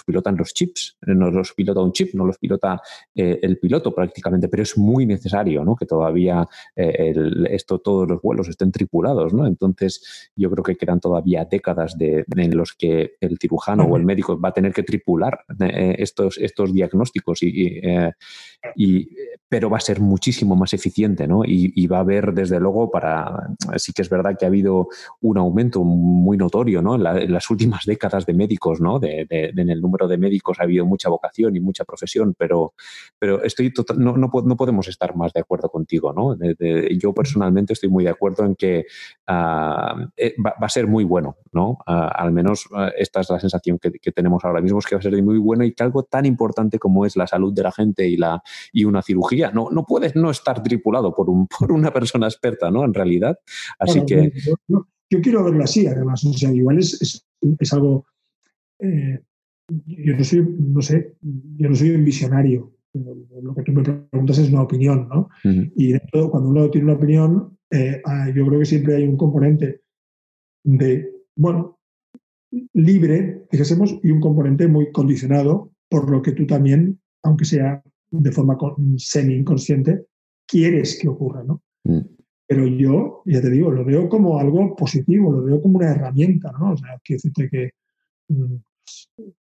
pilotan 0.04 0.36
los 0.36 0.52
chips, 0.52 0.98
no 1.06 1.30
los 1.30 1.54
pilota 1.54 1.80
un 1.80 1.92
chip, 1.92 2.14
no 2.14 2.26
los 2.26 2.38
pilota 2.38 2.80
eh, 3.14 3.38
el 3.42 3.58
piloto 3.58 3.94
prácticamente, 3.94 4.48
pero 4.48 4.62
es 4.62 4.76
muy 4.76 5.06
necesario 5.06 5.64
¿no? 5.64 5.76
que 5.76 5.86
todavía 5.86 6.46
esto, 6.76 7.78
todos 7.78 8.08
los 8.08 8.20
vuelos 8.20 8.48
estén 8.48 8.70
tripulados. 8.70 9.32
¿no? 9.32 9.46
Entonces, 9.46 10.30
yo 10.36 10.50
creo 10.50 10.62
que 10.62 10.76
quedan 10.76 11.00
todavía 11.00 11.44
décadas 11.44 11.96
de, 11.96 12.24
en 12.36 12.56
los 12.56 12.74
que 12.74 13.16
el 13.20 13.38
cirujano 13.38 13.84
o 13.84 13.96
el 13.96 14.04
médico 14.04 14.38
va 14.38 14.50
a 14.50 14.52
tener 14.52 14.72
que 14.72 14.82
tripular 14.82 15.40
estos, 15.58 16.38
estos 16.38 16.72
diagnósticos, 16.72 17.42
y, 17.42 17.80
y, 18.76 19.08
pero 19.48 19.70
va 19.70 19.78
a 19.78 19.80
ser 19.80 20.00
muchísimo 20.00 20.54
más 20.56 20.74
eficiente 20.74 21.26
¿no? 21.26 21.44
y, 21.44 21.72
y 21.74 21.86
va 21.86 21.98
a 21.98 22.00
haber, 22.00 22.34
desde 22.34 22.60
luego, 22.60 22.90
para 22.90 23.48
sí 23.76 23.92
que 23.92 24.02
es 24.02 24.10
verdad 24.10 24.17
que 24.36 24.44
ha 24.44 24.48
habido 24.48 24.88
un 25.20 25.38
aumento 25.38 25.82
muy 25.84 26.36
notorio 26.36 26.82
¿no? 26.82 26.94
en, 26.94 27.32
las 27.32 27.50
últimas 27.50 27.84
décadas 27.86 28.26
de 28.26 28.34
médicos, 28.34 28.80
¿no? 28.80 28.98
De, 28.98 29.26
en 29.30 29.70
el 29.70 29.80
número 29.80 30.08
de 30.08 30.18
médicos 30.18 30.60
ha 30.60 30.64
habido 30.64 30.84
mucha 30.86 31.08
vocación 31.08 31.56
y 31.56 31.60
mucha 31.60 31.84
profesión, 31.84 32.34
pero, 32.36 32.74
pero 33.18 33.42
estoy 33.42 33.72
no, 33.96 34.16
no, 34.16 34.30
podemos 34.30 34.88
estar 34.88 35.16
más 35.16 35.32
de 35.32 35.40
acuerdo 35.40 35.68
contigo. 35.68 36.12
¿no? 36.12 36.36
yo 36.98 37.12
personalmente 37.12 37.72
estoy 37.72 37.88
muy 37.88 38.04
de 38.04 38.10
acuerdo 38.10 38.44
en 38.44 38.54
que 38.54 38.86
ah, 39.26 39.96
eh, 40.16 40.34
va, 40.44 40.54
a 40.58 40.68
ser 40.68 40.86
muy 40.86 41.04
bueno. 41.04 41.36
¿no? 41.52 41.78
Ah, 41.86 42.08
al 42.08 42.32
menos 42.32 42.66
ah, 42.74 42.90
esta 42.96 43.20
es 43.20 43.30
la 43.30 43.40
sensación 43.40 43.78
que, 43.78 43.90
tenemos 44.12 44.44
ahora 44.44 44.60
mismo, 44.60 44.78
es 44.78 44.86
que 44.86 44.94
va 44.94 45.00
a 45.00 45.02
ser 45.02 45.22
muy 45.22 45.38
bueno 45.38 45.64
y 45.64 45.72
que 45.72 45.82
algo 45.82 46.02
tan 46.02 46.26
importante 46.26 46.78
como 46.78 47.06
es 47.06 47.16
la 47.16 47.26
salud 47.26 47.52
de 47.52 47.62
la 47.62 47.72
gente 47.72 48.08
y, 48.08 48.16
la, 48.16 48.42
y 48.72 48.84
una 48.84 49.02
cirugía 49.02 49.50
no, 49.52 49.68
no 49.70 49.84
puedes 49.84 50.16
no 50.16 50.30
estar 50.30 50.62
tripulado 50.62 51.14
por, 51.14 51.30
un, 51.30 51.46
por 51.58 51.72
una 51.72 51.92
persona 51.92 52.26
experta, 52.26 52.70
¿no? 52.70 52.84
En 52.84 52.94
realidad. 52.94 53.38
Así 53.78 54.04
que 54.08 54.32
yo, 55.10 55.20
quiero 55.22 55.44
verlo 55.44 55.64
así, 55.64 55.86
además. 55.86 56.24
O 56.24 56.32
sea, 56.32 56.52
igual 56.52 56.78
es, 56.78 57.24
es, 57.60 57.72
algo. 57.72 58.06
Eh, 58.80 59.20
yo 59.86 60.16
no 60.16 60.24
soy, 60.24 60.56
no 60.58 60.82
sé, 60.82 61.14
yo 61.20 61.68
no 61.68 61.74
soy 61.74 61.90
un 61.90 62.04
visionario. 62.04 62.72
Lo 63.42 63.54
que 63.54 63.62
tú 63.62 63.72
me 63.72 63.82
preguntas 63.82 64.38
es 64.38 64.48
una 64.48 64.62
opinión, 64.62 65.08
¿no? 65.08 65.28
Y 65.44 65.94
cuando 66.10 66.48
uno 66.48 66.70
tiene 66.70 66.86
una 66.86 66.96
opinión, 66.96 67.58
eh, 67.70 68.00
ah, 68.04 68.30
yo 68.34 68.46
creo 68.46 68.60
que 68.60 68.66
siempre 68.66 68.96
hay 68.96 69.04
un 69.04 69.16
componente 69.16 69.82
de, 70.64 71.10
bueno, 71.36 71.78
libre, 72.72 73.46
fijésemos, 73.50 73.98
y 74.02 74.10
un 74.10 74.20
componente 74.20 74.66
muy 74.68 74.90
condicionado 74.90 75.70
por 75.88 76.10
lo 76.10 76.22
que 76.22 76.32
tú 76.32 76.46
también, 76.46 77.00
aunque 77.22 77.44
sea 77.44 77.82
de 78.10 78.32
forma 78.32 78.56
semi-inconsciente, 78.96 80.06
quieres 80.46 80.98
que 81.00 81.08
ocurra, 81.08 81.44
¿no? 81.44 81.62
Mm. 81.84 82.00
Pero 82.48 82.66
yo, 82.66 83.22
ya 83.26 83.42
te 83.42 83.50
digo, 83.50 83.70
lo 83.70 83.84
veo 83.84 84.08
como 84.08 84.38
algo 84.38 84.74
positivo, 84.74 85.30
lo 85.30 85.44
veo 85.44 85.60
como 85.60 85.76
una 85.76 85.90
herramienta, 85.90 86.50
¿no? 86.58 86.72
O 86.72 86.76
sea, 86.78 86.98
quiero 87.04 87.18
decirte 87.22 87.48
que, 87.50 87.70
mm, 88.28 88.54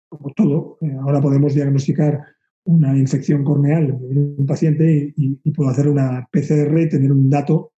como 0.10 0.34
todo, 0.36 0.78
eh, 0.82 0.96
ahora 1.02 1.20
podemos 1.20 1.56
diagnosticar 1.56 2.24
una 2.66 2.96
infección 2.96 3.44
corneal 3.44 3.98
en 4.10 4.36
un 4.38 4.46
paciente 4.46 5.12
y, 5.18 5.52
puedo 5.52 5.72
hacer 5.72 5.88
una 5.88 6.28
PCR 6.32 6.82
y 6.82 6.90
tener 6.90 7.12
un 7.12 7.30
dato 7.30 7.74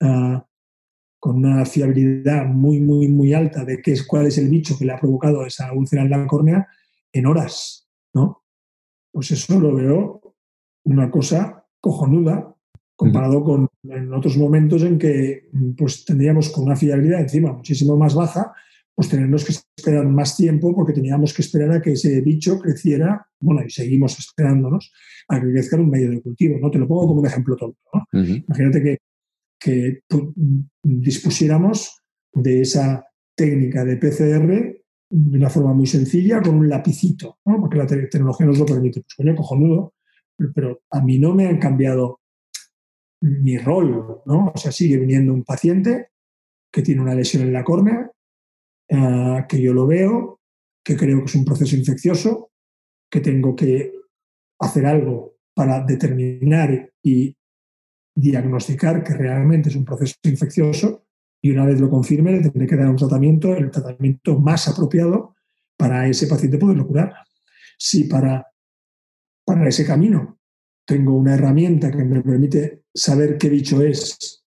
ah, 0.00 0.44
con 1.20 1.36
una 1.36 1.64
fiabilidad 1.66 2.46
muy, 2.46 2.80
muy, 2.80 3.08
muy 3.08 3.34
alta 3.34 3.64
de 3.64 3.82
qué 3.82 3.92
es, 3.92 4.06
cuál 4.06 4.26
es 4.26 4.38
el 4.38 4.48
bicho 4.48 4.76
que 4.78 4.86
le 4.86 4.92
ha 4.92 4.98
provocado 4.98 5.44
esa 5.44 5.72
úlcera 5.72 6.02
en 6.02 6.10
la 6.10 6.26
córnea 6.26 6.66
en 7.12 7.26
horas, 7.26 7.86
¿no? 8.14 8.42
Pues 9.12 9.30
eso 9.30 9.60
lo 9.60 9.74
veo 9.74 10.34
una 10.84 11.10
cosa 11.10 11.66
cojonuda 11.80 12.53
comparado 12.96 13.42
con 13.42 13.68
en 13.82 14.12
otros 14.12 14.36
momentos 14.36 14.82
en 14.82 14.98
que 14.98 15.48
pues 15.76 16.04
tendríamos 16.04 16.50
con 16.50 16.64
una 16.64 16.76
fiabilidad 16.76 17.20
encima 17.20 17.52
muchísimo 17.52 17.96
más 17.96 18.14
baja, 18.14 18.52
pues 18.94 19.08
tenernos 19.08 19.44
que 19.44 19.54
esperar 19.76 20.06
más 20.06 20.36
tiempo 20.36 20.74
porque 20.74 20.92
teníamos 20.92 21.34
que 21.34 21.42
esperar 21.42 21.72
a 21.72 21.82
que 21.82 21.92
ese 21.92 22.20
bicho 22.20 22.58
creciera, 22.58 23.26
bueno, 23.40 23.62
y 23.66 23.70
seguimos 23.70 24.18
esperándonos 24.18 24.92
a 25.28 25.40
que 25.40 25.50
crezca 25.50 25.76
en 25.76 25.82
un 25.82 25.90
medio 25.90 26.10
de 26.10 26.22
cultivo, 26.22 26.58
¿no? 26.60 26.70
Te 26.70 26.78
lo 26.78 26.86
pongo 26.86 27.08
como 27.08 27.20
un 27.20 27.26
ejemplo 27.26 27.56
tonto, 27.56 27.80
Imagínate 28.12 28.82
que, 28.82 28.98
que 29.58 30.00
dispusiéramos 30.82 32.00
de 32.32 32.60
esa 32.60 33.04
técnica 33.36 33.84
de 33.84 33.96
PCR 33.96 34.84
de 35.10 35.38
una 35.38 35.50
forma 35.50 35.72
muy 35.72 35.86
sencilla 35.86 36.40
con 36.40 36.56
un 36.56 36.68
lapicito, 36.68 37.38
¿no? 37.44 37.60
porque 37.60 37.78
la 37.78 37.86
tecnología 37.86 38.46
nos 38.46 38.58
lo 38.58 38.66
permite. 38.66 39.00
Pues 39.00 39.14
coño, 39.14 39.36
cojonudo, 39.36 39.94
pero 40.54 40.82
a 40.90 41.00
mí 41.00 41.18
no 41.18 41.34
me 41.34 41.46
han 41.46 41.58
cambiado 41.58 42.20
mi 43.24 43.56
rol, 43.56 44.22
¿no? 44.26 44.52
O 44.54 44.58
sea, 44.58 44.70
sigue 44.70 44.98
viniendo 44.98 45.32
un 45.32 45.44
paciente 45.44 46.08
que 46.70 46.82
tiene 46.82 47.00
una 47.00 47.14
lesión 47.14 47.42
en 47.42 47.52
la 47.52 47.64
córnea, 47.64 48.10
eh, 48.88 49.44
que 49.48 49.62
yo 49.62 49.72
lo 49.72 49.86
veo, 49.86 50.40
que 50.84 50.96
creo 50.96 51.20
que 51.20 51.24
es 51.24 51.34
un 51.34 51.44
proceso 51.44 51.74
infeccioso, 51.74 52.50
que 53.10 53.20
tengo 53.20 53.56
que 53.56 53.92
hacer 54.60 54.84
algo 54.84 55.36
para 55.54 55.82
determinar 55.82 56.92
y 57.02 57.34
diagnosticar 58.14 59.02
que 59.02 59.14
realmente 59.14 59.70
es 59.70 59.76
un 59.76 59.84
proceso 59.84 60.16
infeccioso 60.24 61.06
y 61.40 61.50
una 61.50 61.64
vez 61.64 61.80
lo 61.80 61.88
confirme 61.88 62.32
le 62.32 62.42
tendré 62.42 62.66
que 62.66 62.76
dar 62.76 62.88
un 62.88 62.96
tratamiento, 62.96 63.54
el 63.54 63.70
tratamiento 63.70 64.38
más 64.38 64.68
apropiado 64.68 65.34
para 65.76 66.06
ese 66.06 66.26
paciente 66.26 66.58
poderlo 66.58 66.86
curar. 66.86 67.14
Si 67.78 68.04
para, 68.04 68.46
para 69.44 69.68
ese 69.68 69.86
camino 69.86 70.38
tengo 70.84 71.14
una 71.14 71.34
herramienta 71.34 71.90
que 71.90 72.04
me 72.04 72.22
permite 72.22 72.84
saber 72.92 73.38
qué 73.38 73.48
bicho 73.48 73.82
es 73.82 74.44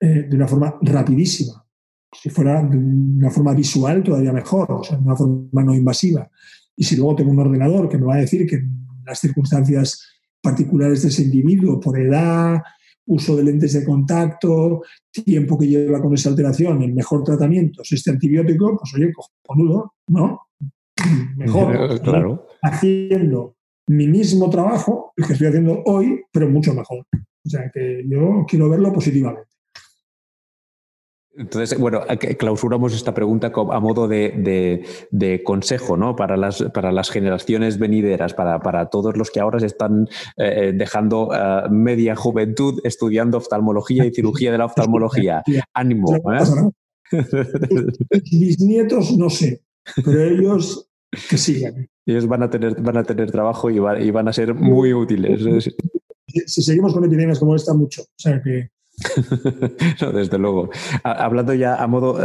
eh, 0.00 0.26
de 0.28 0.36
una 0.36 0.46
forma 0.46 0.78
rapidísima. 0.82 1.64
Si 2.12 2.30
fuera 2.30 2.62
de 2.62 2.76
una 2.76 3.30
forma 3.30 3.54
visual, 3.54 4.02
todavía 4.02 4.32
mejor, 4.32 4.70
o 4.70 4.84
sea, 4.84 4.96
de 4.96 5.02
una 5.02 5.16
forma 5.16 5.64
no 5.64 5.74
invasiva. 5.74 6.30
Y 6.76 6.84
si 6.84 6.96
luego 6.96 7.16
tengo 7.16 7.32
un 7.32 7.40
ordenador 7.40 7.88
que 7.88 7.98
me 7.98 8.06
va 8.06 8.14
a 8.14 8.20
decir 8.20 8.46
que 8.46 8.56
en 8.56 8.86
las 9.04 9.18
circunstancias 9.18 10.06
particulares 10.40 11.02
de 11.02 11.08
ese 11.08 11.22
individuo, 11.22 11.80
por 11.80 11.98
edad, 11.98 12.62
uso 13.06 13.36
de 13.36 13.44
lentes 13.44 13.72
de 13.72 13.84
contacto, 13.84 14.82
tiempo 15.10 15.58
que 15.58 15.66
lleva 15.66 16.00
con 16.00 16.14
esa 16.14 16.30
alteración, 16.30 16.82
el 16.82 16.94
mejor 16.94 17.22
tratamiento 17.24 17.82
es 17.82 17.92
este 17.92 18.10
antibiótico, 18.10 18.78
pues 18.78 18.94
oye, 18.94 19.12
cojonudo, 19.12 19.94
¿no? 20.08 20.40
Mejor. 21.36 22.00
claro. 22.02 22.46
Haciendo 22.62 23.56
mi 23.86 24.06
mismo 24.08 24.50
trabajo, 24.50 25.12
el 25.16 25.26
que 25.26 25.32
estoy 25.34 25.48
haciendo 25.48 25.82
hoy, 25.86 26.22
pero 26.32 26.48
mucho 26.48 26.74
mejor. 26.74 27.06
O 27.46 27.48
sea 27.48 27.70
que 27.72 28.02
yo 28.08 28.44
quiero 28.48 28.68
verlo 28.68 28.92
positivamente. 28.92 29.54
Entonces, 31.36 31.76
bueno, 31.78 32.02
clausuramos 32.38 32.94
esta 32.94 33.12
pregunta 33.12 33.50
a 33.54 33.80
modo 33.80 34.06
de, 34.06 35.42
consejo 35.44 35.96
¿no? 35.96 36.14
para, 36.14 36.36
las, 36.36 36.62
para 36.72 36.92
las 36.92 37.10
generaciones 37.10 37.78
venideras, 37.78 38.34
para, 38.34 38.86
todos 38.86 39.16
los 39.16 39.30
que 39.30 39.40
ahora 39.40 39.58
se 39.58 39.66
están 39.66 40.08
eh, 40.36 40.72
dejando 40.74 41.30
eh, 41.34 41.68
media 41.70 42.14
juventud 42.14 42.80
estudiando 42.84 43.38
oftalmología 43.38 44.04
y 44.04 44.14
cirugía 44.14 44.52
de 44.52 44.58
la 44.58 44.66
oftalmología. 44.66 45.42
Ánimo. 45.74 46.14
¿eh? 46.14 46.70
Mis 48.32 48.60
nietos 48.60 49.16
no 49.16 49.28
sé, 49.28 49.62
pero 50.04 50.22
ellos 50.22 50.88
que 51.28 51.36
sigan. 51.36 51.88
Ellos 52.06 52.26
van 52.26 52.42
a 52.42 52.50
tener, 52.50 52.80
van 52.80 52.96
a 52.96 53.04
tener 53.04 53.30
trabajo 53.30 53.70
y, 53.70 53.76
y 53.76 54.10
van 54.10 54.28
a 54.28 54.32
ser 54.32 54.54
muy 54.54 54.92
útiles. 54.92 55.72
Si 56.46 56.62
seguimos 56.62 56.92
con 56.92 57.04
epidemias 57.04 57.38
como 57.38 57.54
esta, 57.54 57.74
mucho. 57.74 58.02
O 58.02 58.18
sea 58.18 58.42
que. 58.42 58.70
no, 60.00 60.12
desde 60.12 60.38
luego. 60.38 60.70
Hablando 61.02 61.54
ya 61.54 61.76
a 61.76 61.86
modo, 61.86 62.18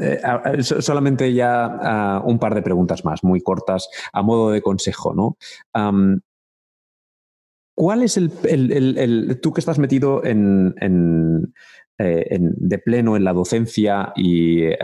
eh, 0.00 0.62
solamente 0.62 1.32
ya 1.32 2.20
un 2.24 2.38
par 2.38 2.54
de 2.54 2.62
preguntas 2.62 3.04
más, 3.04 3.24
muy 3.24 3.40
cortas, 3.40 3.88
a 4.12 4.22
modo 4.22 4.50
de 4.50 4.62
consejo, 4.62 5.14
¿no? 5.14 5.36
¿Cuál 7.76 8.02
es 8.04 8.16
el, 8.16 8.30
el, 8.44 9.40
tú 9.40 9.52
que 9.52 9.60
estás 9.60 9.80
metido 9.80 10.24
en, 10.24 11.52
eh, 11.96 12.38
de 12.40 12.78
pleno 12.78 13.16
en 13.16 13.22
la 13.22 13.32
docencia 13.32 14.12
y, 14.16 14.64
eh, 14.64 14.76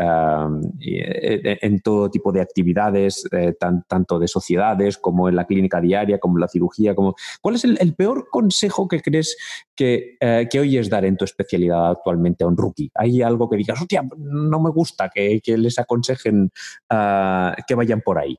en 1.60 1.80
todo 1.80 2.08
tipo 2.08 2.30
de 2.30 2.40
actividades, 2.40 3.26
eh, 3.32 3.56
tanto 3.58 4.20
de 4.20 4.28
sociedades 4.28 4.96
como 4.96 5.28
en 5.28 5.34
la 5.34 5.44
clínica 5.44 5.80
diaria, 5.80 6.20
como 6.20 6.36
en 6.36 6.42
la 6.42 6.48
cirugía. 6.48 6.94
Como... 6.94 7.16
¿Cuál 7.40 7.56
es 7.56 7.64
el, 7.64 7.94
peor 7.96 8.28
consejo 8.30 8.86
que 8.86 9.00
crees 9.00 9.36
que, 9.74 10.18
que, 10.20 10.60
oyes 10.60 10.88
dar 10.88 11.04
en 11.04 11.16
tu 11.16 11.24
especialidad 11.24 11.90
actualmente 11.90 12.44
a 12.44 12.46
un 12.46 12.56
rookie? 12.56 12.92
¿Hay 12.94 13.22
algo 13.22 13.50
que 13.50 13.56
digas, 13.56 13.80
hostia, 13.80 14.08
no 14.16 14.60
me 14.60 14.70
gusta 14.70 15.10
que, 15.12 15.40
les 15.44 15.80
aconsejen 15.80 16.50
que 16.88 17.74
vayan 17.74 18.02
por 18.02 18.18
ahí? 18.18 18.38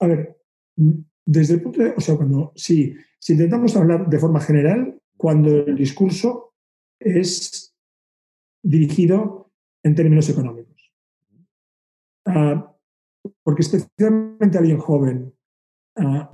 A 0.00 0.08
ver, 0.08 0.36
desde 1.24 1.54
el 1.54 1.62
punto 1.62 1.82
de, 1.82 1.94
o 1.96 2.00
sea, 2.00 2.16
cuando 2.16 2.52
si, 2.54 2.94
si 3.18 3.32
intentamos 3.32 3.74
hablar 3.76 4.10
de 4.10 4.18
forma 4.18 4.40
general, 4.40 5.00
cuando 5.16 5.50
el 5.50 5.76
discurso 5.76 6.54
es 7.00 7.74
dirigido 8.62 9.52
en 9.84 9.94
términos 9.94 10.28
económicos. 10.28 10.92
Ah, 12.26 12.74
porque 13.42 13.62
especialmente 13.62 14.58
alguien 14.58 14.78
joven, 14.78 15.34
uh, 15.96 16.26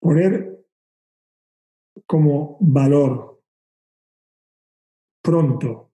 poner 0.00 0.64
como 2.06 2.58
valor 2.60 3.42
pronto. 5.22 5.92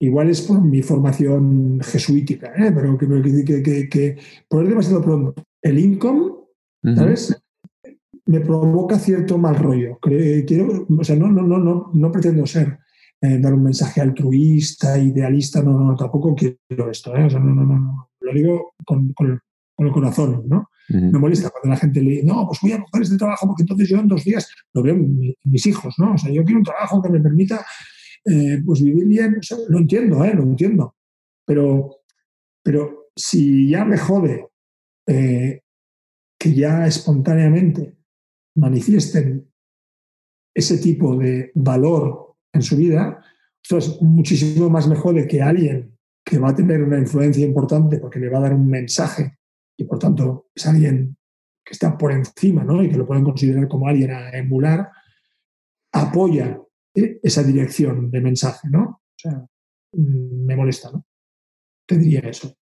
Igual 0.00 0.30
es 0.30 0.42
por 0.42 0.62
mi 0.62 0.82
formación 0.82 1.80
jesuítica, 1.82 2.52
¿eh? 2.56 2.70
pero 2.72 2.96
que, 2.96 3.08
que, 3.44 3.62
que, 3.62 3.88
que, 3.88 4.18
poner 4.48 4.68
demasiado 4.68 5.02
pronto 5.02 5.34
el 5.60 5.78
income, 5.78 6.34
¿sabes? 6.94 7.42
Me 8.28 8.40
provoca 8.40 8.98
cierto 8.98 9.38
mal 9.38 9.56
rollo. 9.56 9.98
Quiero, 10.00 10.86
o 10.88 11.04
sea, 11.04 11.16
no, 11.16 11.28
no, 11.28 11.42
no, 11.42 11.58
no, 11.58 11.90
no 11.92 12.12
pretendo 12.12 12.46
ser 12.46 12.78
eh, 13.20 13.38
dar 13.40 13.52
un 13.52 13.64
mensaje 13.64 14.00
altruista, 14.00 14.96
idealista, 14.96 15.60
no, 15.60 15.76
no, 15.76 15.96
tampoco 15.96 16.36
quiero 16.36 16.88
esto, 16.88 17.16
¿eh? 17.16 17.24
o 17.24 17.30
sea, 17.30 17.40
no, 17.40 17.52
no, 17.52 17.64
no, 17.64 18.10
lo 18.20 18.32
digo 18.32 18.74
con, 18.84 19.12
con, 19.12 19.40
el 19.78 19.92
corazón, 19.92 20.44
¿no? 20.46 20.70
Me 20.88 21.18
molesta 21.18 21.50
cuando 21.50 21.70
la 21.70 21.76
gente 21.76 22.00
le 22.00 22.10
dice, 22.10 22.24
no, 22.24 22.46
pues 22.46 22.60
voy 22.62 22.72
a 22.72 22.80
coger 22.80 23.02
este 23.02 23.16
trabajo 23.16 23.46
porque 23.46 23.62
entonces 23.62 23.88
yo 23.88 23.98
en 23.98 24.08
dos 24.08 24.24
días 24.24 24.48
lo 24.72 24.82
veo 24.82 24.96
mis 25.44 25.66
hijos, 25.66 25.94
¿no? 25.98 26.14
O 26.14 26.18
sea, 26.18 26.30
yo 26.30 26.44
quiero 26.44 26.58
un 26.58 26.64
trabajo 26.64 27.02
que 27.02 27.10
me 27.10 27.20
permita 27.20 27.64
eh, 28.24 28.62
pues 28.64 28.82
vivir 28.82 29.06
bien, 29.06 29.36
o 29.38 29.42
sea, 29.42 29.58
lo 29.68 29.78
entiendo, 29.78 30.24
¿eh? 30.24 30.34
Lo 30.34 30.42
entiendo, 30.44 30.94
pero, 31.44 31.96
pero 32.62 33.08
si 33.16 33.68
ya 33.68 33.84
me 33.84 33.98
jode 33.98 34.48
eh, 35.06 35.60
que 36.38 36.54
ya 36.54 36.86
espontáneamente 36.86 37.97
manifiesten 38.58 39.50
ese 40.54 40.78
tipo 40.78 41.16
de 41.16 41.52
valor 41.54 42.34
en 42.52 42.62
su 42.62 42.76
vida, 42.76 43.22
esto 43.62 43.78
es 43.78 44.02
muchísimo 44.02 44.68
más 44.70 44.88
mejor 44.88 45.14
de 45.14 45.26
que 45.26 45.42
alguien 45.42 45.96
que 46.24 46.38
va 46.38 46.50
a 46.50 46.54
tener 46.54 46.82
una 46.82 46.98
influencia 46.98 47.44
importante 47.44 47.98
porque 47.98 48.18
le 48.18 48.28
va 48.28 48.38
a 48.38 48.42
dar 48.42 48.54
un 48.54 48.66
mensaje 48.66 49.38
y 49.78 49.84
por 49.84 49.98
tanto 49.98 50.48
es 50.54 50.66
alguien 50.66 51.16
que 51.64 51.72
está 51.72 51.96
por 51.96 52.12
encima 52.12 52.64
¿no? 52.64 52.82
y 52.82 52.88
que 52.88 52.96
lo 52.96 53.06
pueden 53.06 53.24
considerar 53.24 53.68
como 53.68 53.88
alguien 53.88 54.10
a 54.10 54.30
emular, 54.30 54.90
apoya 55.92 56.60
¿eh? 56.94 57.20
esa 57.22 57.42
dirección 57.42 58.10
de 58.10 58.20
mensaje. 58.20 58.68
¿no? 58.68 58.82
O 58.82 59.14
sea, 59.16 59.46
mm, 59.92 60.46
me 60.46 60.56
molesta, 60.56 60.90
¿no? 60.90 61.04
Te 61.86 61.98
diría 61.98 62.20
eso. 62.20 62.54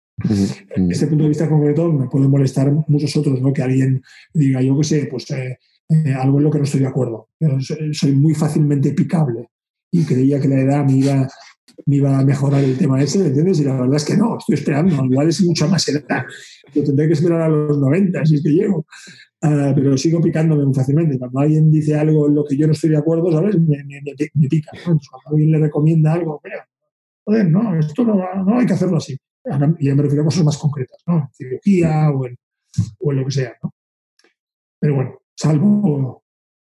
En 0.75 0.91
este 0.91 1.07
punto 1.07 1.23
de 1.23 1.29
vista 1.29 1.49
concreto 1.49 1.91
me 1.91 2.07
puede 2.07 2.27
molestar 2.27 2.71
muchos 2.87 3.15
otros, 3.17 3.41
¿no? 3.41 3.53
que 3.53 3.61
alguien 3.61 4.01
diga, 4.33 4.61
yo 4.61 4.77
qué 4.77 4.83
sé, 4.83 5.05
pues 5.05 5.29
eh, 5.31 5.57
eh, 5.89 6.13
algo 6.13 6.37
en 6.37 6.43
lo 6.43 6.51
que 6.51 6.57
no 6.57 6.63
estoy 6.65 6.81
de 6.81 6.87
acuerdo. 6.87 7.29
Yo 7.39 7.49
soy 7.93 8.11
muy 8.13 8.33
fácilmente 8.33 8.93
picable 8.93 9.49
y 9.91 10.05
creía 10.05 10.39
que 10.39 10.47
la 10.47 10.59
edad 10.59 10.85
me 10.85 10.97
iba, 10.97 11.27
me 11.85 11.95
iba 11.95 12.19
a 12.19 12.25
mejorar 12.25 12.63
el 12.63 12.77
tema 12.77 13.01
ese, 13.01 13.25
¿entiendes? 13.25 13.59
Y 13.61 13.63
la 13.63 13.79
verdad 13.79 13.95
es 13.95 14.05
que 14.05 14.17
no, 14.17 14.37
estoy 14.37 14.55
esperando, 14.55 15.05
igual 15.05 15.29
es 15.29 15.41
mucha 15.41 15.67
más 15.67 15.87
edad. 15.87 16.25
Yo 16.73 16.83
tendré 16.83 17.07
que 17.07 17.13
esperar 17.13 17.41
a 17.41 17.47
los 17.47 17.77
90 17.77 18.25
si 18.25 18.35
es 18.35 18.43
que 18.43 18.49
llego. 18.49 18.85
Uh, 19.39 19.71
pero 19.75 19.95
sigo 19.97 20.19
picándome 20.19 20.65
muy 20.65 20.73
fácilmente. 20.73 21.19
Cuando 21.19 21.39
alguien 21.39 21.71
dice 21.71 21.95
algo 21.95 22.27
en 22.27 22.35
lo 22.35 22.43
que 22.43 22.57
yo 22.57 22.65
no 22.65 22.73
estoy 22.73 22.89
de 22.89 22.97
acuerdo, 22.97 23.31
¿sabes? 23.31 23.55
Me, 23.59 24.49
pica. 24.49 24.71
cuando 24.83 25.01
alguien 25.25 25.51
le 25.51 25.59
recomienda 25.59 26.13
algo, 26.13 26.41
mira, 26.43 26.67
joder, 27.23 27.49
no, 27.49 27.77
esto 27.77 28.03
no, 28.03 28.15
no 28.15 28.59
hay 28.59 28.65
que 28.65 28.73
hacerlo 28.73 28.97
así. 28.97 29.15
Y 29.79 29.85
ya 29.85 29.95
me 29.95 30.03
refiero 30.03 30.23
a 30.23 30.25
cosas 30.25 30.43
más 30.43 30.57
concretas, 30.57 30.97
¿no? 31.05 31.17
En 31.17 31.27
cirugía 31.33 32.09
o 32.09 32.25
en, 32.25 32.35
o 32.99 33.11
en 33.11 33.17
lo 33.17 33.25
que 33.25 33.31
sea, 33.31 33.55
¿no? 33.63 33.73
Pero 34.79 34.95
bueno, 34.95 35.19
salvo 35.37 36.23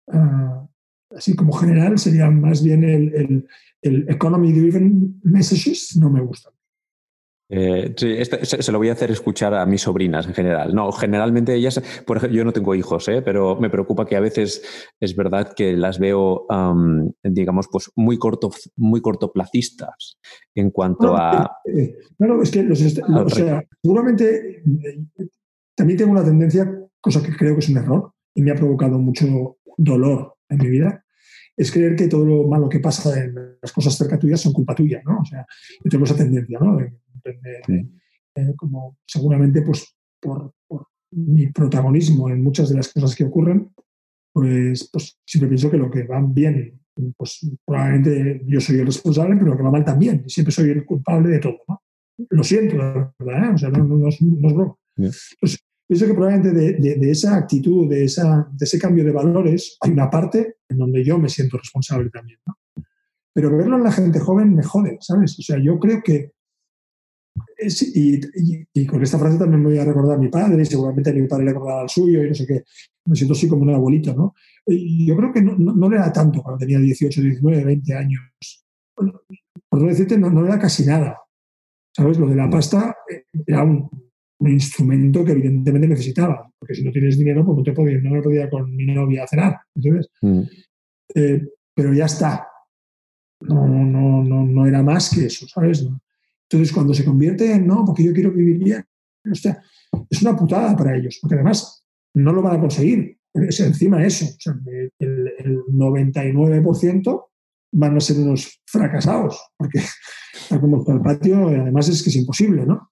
uh, 0.08 0.68
así 1.16 1.36
como 1.36 1.54
general, 1.54 2.00
sería 2.00 2.30
más 2.30 2.64
bien 2.64 2.84
el, 2.84 3.14
el, 3.14 3.48
el 3.82 4.10
economy-driven 4.10 5.22
messages, 5.24 5.98
no 5.98 6.10
me 6.10 6.22
gustan. 6.22 6.54
Eh, 7.54 7.94
sí, 7.98 8.14
este, 8.18 8.46
se, 8.46 8.72
lo 8.72 8.78
voy 8.78 8.88
a 8.88 8.94
hacer 8.94 9.12
escuchar 9.12 9.54
a 9.54 9.66
mis 9.66 9.82
sobrinas 9.82 10.26
en 10.26 10.34
general. 10.34 10.74
No, 10.74 10.90
generalmente 10.94 11.54
ellas, 11.54 11.82
por 12.08 12.16
ejemplo, 12.16 12.38
yo 12.38 12.46
no 12.46 12.54
tengo 12.54 12.74
hijos, 12.76 13.10
¿eh? 13.10 13.22
pero 13.22 13.58
me 13.60 13.70
preocupa 13.70 14.06
que 14.06 14.16
a 14.16 14.22
veces 14.22 14.64
es 15.02 15.16
verdad 15.18 15.52
que 15.54 15.76
las 15.76 16.00
veo, 16.00 16.46
um, 16.48 17.12
digamos, 17.22 17.68
pues 17.70 17.92
muy 17.98 18.18
corto, 18.18 18.52
muy 18.78 19.02
cortoplacistas 19.02 20.18
en 20.56 20.72
cuanto 20.72 21.18
a. 21.18 21.58
Eh, 21.66 21.94
no, 22.20 22.42
es 22.42 22.52
que 22.52 22.64
los, 22.64 22.82
o 22.82 23.30
sea, 23.30 23.62
seguramente 23.84 24.64
también 25.76 25.98
tengo 25.98 26.12
una 26.12 26.24
tendencia, 26.24 26.74
cosa 27.02 27.22
que 27.22 27.36
creo 27.36 27.56
que 27.56 27.60
es 27.60 27.70
un 27.70 27.78
error 27.78 28.14
y 28.34 28.42
me 28.42 28.52
ha 28.52 28.56
provocado 28.56 28.98
mucho 29.00 29.58
dolor 29.78 30.36
en 30.50 30.58
mi 30.58 30.70
vida, 30.70 31.04
es 31.56 31.72
creer 31.72 31.96
que 31.96 32.08
todo 32.08 32.26
lo 32.26 32.48
malo 32.48 32.70
que 32.70 32.80
pasa 32.80 33.24
en 33.24 33.36
las 33.62 33.72
cosas 33.72 33.96
cerca 33.96 34.18
tuyas 34.18 34.42
son 34.42 34.54
culpa 34.54 34.76
tuya, 34.76 35.02
¿no? 35.06 35.20
O 35.20 35.26
sea, 35.26 35.46
yo 35.84 35.90
tengo 35.90 36.06
esa 36.06 36.16
tendencia, 36.16 36.60
¿no? 36.60 36.78
como 38.56 38.98
seguramente, 39.06 39.62
pues, 39.62 39.96
por, 40.20 40.54
mi 41.12 41.48
protagonismo 41.48 42.30
en 42.30 42.42
muchas 42.42 42.70
de 42.70 42.76
las 42.76 42.92
cosas 42.92 43.16
que 43.16 43.26
ocurren, 43.26 43.70
pues, 44.34 44.90
pues 44.92 45.20
siempre 45.26 45.50
pienso 45.50 45.70
que 45.70 45.78
lo 45.78 45.92
que 45.92 46.04
va 46.04 46.22
bien, 46.22 46.80
pues 47.18 47.46
probablemente 47.66 48.42
yo 48.46 48.62
soy 48.62 48.80
el 48.80 48.86
responsable, 48.86 49.36
pero 49.36 49.52
lo 49.52 49.58
que 49.58 49.64
va 49.64 49.72
mal 49.72 49.86
también. 49.86 50.28
Siempre 50.30 50.54
soy 50.54 50.70
el 50.70 50.86
culpable 50.86 51.30
de 51.30 51.40
todo, 51.40 51.58
¿no? 51.68 51.82
Lo 52.30 52.44
siento, 52.44 52.78
¿verdad? 53.20 53.50
¿eh? 53.50 53.54
O 53.54 53.58
sea, 53.58 53.70
no, 53.70 53.84
no, 53.84 54.08
es, 54.08 54.22
no 54.22 54.48
es 54.48 54.54
broma. 54.54 54.76
Entonces, 54.96 55.66
Pienso 55.92 56.08
que 56.08 56.14
probablemente 56.14 56.80
de, 56.80 57.12
esa 57.12 57.36
actitud, 57.36 57.90
de, 57.90 58.06
esa, 58.06 58.50
de 58.50 58.64
ese 58.64 58.80
cambio 58.80 59.04
de 59.04 59.12
valores, 59.12 59.76
hay 59.82 59.92
una 59.92 60.10
parte 60.10 60.56
en 60.70 60.78
donde 60.78 61.04
yo 61.04 61.20
me 61.20 61.28
siento 61.28 61.58
responsable 61.58 62.10
también. 62.10 62.40
¿no? 62.48 62.56
Pero 63.34 63.58
verlo 63.58 63.76
en 63.76 63.84
la 63.84 63.92
gente 63.92 64.22
joven 64.22 64.56
me 64.56 64.64
jode, 64.64 65.00
¿sabes? 65.02 65.38
O 65.38 65.42
sea, 65.42 65.58
yo 65.62 65.78
creo 65.80 66.02
que. 66.02 66.32
y, 67.94 68.86
con 68.86 69.04
esta 69.04 69.20
frase 69.20 69.38
también 69.38 69.62
me 69.62 69.68
voy 69.68 69.80
a 69.80 69.84
recordar 69.84 70.16
a 70.16 70.22
mi 70.22 70.30
padre, 70.30 70.62
y 70.62 70.66
seguramente 70.66 71.10
a 71.10 71.14
mi 71.14 71.28
padre 71.28 71.44
le 71.44 71.52
recordaba 71.52 71.82
al 71.82 71.90
suyo, 71.90 72.24
y 72.24 72.30
no 72.30 72.36
sé 72.36 72.48
qué. 72.48 72.64
Me 73.08 73.16
siento 73.18 73.34
así 73.34 73.50
como 73.50 73.64
un 73.64 73.74
abuelito, 73.74 74.16
¿no? 74.16 74.34
Y 74.68 75.06
yo 75.06 75.18
creo 75.18 75.34
que 75.34 75.42
no, 75.42 75.58
no, 75.58 75.90
le 75.90 75.98
era 75.98 76.14
tanto 76.14 76.42
cuando 76.42 76.60
tenía 76.60 76.80
18, 76.80 77.22
19, 77.22 77.66
20 77.66 77.94
años. 77.96 78.22
por 78.96 79.82
no 79.82 79.88
decirte, 79.90 80.18
no, 80.18 80.30
no 80.30 80.46
era 80.46 80.58
casi 80.58 80.86
nada. 80.86 81.18
¿Sabes? 81.94 82.18
Lo 82.18 82.30
de 82.30 82.36
la 82.36 82.50
pasta 82.50 82.96
eh, 83.10 83.26
era 83.46 83.64
un, 83.64 83.90
un 84.42 84.50
instrumento 84.50 85.24
que 85.24 85.34
evidentemente 85.34 85.88
necesitaba, 85.88 86.52
porque 86.58 86.74
si 86.74 86.84
no 86.84 86.92
tienes 86.92 87.18
dinero, 87.18 87.46
pues 87.46 87.58
no, 87.58 87.64
te 87.64 87.74
podía, 87.74 88.00
no 88.00 88.10
me 88.10 88.22
podía 88.24 88.50
con 88.50 88.76
mi 88.76 88.86
novia 88.86 89.24
a 89.24 89.28
cenar, 89.28 89.60
¿entiendes? 89.76 90.10
Mm. 90.22 90.42
Eh, 91.14 91.42
pero 91.76 91.94
ya 91.94 92.06
está. 92.06 92.48
No, 93.42 93.68
no, 93.68 94.24
no, 94.24 94.46
no 94.46 94.66
era 94.66 94.82
más 94.82 95.12
que 95.14 95.28
eso, 95.28 95.48
¿sabes? 95.48 95.88
Entonces, 96.50 96.74
cuando 96.74 96.94
se 96.94 97.06
convierte 97.06 97.54
en, 97.54 97.68
no, 97.68 97.86
porque 97.86 98.04
yo 98.04 98.14
quiero 98.14 98.32
vivir 98.32 98.58
bien, 98.58 98.84
es 99.24 100.22
una 100.22 100.36
putada 100.36 100.76
para 100.76 100.98
ellos, 100.98 101.20
porque 101.22 101.36
además 101.36 101.86
no 102.16 102.34
lo 102.34 102.42
van 102.42 102.58
a 102.58 102.60
conseguir. 102.60 103.18
Es 103.34 103.60
encima 103.60 104.04
eso, 104.04 104.26
el, 105.00 105.32
el 105.38 105.58
99% 105.72 107.26
van 107.74 107.96
a 107.96 108.00
ser 108.00 108.18
unos 108.18 108.60
fracasados, 108.66 109.40
porque 109.56 109.82
como 110.60 110.80
está 110.80 110.94
el 110.94 111.02
patio, 111.02 111.48
además 111.48 111.88
es 111.90 112.04
que 112.04 112.10
es 112.10 112.16
imposible, 112.16 112.66
¿no? 112.66 112.92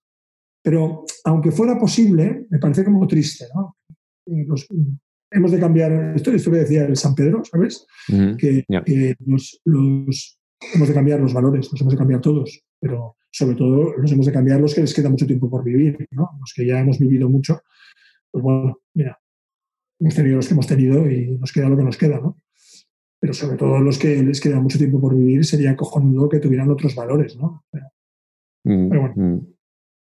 Pero 0.61 1.05
aunque 1.23 1.51
fuera 1.51 1.77
posible, 1.77 2.45
me 2.49 2.59
parece 2.59 2.83
como 2.83 3.07
triste, 3.07 3.45
¿no? 3.55 3.75
hemos 5.31 5.51
de 5.51 5.59
cambiar, 5.59 5.91
esto, 6.15 6.31
esto 6.31 6.51
que 6.51 6.57
decía 6.57 6.85
el 6.85 6.95
San 6.95 7.15
Pedro, 7.15 7.43
¿sabes? 7.43 7.85
que, 8.37 8.65
los, 9.25 9.61
hemos 9.65 10.87
de 10.87 10.93
cambiar 10.93 11.19
los 11.19 11.33
valores, 11.33 11.69
los 11.71 11.81
hemos 11.81 11.93
de 11.93 11.97
cambiar 11.97 12.21
todos, 12.21 12.63
pero 12.79 13.15
sobre 13.31 13.55
todo 13.55 13.95
los 13.97 14.11
hemos 14.11 14.25
de 14.25 14.31
cambiar 14.31 14.59
los 14.59 14.73
que 14.73 14.81
les 14.81 14.93
queda 14.93 15.09
mucho 15.09 15.27
tiempo 15.27 15.49
por 15.49 15.63
vivir, 15.63 16.07
¿no? 16.11 16.31
Los 16.39 16.53
que 16.55 16.65
ya 16.65 16.79
hemos 16.79 16.97
vivido 16.97 17.29
mucho, 17.29 17.61
pues 18.31 18.43
bueno, 18.43 18.79
mira, 18.93 19.19
hemos 19.99 20.15
tenido 20.15 20.37
los 20.37 20.47
que 20.47 20.53
hemos 20.53 20.67
tenido 20.67 21.09
y 21.09 21.37
nos 21.37 21.51
queda 21.51 21.69
lo 21.69 21.77
que 21.77 21.83
nos 21.83 21.97
queda, 21.97 22.19
¿no? 22.19 22.41
Pero 23.19 23.33
sobre 23.33 23.57
todo 23.57 23.79
los 23.79 23.99
que 23.99 24.23
les 24.23 24.39
queda 24.39 24.59
mucho 24.59 24.77
tiempo 24.77 24.99
por 24.99 25.15
vivir 25.15 25.45
sería 25.45 25.75
cojonudo 25.75 26.29
que 26.29 26.39
tuvieran 26.39 26.71
otros 26.71 26.95
valores, 26.95 27.35
¿no? 27.37 27.63
Mm, 28.63 28.89
pero 28.89 29.01
bueno. 29.01 29.45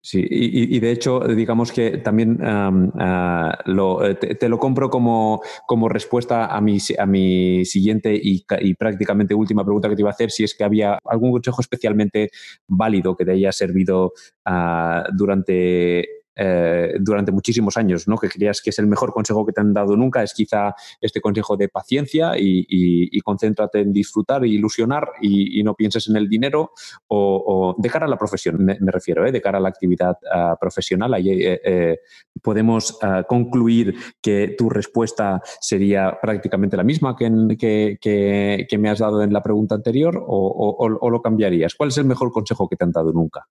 Sí, 0.06 0.22
y, 0.28 0.80
de 0.80 0.90
hecho, 0.90 1.20
digamos 1.20 1.72
que 1.72 1.96
también 1.96 2.38
ah, 2.42 3.58
lo, 3.64 4.04
eh, 4.04 4.14
te, 4.14 4.48
lo 4.50 4.58
compro 4.58 4.90
como, 4.90 5.40
como 5.66 5.88
respuesta 5.88 6.54
a 6.54 6.60
mi, 6.60 6.76
a 6.98 7.06
mi 7.06 7.64
siguiente 7.64 8.14
y, 8.14 8.44
y, 8.60 8.74
prácticamente 8.74 9.34
última 9.34 9.64
pregunta 9.64 9.88
que 9.88 9.94
te 9.96 10.02
iba 10.02 10.10
a 10.10 10.12
hacer, 10.12 10.30
si 10.30 10.44
es 10.44 10.54
que 10.54 10.62
había 10.62 10.98
algún 11.06 11.32
consejo 11.32 11.62
especialmente 11.62 12.28
válido 12.68 13.16
que 13.16 13.24
te 13.24 13.32
haya 13.32 13.50
servido 13.50 14.12
uh, 14.46 15.10
durante 15.16 16.23
eh, 16.36 16.94
durante 17.00 17.32
muchísimos 17.32 17.76
años, 17.76 18.08
¿no? 18.08 18.16
que 18.16 18.28
creías 18.28 18.60
que 18.60 18.70
es 18.70 18.78
el 18.78 18.86
mejor 18.86 19.12
consejo 19.12 19.46
que 19.46 19.52
te 19.52 19.60
han 19.60 19.72
dado 19.72 19.96
nunca, 19.96 20.22
es 20.22 20.34
quizá 20.34 20.74
este 21.00 21.20
consejo 21.20 21.56
de 21.56 21.68
paciencia 21.68 22.32
y, 22.36 23.20
concéntrate 23.20 23.80
en 23.80 23.92
disfrutar 23.92 24.44
e 24.44 24.48
ilusionar 24.48 25.08
y, 25.22 25.62
no 25.62 25.74
pienses 25.74 26.08
en 26.08 26.16
el 26.16 26.28
dinero 26.28 26.72
o, 27.08 27.74
de 27.78 27.88
cara 27.88 28.06
a 28.06 28.08
la 28.08 28.18
profesión, 28.18 28.58
me, 28.58 28.76
refiero, 28.92 29.26
¿eh? 29.26 29.32
de 29.32 29.40
cara 29.40 29.58
a 29.58 29.60
la 29.60 29.68
actividad 29.68 30.18
ah, 30.30 30.56
profesional. 30.60 31.14
Ahí 31.14 31.28
eh, 31.30 32.00
podemos 32.42 32.98
ah, 33.00 33.24
concluir 33.26 33.94
que 34.20 34.54
tu 34.58 34.68
respuesta 34.68 35.40
sería 35.60 36.18
prácticamente 36.20 36.76
la 36.76 36.84
misma 36.84 37.16
que, 37.16 38.78
me 38.78 38.90
has 38.90 38.98
dado 38.98 39.22
en 39.22 39.32
la 39.32 39.42
pregunta 39.42 39.74
anterior 39.74 40.22
o, 40.26 41.10
lo 41.10 41.22
cambiarías. 41.22 41.74
¿Cuál 41.74 41.90
es 41.90 41.98
el 41.98 42.04
mejor 42.04 42.32
consejo 42.32 42.68
que 42.68 42.76
te 42.76 42.84
han 42.84 42.92
dado 42.92 43.12
nunca? 43.12 43.46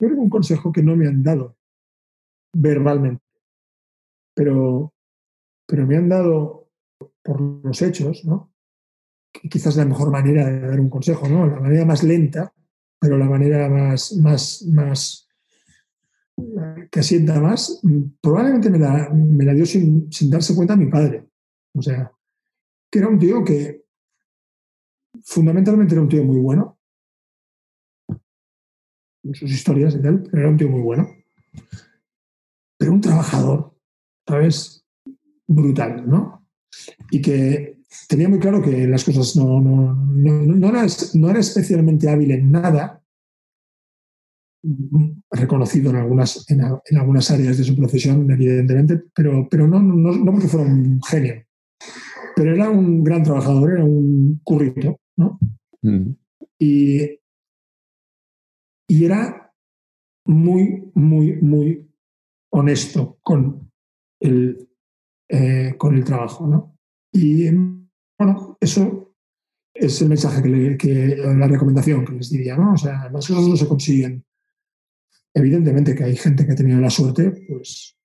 Creo 0.00 0.16
un 0.16 0.30
consejo 0.30 0.72
que 0.72 0.82
no 0.82 0.96
me 0.96 1.06
han 1.06 1.22
dado 1.22 1.56
verbalmente. 2.52 3.22
Pero, 4.34 4.94
pero 5.66 5.86
me 5.86 5.96
han 5.96 6.08
dado 6.08 6.70
por 7.22 7.40
los 7.40 7.82
hechos, 7.82 8.24
¿no? 8.24 8.50
quizás 9.32 9.76
la 9.76 9.84
mejor 9.84 10.10
manera 10.10 10.50
de 10.50 10.60
dar 10.60 10.80
un 10.80 10.90
consejo, 10.90 11.28
¿no? 11.28 11.46
La 11.46 11.60
manera 11.60 11.84
más 11.84 12.02
lenta, 12.02 12.52
pero 12.98 13.16
la 13.16 13.26
manera 13.26 13.68
más, 13.68 14.12
más, 14.16 14.64
más 14.66 15.28
que 16.90 17.00
asienta 17.00 17.40
más, 17.40 17.80
probablemente 18.20 18.70
me 18.70 18.78
la, 18.78 19.10
me 19.10 19.44
la 19.44 19.54
dio 19.54 19.66
sin, 19.66 20.08
darse 20.28 20.54
cuenta 20.54 20.76
mi 20.76 20.86
padre. 20.86 21.28
O 21.74 21.82
sea, 21.82 22.10
que 22.90 22.98
era 22.98 23.08
un 23.08 23.18
tío 23.18 23.44
que 23.44 23.84
fundamentalmente 25.22 25.94
era 25.94 26.02
un 26.02 26.08
tío 26.08 26.24
muy 26.24 26.38
bueno, 26.38 26.79
en 26.79 26.79
sus 29.32 29.50
historias 29.50 29.94
y 29.94 30.02
tal, 30.02 30.22
pero 30.22 30.38
era 30.38 30.50
un 30.50 30.56
tío 30.56 30.68
muy 30.68 30.80
bueno. 30.80 31.08
Pero 32.78 32.92
un 32.92 33.00
trabajador, 33.00 33.74
¿sabes? 34.26 34.84
Brutal, 35.46 36.08
¿no? 36.08 36.46
Y 37.10 37.20
que 37.20 37.80
tenía 38.08 38.28
muy 38.28 38.38
claro 38.38 38.62
que 38.62 38.86
las 38.86 39.04
cosas 39.04 39.36
no, 39.36 39.60
no, 39.60 39.94
no, 39.94 40.42
no, 40.42 40.68
era, 40.68 40.86
no 41.14 41.30
era 41.30 41.40
especialmente 41.40 42.08
hábil 42.08 42.30
en 42.30 42.50
nada, 42.50 43.02
reconocido 45.30 45.90
en 45.90 45.96
algunas, 45.96 46.44
en, 46.50 46.62
algunas 46.98 47.30
áreas 47.30 47.58
de 47.58 47.64
su 47.64 47.76
profesión, 47.76 48.30
evidentemente, 48.30 49.02
pero, 49.14 49.48
pero 49.50 49.66
no, 49.66 49.80
no, 49.80 50.12
no 50.12 50.32
porque 50.32 50.48
fuera 50.48 50.66
un 50.66 51.00
genio. 51.02 51.44
Pero 52.36 52.54
era 52.54 52.70
un 52.70 53.02
gran 53.02 53.22
trabajador, 53.22 53.72
era 53.72 53.84
un 53.84 54.40
currito, 54.44 55.00
¿no? 55.16 55.38
Mm. 55.82 56.10
Y, 56.58 57.19
y 58.90 59.04
era 59.04 59.54
muy, 60.26 60.90
muy, 60.94 61.36
muy 61.40 61.88
honesto 62.50 63.20
con 63.22 63.70
el, 64.18 64.68
eh, 65.28 65.74
con 65.78 65.94
el 65.94 66.02
trabajo, 66.02 66.48
¿no? 66.48 66.76
Y 67.12 67.48
bueno, 68.18 68.58
eso 68.60 69.14
es 69.72 70.02
el 70.02 70.08
mensaje 70.08 70.42
que, 70.42 70.76
que, 70.76 71.16
la 71.16 71.46
recomendación 71.46 72.04
que 72.04 72.14
les 72.14 72.30
diría, 72.30 72.56
¿no? 72.56 72.72
O 72.72 72.76
sea, 72.76 73.08
las 73.10 73.28
cosas 73.28 73.46
no 73.46 73.56
se 73.56 73.68
consiguen 73.68 74.24
Evidentemente 75.32 75.94
que 75.94 76.02
hay 76.02 76.16
gente 76.16 76.44
que 76.44 76.52
ha 76.52 76.56
tenido 76.56 76.80
la 76.80 76.90
suerte, 76.90 77.30
pues, 77.48 77.96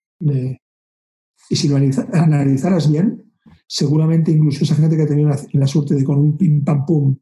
y 1.50 1.56
si 1.56 1.68
lo 1.68 1.78
analizaras 1.78 2.92
bien, 2.92 3.34
seguramente 3.68 4.32
incluso 4.32 4.64
esa 4.64 4.76
gente 4.76 4.96
que 4.96 5.02
ha 5.02 5.08
tenido 5.08 5.32
la, 5.54 5.66
suerte 5.68 5.96
de 5.96 6.04
con 6.04 6.20
un 6.20 6.38
pim 6.38 6.64
pam 6.64 6.86
pum 6.86 7.18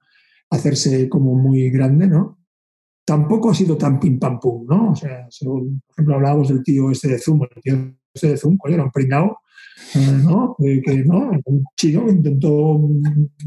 hacerse 0.49 1.07
como 1.07 1.35
muy 1.35 1.69
grande, 1.69 2.07
¿no? 2.07 2.42
Tampoco 3.05 3.51
ha 3.51 3.53
sido 3.53 3.77
tan 3.77 3.99
pim 3.99 4.17
pam 4.17 4.39
pum, 4.39 4.65
¿no? 4.65 4.91
O 4.91 4.95
sea, 4.95 5.27
según, 5.29 5.81
por 5.85 5.93
ejemplo, 5.93 6.15
hablábamos 6.15 6.49
del 6.49 6.63
tío 6.63 6.89
este 6.89 7.09
de 7.09 7.19
Zoom, 7.19 7.41
el 7.43 7.61
tío 7.61 7.95
este 8.13 8.29
de 8.29 8.37
Zoom, 8.37 8.57
coño, 8.57 8.75
era 8.75 8.83
un 8.85 8.91
pringao, 8.91 9.39
¿no? 10.23 10.55
que, 10.57 11.03
¿no? 11.03 11.31
Un 11.45 11.63
chino 11.75 12.05
que 12.05 12.11
intentó 12.11 12.79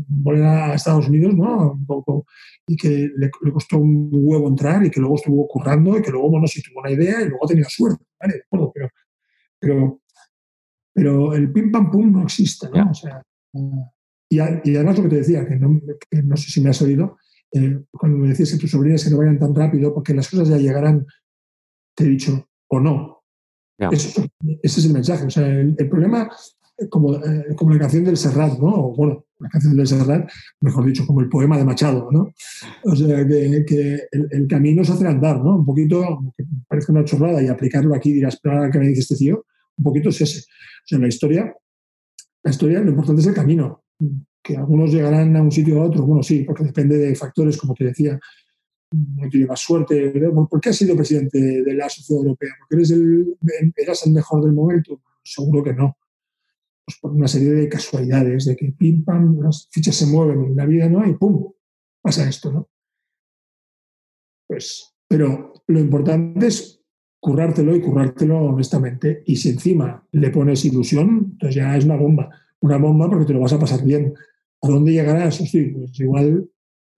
volver 0.09 0.45
a 0.45 0.75
Estados 0.75 1.09
Unidos, 1.09 1.35
¿no? 1.35 1.73
Un 1.73 1.87
poco, 1.87 2.27
y 2.67 2.77
que 2.77 3.11
le, 3.17 3.31
costó 3.53 3.79
un 3.79 4.11
huevo 4.13 4.49
entrar 4.49 4.85
y 4.85 4.91
que 4.91 5.01
luego 5.01 5.17
estuvo 5.17 5.47
currando 5.47 5.97
y 5.97 6.03
que 6.03 6.11
luego, 6.11 6.31
bueno, 6.31 6.47
sí 6.47 6.63
tuvo 6.63 6.81
una 6.81 6.91
idea 6.91 7.23
y 7.23 7.29
luego 7.29 7.47
tenía 7.47 7.69
suerte, 7.69 8.05
¿vale? 8.21 8.35
De 8.35 8.41
acuerdo, 8.41 8.73
pero, 8.75 8.91
pero, 9.59 10.01
pero 10.93 11.35
el 11.35 11.53
pim 11.53 11.71
pam 11.71 11.91
pum 11.91 12.13
no 12.13 12.23
existe, 12.25 12.69
¿no? 12.69 12.91
O 12.91 12.95
sea, 12.95 13.23
y, 14.29 14.41
además 14.41 14.97
lo 14.99 15.05
que 15.05 15.11
te 15.11 15.17
decía, 15.17 15.47
que 15.47 15.57
no, 15.57 15.81
que 16.11 16.23
no 16.23 16.37
sé 16.37 16.51
si 16.51 16.61
me 16.61 16.71
has 16.71 16.83
oído, 16.83 17.17
eh, 17.53 17.81
cuando 17.91 18.19
me 18.19 18.29
decías 18.29 18.53
que 18.53 18.59
tus 18.59 18.71
sobrinas 18.71 19.05
que 19.05 19.11
no 19.11 19.19
vayan 19.19 19.39
tan 19.39 19.55
rápido 19.55 19.95
porque 19.95 20.15
las 20.15 20.29
cosas 20.29 20.49
ya 20.49 20.59
llegarán, 20.59 21.07
te 21.95 22.05
he 22.05 22.09
dicho, 22.09 22.49
o 22.69 22.81
no, 22.81 23.17
ese 23.79 24.31
es 24.63 24.85
el 24.85 24.93
mensaje. 24.93 25.27
O 25.27 25.31
sea, 25.31 25.47
el, 25.47 25.89
problema, 25.89 26.31
como, 26.89 27.15
eh, 27.17 27.55
como, 27.57 27.73
la 27.73 27.81
canción 27.81 28.05
del 28.05 28.17
Serrat, 28.17 28.59
¿no? 28.59 28.69
O, 28.69 28.97
bueno, 28.97 29.25
la 29.39 29.49
canción 29.49 29.77
del 29.77 29.87
Serrat, 29.87 30.31
mejor 30.61 30.87
dicho, 30.87 31.07
como 31.07 31.21
el 31.21 31.29
poema 31.29 31.59
de 31.59 31.65
Machado, 31.65 32.09
¿no? 32.11 32.33
O 32.85 32.97
sea, 32.97 33.27
que, 33.27 33.65
que 33.67 34.01
el, 34.11 34.47
camino 34.49 34.85
se 34.85 34.93
hace 34.93 35.07
andar, 35.07 35.43
¿no? 35.43 35.57
Un 35.57 35.67
poquito, 35.67 36.33
que 36.37 36.45
parece 36.67 36.93
una 36.93 37.05
chorrada 37.05 37.43
y 37.43 37.49
aplicarlo 37.49 37.95
aquí 37.95 38.13
dirás, 38.13 38.39
pero 38.43 38.71
¿qué 38.71 38.79
me 38.79 38.89
dice 38.89 39.01
este 39.01 39.17
tío? 39.17 39.45
Un 39.79 39.85
poquito 39.85 40.09
es 40.09 40.21
ese. 40.21 40.41
O 40.41 40.87
sea, 40.87 40.99
la 40.99 41.09
historia, 41.09 41.55
la 42.43 42.51
historia, 42.51 42.81
lo 42.81 42.91
importante 42.91 43.21
es 43.21 43.29
el 43.29 43.35
camino. 43.35 43.83
Que 44.47 44.57
algunos 44.57 44.93
llegarán 44.93 45.35
a 45.35 45.43
un 45.43 45.51
sitio 45.51 45.79
o 45.79 45.83
a 45.83 45.87
otro, 45.87 46.05
bueno, 46.05 46.23
sí, 46.23 46.45
porque 46.45 46.63
depende 46.63 46.97
de 46.97 47.17
factores, 47.17 47.57
como 47.57 47.75
te 47.75 47.87
decía, 47.87 48.19
no 48.93 49.29
tiene 49.29 49.47
más 49.47 49.61
suerte. 49.61 50.13
¿Por 50.49 50.61
qué 50.61 50.69
has 50.69 50.77
sido 50.77 50.95
presidente 50.95 51.63
de 51.63 51.75
la 51.75 51.89
Sociedad 51.89 52.23
Europea? 52.23 52.51
¿Porque 52.61 52.77
eres 52.77 52.91
el, 52.93 53.37
eras 53.75 54.07
el 54.07 54.13
mejor 54.13 54.45
del 54.45 54.53
momento? 54.53 55.03
Seguro 55.25 55.65
que 55.65 55.75
no. 55.75 55.97
Pues 56.85 56.99
por 57.01 57.11
una 57.11 57.27
serie 57.27 57.51
de 57.51 57.69
casualidades, 57.69 58.45
de 58.45 58.55
que 58.55 58.71
pim, 58.71 59.05
pam, 59.05 59.41
las 59.41 59.69
fichas 59.73 59.97
se 59.97 60.07
mueven 60.07 60.45
en 60.45 60.57
la 60.57 60.67
vida, 60.67 60.89
¿no? 60.89 61.05
Y 61.05 61.15
pum, 61.15 61.53
pasa 62.01 62.29
esto, 62.29 62.53
¿no? 62.53 62.69
Pues, 64.47 64.95
pero 65.09 65.65
lo 65.67 65.81
importante 65.81 66.47
es 66.47 66.81
currártelo 67.19 67.75
y 67.75 67.81
currártelo 67.81 68.39
honestamente. 68.45 69.25
Y 69.27 69.35
si 69.35 69.49
encima 69.49 70.07
le 70.13 70.31
pones 70.31 70.65
ilusión, 70.65 71.31
entonces 71.33 71.57
ya 71.57 71.77
es 71.77 71.85
una 71.85 71.97
bomba. 71.97 72.31
Una 72.61 72.79
bomba 72.79 73.11
porque 73.11 73.27
te 73.27 73.33
lo 73.33 73.41
vas 73.41 73.53
a 73.53 73.59
pasar 73.59 73.83
bien. 73.85 74.15
¿A 74.63 74.69
dónde 74.69 74.93
llegarás? 74.93 75.37
Sí, 75.37 75.67
pues 75.67 75.99
igual 76.01 76.49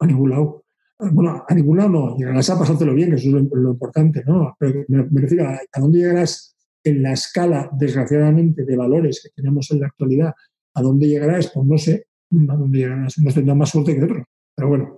a 0.01 0.07
ningún 0.07 0.31
lado. 0.31 0.65
Bueno, 0.99 1.45
a 1.49 1.55
ningún 1.55 1.77
lado 1.77 1.89
no, 1.91 2.17
llegarás 2.17 2.51
a 2.51 2.59
pasártelo 2.59 2.95
bien, 2.95 3.11
que 3.11 3.17
eso 3.17 3.29
es 3.29 3.35
lo, 3.53 3.71
importante, 3.71 4.23
¿no? 4.27 4.57
Pero 4.59 4.85
me, 4.89 5.21
refiero 5.21 5.47
a, 5.47 5.61
a 5.73 5.81
dónde 5.81 5.99
llegarás 5.99 6.57
en 6.83 7.03
la 7.03 7.13
escala, 7.13 7.71
desgraciadamente, 7.73 8.65
de 8.65 8.77
valores 8.77 9.21
que 9.23 9.31
tenemos 9.31 9.71
en 9.71 9.81
la 9.81 9.87
actualidad, 9.87 10.35
a 10.75 10.83
dónde 10.83 11.07
llegarás, 11.07 11.51
pues 11.53 11.67
no 11.67 11.79
sé, 11.79 12.07
a 12.49 12.57
dónde 12.57 12.79
llegarás, 12.79 13.19
unos 13.19 13.35
tendrán 13.35 13.59
más 13.59 13.71
suerte 13.71 13.97
que 13.97 14.05
otros, 14.05 14.25
pero 14.55 14.69
bueno, 14.69 14.98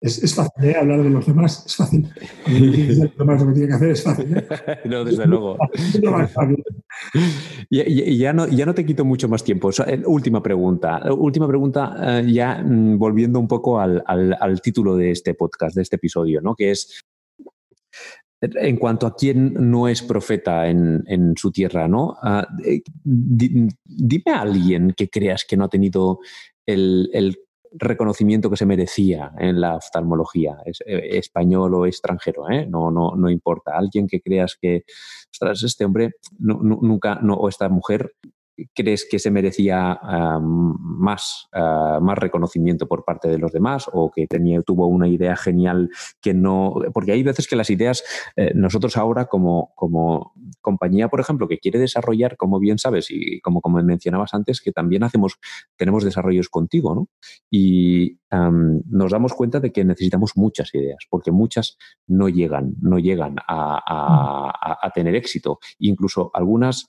es, 0.00 0.34
fácil 0.34 0.64
¿eh? 0.64 0.76
hablar 0.76 1.02
de 1.02 1.10
los 1.10 1.26
demás, 1.26 1.62
es 1.66 1.76
fácil. 1.76 2.08
Lo 2.46 3.08
demás 3.18 3.40
lo 3.40 3.48
que 3.48 3.52
tiene 3.52 3.68
que 3.68 3.74
hacer 3.74 3.90
es 3.90 4.02
fácil. 4.02 4.36
¿eh? 4.36 4.46
no, 4.86 5.04
desde 5.04 5.26
luego. 5.26 5.58
y, 7.68 8.16
ya, 8.16 8.32
no, 8.32 8.48
ya 8.48 8.64
no 8.64 8.74
te 8.74 8.86
quito 8.86 9.04
mucho 9.04 9.28
más 9.28 9.44
tiempo. 9.44 9.70
última 10.06 10.42
pregunta. 10.42 11.02
Última 11.12 11.46
pregunta, 11.46 12.20
eh, 12.20 12.32
ya 12.32 12.62
mm, 12.62 12.98
volviendo 12.98 13.38
un 13.38 13.48
poco 13.48 13.78
al, 13.78 14.02
al, 14.06 14.60
título 14.62 14.96
de 14.96 15.10
este 15.10 15.34
podcast, 15.34 15.76
de 15.76 15.82
este 15.82 15.96
episodio, 15.96 16.40
¿no? 16.40 16.54
que 16.54 16.70
es 16.70 17.02
en 18.40 18.78
cuanto 18.78 19.06
a 19.06 19.14
quién 19.14 19.52
no 19.70 19.86
es 19.86 20.02
profeta 20.02 20.68
en, 20.68 21.04
en 21.06 21.36
su 21.36 21.52
tierra, 21.52 21.88
¿no? 21.88 22.16
Ah, 22.22 22.48
dime 23.04 24.32
a 24.32 24.40
alguien 24.40 24.94
que 24.96 25.10
creas 25.10 25.44
que 25.46 25.58
no 25.58 25.64
ha 25.64 25.68
tenido 25.68 26.20
el, 26.64 27.10
el 27.12 27.36
reconocimiento 27.72 28.50
que 28.50 28.56
se 28.56 28.66
merecía 28.66 29.32
en 29.38 29.60
la 29.60 29.76
oftalmología, 29.76 30.58
es, 30.64 30.80
eh, 30.86 31.18
español 31.18 31.74
o 31.74 31.86
extranjero, 31.86 32.50
¿eh? 32.50 32.66
no, 32.66 32.90
no, 32.90 33.14
no 33.16 33.30
importa. 33.30 33.72
Alguien 33.76 34.06
que 34.06 34.20
creas 34.20 34.56
que, 34.60 34.84
este 35.62 35.84
hombre 35.84 36.12
nunca, 36.38 37.20
o 37.22 37.48
esta 37.48 37.68
mujer 37.68 38.12
crees 38.74 39.06
que 39.10 39.18
se 39.18 39.30
merecía 39.30 39.98
más, 40.40 41.48
ah, 41.52 41.98
más 42.00 42.18
reconocimiento 42.18 42.86
por 42.86 43.04
parte 43.04 43.28
de 43.28 43.38
los 43.38 43.52
demás 43.52 43.88
o 43.92 44.10
que 44.10 44.26
tenía, 44.26 44.60
tuvo 44.62 44.86
una 44.86 45.08
idea 45.08 45.36
genial 45.36 45.90
que 46.20 46.34
no... 46.34 46.74
Porque 46.92 47.12
hay 47.12 47.22
veces 47.22 47.46
que 47.48 47.56
las 47.56 47.70
ideas, 47.70 48.02
eh, 48.36 48.52
nosotros 48.54 48.96
ahora 48.96 49.26
como, 49.26 49.72
como 49.74 50.32
compañía, 50.60 51.08
por 51.08 51.20
ejemplo, 51.20 51.48
que 51.48 51.58
quiere 51.58 51.78
desarrollar, 51.78 52.36
como 52.36 52.58
bien 52.58 52.78
sabes, 52.78 53.10
y 53.10 53.40
como, 53.40 53.60
como 53.60 53.82
mencionabas 53.82 54.34
antes, 54.34 54.60
que 54.60 54.72
también 54.72 55.02
hacemos, 55.02 55.38
tenemos 55.76 56.04
desarrollos 56.04 56.48
contigo, 56.48 56.94
¿no? 56.94 57.08
Y 57.50 58.18
nos 58.30 59.10
damos 59.10 59.34
cuenta 59.34 59.58
de 59.58 59.72
que 59.72 59.84
necesitamos 59.84 60.36
muchas 60.36 60.72
ideas, 60.72 61.04
porque 61.10 61.32
muchas 61.32 61.76
no 62.06 62.28
llegan, 62.28 62.74
no 62.80 62.98
llegan 62.98 63.36
a, 63.48 64.78
a 64.80 64.90
tener 64.90 65.16
éxito. 65.16 65.58
Incluso 65.78 66.30
algunas 66.32 66.88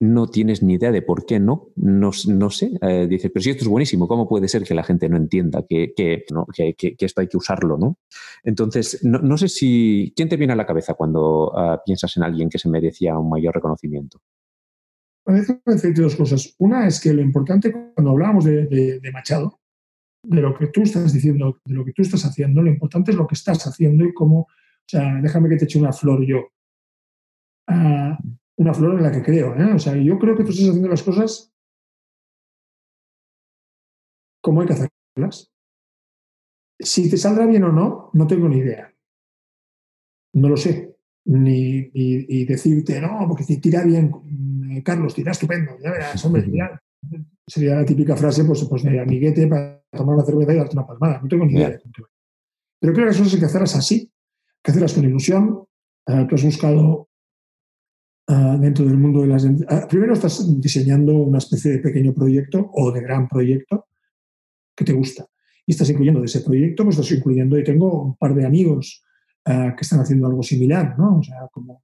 no 0.00 0.28
tienes 0.28 0.62
ni 0.62 0.74
idea 0.74 0.90
de 0.90 1.02
por 1.02 1.26
qué 1.26 1.38
no, 1.38 1.68
no, 1.76 2.10
no 2.26 2.50
sé, 2.50 2.72
eh, 2.80 3.06
dices, 3.06 3.30
pero 3.32 3.42
si 3.42 3.50
esto 3.50 3.64
es 3.64 3.68
buenísimo, 3.68 4.08
¿cómo 4.08 4.26
puede 4.26 4.48
ser 4.48 4.64
que 4.64 4.74
la 4.74 4.82
gente 4.82 5.10
no 5.10 5.18
entienda 5.18 5.64
que, 5.68 5.92
que, 5.94 6.24
esto 6.98 7.20
hay 7.20 7.28
que 7.28 7.36
usarlo? 7.36 7.76
¿no? 7.76 7.98
Entonces, 8.42 9.04
no, 9.04 9.36
sé 9.36 9.48
si, 9.48 10.12
¿quién 10.16 10.30
te 10.30 10.38
viene 10.38 10.54
a 10.54 10.56
la 10.56 10.66
cabeza 10.66 10.94
cuando 10.94 11.52
ah, 11.54 11.82
piensas 11.84 12.16
en 12.16 12.22
alguien 12.22 12.48
que 12.48 12.58
se 12.58 12.70
merecía 12.70 13.18
un 13.18 13.28
mayor 13.28 13.54
reconocimiento? 13.54 14.22
A 15.26 15.32
veces 15.32 15.60
me 15.66 15.74
decir 15.74 15.94
dos 15.94 16.16
cosas. 16.16 16.54
Una 16.58 16.86
es 16.86 16.98
que 16.98 17.12
lo 17.12 17.20
importante 17.20 17.70
cuando 17.70 18.12
hablábamos 18.12 18.46
de, 18.46 19.00
Machado, 19.12 19.60
de 20.22 20.40
lo 20.40 20.56
que 20.56 20.68
tú 20.68 20.80
estás 20.80 21.12
diciendo, 21.12 21.60
de 21.62 21.74
lo 21.74 21.84
que 21.84 21.92
tú 21.92 22.00
estás 22.00 22.24
haciendo, 22.24 22.62
lo 22.62 22.70
importante 22.70 23.10
es 23.10 23.18
lo 23.18 23.26
que 23.26 23.34
estás 23.34 23.66
haciendo 23.66 24.06
y 24.06 24.14
cómo, 24.14 24.40
o 24.40 24.48
sea, 24.86 25.20
déjame 25.20 25.50
que 25.50 25.56
te 25.56 25.64
eche 25.66 25.78
una 25.78 25.92
flor 25.92 26.24
yo. 26.26 26.48
Ah, 27.68 28.18
una 28.60 28.74
flor 28.74 28.98
en 28.98 29.02
la 29.02 29.10
que 29.10 29.22
creo. 29.22 29.56
¿eh? 29.56 29.72
O 29.72 29.78
sea, 29.78 29.96
yo 29.96 30.18
creo 30.18 30.36
que 30.36 30.44
tú 30.44 30.50
estás 30.50 30.68
haciendo 30.68 30.88
las 30.88 31.02
cosas 31.02 31.50
como 34.42 34.60
hay 34.60 34.66
que 34.66 34.74
hacerlas. 34.74 35.50
Si 36.78 37.08
te 37.08 37.16
saldrá 37.16 37.46
bien 37.46 37.64
o 37.64 37.72
no, 37.72 38.10
no 38.12 38.26
tengo 38.26 38.48
ni 38.48 38.58
idea. 38.58 38.94
No 40.34 40.50
lo 40.50 40.56
sé. 40.58 40.94
Ni, 41.24 41.90
decirte, 42.44 43.00
no, 43.00 43.24
porque 43.28 43.44
si 43.44 43.60
tira 43.60 43.82
bien, 43.82 44.12
eh, 44.70 44.82
Carlos, 44.82 45.14
tira 45.14 45.32
estupendo, 45.32 45.78
ya 45.78 45.90
verás, 45.90 46.24
hombre, 46.24 46.50
sería 47.46 47.74
la 47.76 47.84
típica 47.84 48.16
frase 48.16 48.44
pues, 48.44 48.64
pues 48.64 48.82
de 48.82 49.00
amiguete 49.00 49.46
para 49.46 49.82
tomar 49.92 50.16
una 50.16 50.24
cerveza 50.24 50.54
y 50.54 50.56
darte 50.56 50.76
una 50.76 50.86
palmada. 50.86 51.20
No 51.22 51.28
tengo 51.28 51.46
ni 51.46 51.54
idea 51.54 51.70
de 51.70 51.80
Pero 52.80 52.92
creo 52.92 52.94
que 52.94 53.10
las 53.10 53.18
cosas 53.18 53.34
hay 53.34 53.40
que 53.40 53.46
hacerlas 53.46 53.76
así, 53.76 53.94
hay 53.94 54.62
que 54.62 54.70
hacerlas 54.70 54.94
con 54.94 55.04
ilusión. 55.04 55.66
Uh, 56.06 56.26
tú 56.26 56.34
has 56.34 56.44
buscado 56.44 57.09
uh, 58.30 58.58
dentro 58.58 58.84
del 58.84 58.96
mundo 58.96 59.22
de 59.22 59.26
las... 59.26 59.44
Uh, 59.44 59.88
primero 59.88 60.14
estás 60.14 60.60
diseñando 60.60 61.14
una 61.14 61.38
especie 61.38 61.72
de 61.72 61.78
pequeño 61.78 62.14
proyecto 62.14 62.70
o 62.72 62.92
de 62.92 63.00
gran 63.00 63.28
proyecto 63.28 63.86
que 64.74 64.84
te 64.84 64.92
gusta. 64.92 65.26
Y 65.66 65.72
estás 65.72 65.90
incluyendo 65.90 66.20
de 66.20 66.26
ese 66.26 66.40
proyecto, 66.40 66.84
pues 66.84 66.98
estás 66.98 67.16
incluyendo, 67.16 67.58
y 67.58 67.64
tengo 67.64 68.02
un 68.02 68.16
par 68.16 68.34
de 68.34 68.46
amigos 68.46 69.04
que 69.44 69.80
están 69.80 70.00
haciendo 70.00 70.26
algo 70.26 70.42
similar, 70.42 70.96
¿no? 70.98 71.18
O 71.18 71.22
sea, 71.22 71.48
como 71.50 71.82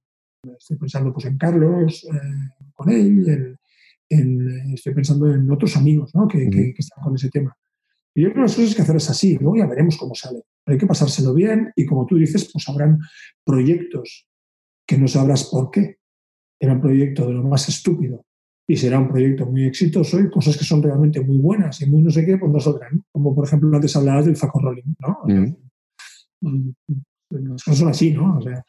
estoy 0.57 0.77
pensando 0.77 1.11
pues 1.11 1.25
en 1.25 1.37
Carlos, 1.37 2.07
con 2.73 2.89
él, 2.89 3.57
estoy 4.73 4.93
pensando 4.93 5.31
en 5.33 5.49
otros 5.51 5.75
amigos 5.75 6.11
que, 6.31 6.73
están 6.77 7.03
con 7.03 7.15
ese 7.15 7.29
tema. 7.29 7.55
Y 8.15 8.21
yo 8.21 8.29
creo 8.29 8.35
que 8.35 8.47
las 8.47 8.55
cosas 8.55 8.75
que 8.75 8.81
hacer 8.81 8.95
es 8.95 9.09
así, 9.09 9.37
luego 9.37 9.57
ya 9.57 9.67
veremos 9.67 9.97
cómo 9.97 10.15
sale. 10.15 10.43
hay 10.65 10.77
que 10.77 10.87
pasárselo 10.87 11.33
bien 11.33 11.71
y 11.75 11.85
como 11.85 12.05
tú 12.05 12.15
dices, 12.15 12.49
pues 12.51 12.67
habrán 12.69 12.99
proyectos 13.43 14.27
que 14.85 14.97
no 14.97 15.07
sabrás 15.07 15.45
por 15.45 15.69
qué. 15.71 15.97
Era 16.59 16.73
un 16.73 16.81
proyecto 16.81 17.27
de 17.27 17.33
lo 17.33 17.43
más 17.43 17.69
estúpido 17.69 18.25
y 18.67 18.75
será 18.75 18.99
un 18.99 19.07
proyecto 19.07 19.45
muy 19.45 19.65
exitoso 19.65 20.19
y 20.19 20.29
cosas 20.29 20.57
que 20.57 20.65
son 20.65 20.83
realmente 20.83 21.21
muy 21.21 21.37
buenas 21.37 21.81
y 21.81 21.89
muy 21.89 22.01
no 22.01 22.09
sé 22.09 22.25
qué, 22.25 22.37
pues 22.37 22.51
no 22.51 22.59
saldrán. 22.59 23.03
Como 23.11 23.33
por 23.33 23.45
ejemplo 23.45 23.73
antes 23.73 23.95
hablabas 23.95 24.25
del 24.25 24.35
faco 24.35 24.59
rolling, 24.59 24.93
¿no? 24.99 25.19
Mm, 26.41 26.69
las 27.29 27.63
cosas 27.63 27.79
son 27.79 27.89
así, 27.89 28.11
¿no? 28.11 28.37
O 28.37 28.41
sea, 28.41 28.65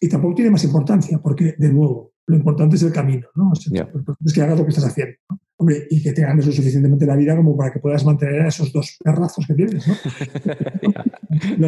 y 0.00 0.08
tampoco 0.08 0.34
tiene 0.34 0.50
más 0.50 0.64
importancia 0.64 1.18
porque, 1.18 1.54
de 1.58 1.72
nuevo, 1.72 2.12
lo 2.26 2.36
importante 2.36 2.76
es 2.76 2.82
el 2.82 2.92
camino, 2.92 3.28
¿no? 3.34 3.52
lo 3.70 3.84
importante 3.84 4.24
es 4.24 4.32
que 4.32 4.42
hagas 4.42 4.58
lo 4.58 4.64
que 4.64 4.70
estás 4.70 4.86
haciendo. 4.86 5.14
Hombre, 5.56 5.86
y 5.90 6.02
que 6.02 6.12
te 6.12 6.22
ganes 6.22 6.46
lo 6.46 6.52
suficientemente 6.52 7.06
la 7.06 7.14
vida 7.14 7.36
como 7.36 7.56
para 7.56 7.72
que 7.72 7.78
puedas 7.78 8.04
mantener 8.04 8.42
a 8.42 8.48
esos 8.48 8.72
dos 8.72 8.98
perrazos 9.02 9.46
que 9.46 9.54
tienes, 9.54 9.86
¿no? 9.86 9.94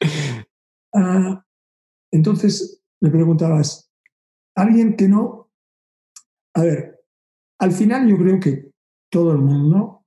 Ah, 0.92 1.44
entonces, 2.10 2.82
me 3.00 3.10
preguntabas, 3.10 3.89
alguien 4.54 4.96
que 4.96 5.08
no... 5.08 5.50
A 6.54 6.62
ver, 6.62 7.00
al 7.58 7.72
final 7.72 8.08
yo 8.08 8.16
creo 8.16 8.40
que 8.40 8.70
todo 9.10 9.32
el 9.32 9.38
mundo 9.38 10.04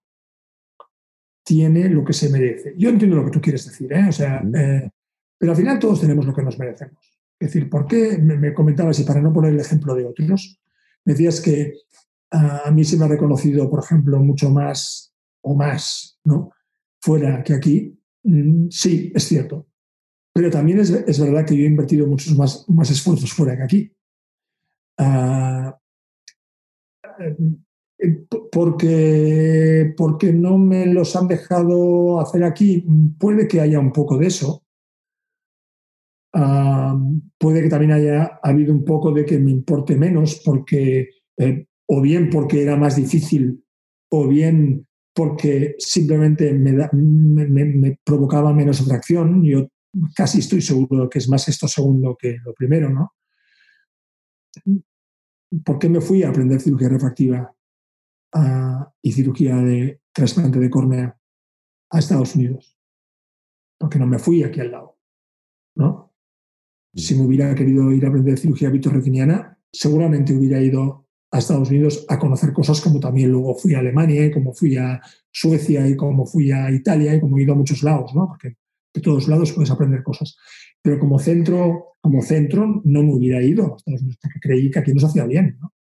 tiene 1.44 1.90
lo 1.90 2.04
que 2.04 2.14
se 2.14 2.30
merece. 2.30 2.74
Yo 2.78 2.90
entiendo 2.90 3.18
lo 3.18 3.26
que 3.26 3.32
tú 3.32 3.42
quieres 3.42 3.66
decir, 3.66 3.92
¿eh? 3.92 4.06
O 4.08 4.12
sea, 4.12 4.42
eh, 4.56 4.90
pero 5.38 5.52
al 5.52 5.58
final 5.58 5.80
todos 5.80 6.02
tenemos 6.02 6.26
lo 6.26 6.34
que 6.34 6.42
nos 6.42 6.58
merecemos. 6.58 7.20
Es 7.40 7.50
decir, 7.54 7.70
¿por 7.70 7.86
qué 7.86 8.18
me, 8.18 8.54
comentabas, 8.54 9.00
y 9.00 9.04
para 9.04 9.22
no 9.22 9.34
poner 9.34 9.54
el 9.54 9.60
ejemplo 9.60 9.94
de 9.94 10.06
otros, 10.06 10.60
me 11.04 11.14
decías 11.14 11.42
que 11.42 11.74
a 12.32 12.72
mí 12.72 12.84
se 12.84 12.98
me 12.98 13.06
ha 13.06 13.10
reconocido, 13.10 13.70
por 13.70 13.84
ejemplo, 13.84 14.20
mucho 14.20 14.50
más 14.50 15.14
o 15.42 15.54
más, 15.54 16.18
¿no? 16.24 16.52
Fuera 17.02 17.44
que 17.44 17.54
aquí. 17.54 18.00
Mm, 18.24 18.70
sí, 18.70 19.12
es 19.14 19.24
cierto. 19.26 19.68
Pero 20.34 20.50
también 20.50 20.80
es, 20.80 21.20
verdad 21.20 21.46
que 21.46 21.56
yo 21.56 21.64
he 21.64 21.68
invertido 21.68 22.08
muchos 22.08 22.36
más, 22.36 22.66
más 22.70 22.90
esfuerzos 22.90 23.34
fuera 23.34 23.56
que 23.58 23.64
aquí. 23.64 23.96
Ah, 24.98 25.78
eh, 27.20 27.36
porque, 28.52 29.94
porque 29.96 30.34
no 30.34 30.58
me 30.58 30.86
los 30.88 31.16
han 31.16 31.28
dejado 31.28 32.20
hacer 32.20 32.44
aquí. 32.44 32.86
Puede 33.20 33.48
que 33.48 33.62
haya 33.62 33.80
un 33.80 33.92
poco 33.92 34.18
de 34.18 34.28
eso, 34.28 34.64
puede 37.38 37.62
que 37.62 37.70
también 37.70 37.92
haya 37.92 38.40
habido 38.42 38.74
un 38.74 38.84
poco 38.84 39.12
de 39.12 39.26
que 39.26 39.38
me 39.38 39.52
importe 39.52 39.96
menos 39.96 40.42
porque, 40.44 41.10
eh, 41.38 41.66
o 41.88 42.02
bien 42.02 42.30
porque 42.30 42.64
era 42.64 42.76
más 42.76 42.96
difícil, 42.96 43.64
o 44.10 44.28
bien 44.28 44.88
porque 45.14 45.76
simplemente 45.78 46.54
me, 46.54 46.74
me, 46.92 48.00
provocaba 48.04 48.52
menos 48.52 48.82
atracción. 48.82 49.44
Yo 49.44 49.68
casi 50.16 50.40
estoy 50.40 50.62
seguro 50.62 51.08
que 51.10 51.20
es 51.20 51.30
más 51.30 51.48
esto 51.48 51.68
segundo 51.68 52.18
que 52.20 52.38
lo 52.44 52.54
primero, 52.54 52.90
¿no? 52.90 53.14
¿Por 55.64 55.80
qué 55.80 55.90
me 55.90 56.02
fui 56.02 56.24
a 56.24 56.30
aprender 56.30 56.60
cirugía 56.60 56.90
refractiva 56.90 57.56
y 59.02 59.12
cirugía 59.12 59.56
de 59.58 60.02
trasplante 60.12 60.60
de 60.60 60.70
córnea 60.70 61.18
a 61.92 62.00
Estados 62.00 62.36
Unidos? 62.36 62.78
Porque 63.80 64.00
no 64.00 64.08
me 64.08 64.20
fui 64.20 64.44
aquí 64.44 64.60
al 64.62 64.72
lado, 64.72 64.98
¿no? 65.76 66.14
Si 66.96 67.16
me 67.16 67.26
hubiera 67.26 67.54
querido 67.56 67.92
ir 67.92 68.06
a 68.06 68.10
aprender 68.10 68.38
cirugía 68.38 68.70
vitorretiniana, 68.70 69.60
seguramente 69.72 70.34
hubiera 70.34 70.62
ido 70.62 71.08
a 71.32 71.40
Estados 71.40 71.70
Unidos 71.70 72.06
a 72.08 72.20
conocer 72.20 72.54
cosas 72.54 72.80
como 72.80 73.00
también 73.00 73.32
luego 73.32 73.56
fui 73.56 73.74
a 73.74 73.80
Alemania, 73.80 74.26
y 74.26 74.32
como 74.32 74.54
fui 74.54 74.78
a 74.78 75.02
Suecia 75.32 75.88
y 75.88 75.96
como 75.96 76.28
fui 76.28 76.52
a 76.52 76.70
Italia 76.70 77.16
y 77.16 77.20
como 77.20 77.38
he 77.38 77.42
ido 77.42 77.54
a 77.54 77.58
muchos 77.58 77.82
lados, 77.82 78.14
¿no? 78.14 78.28
Porque 78.28 78.58
de 78.94 79.02
todos 79.02 79.28
lados 79.28 79.52
puedes 79.52 79.72
aprender 79.72 80.04
cosas. 80.04 80.38
Pero 80.84 81.00
como 81.00 81.18
centro, 81.18 81.96
como 82.02 82.22
centro 82.22 82.82
no 82.84 83.04
me 83.04 83.16
hubiera 83.16 83.42
ido 83.42 83.74
a 83.74 83.78
Estados 83.78 84.02
Unidos 84.02 84.20
porque 84.22 84.40
creí 84.40 84.70
que 84.70 84.80
aquí 84.80 84.94
no 84.94 85.00
se 85.00 85.06
hacía 85.08 85.26
bien, 85.26 85.58
¿no? 85.60 85.74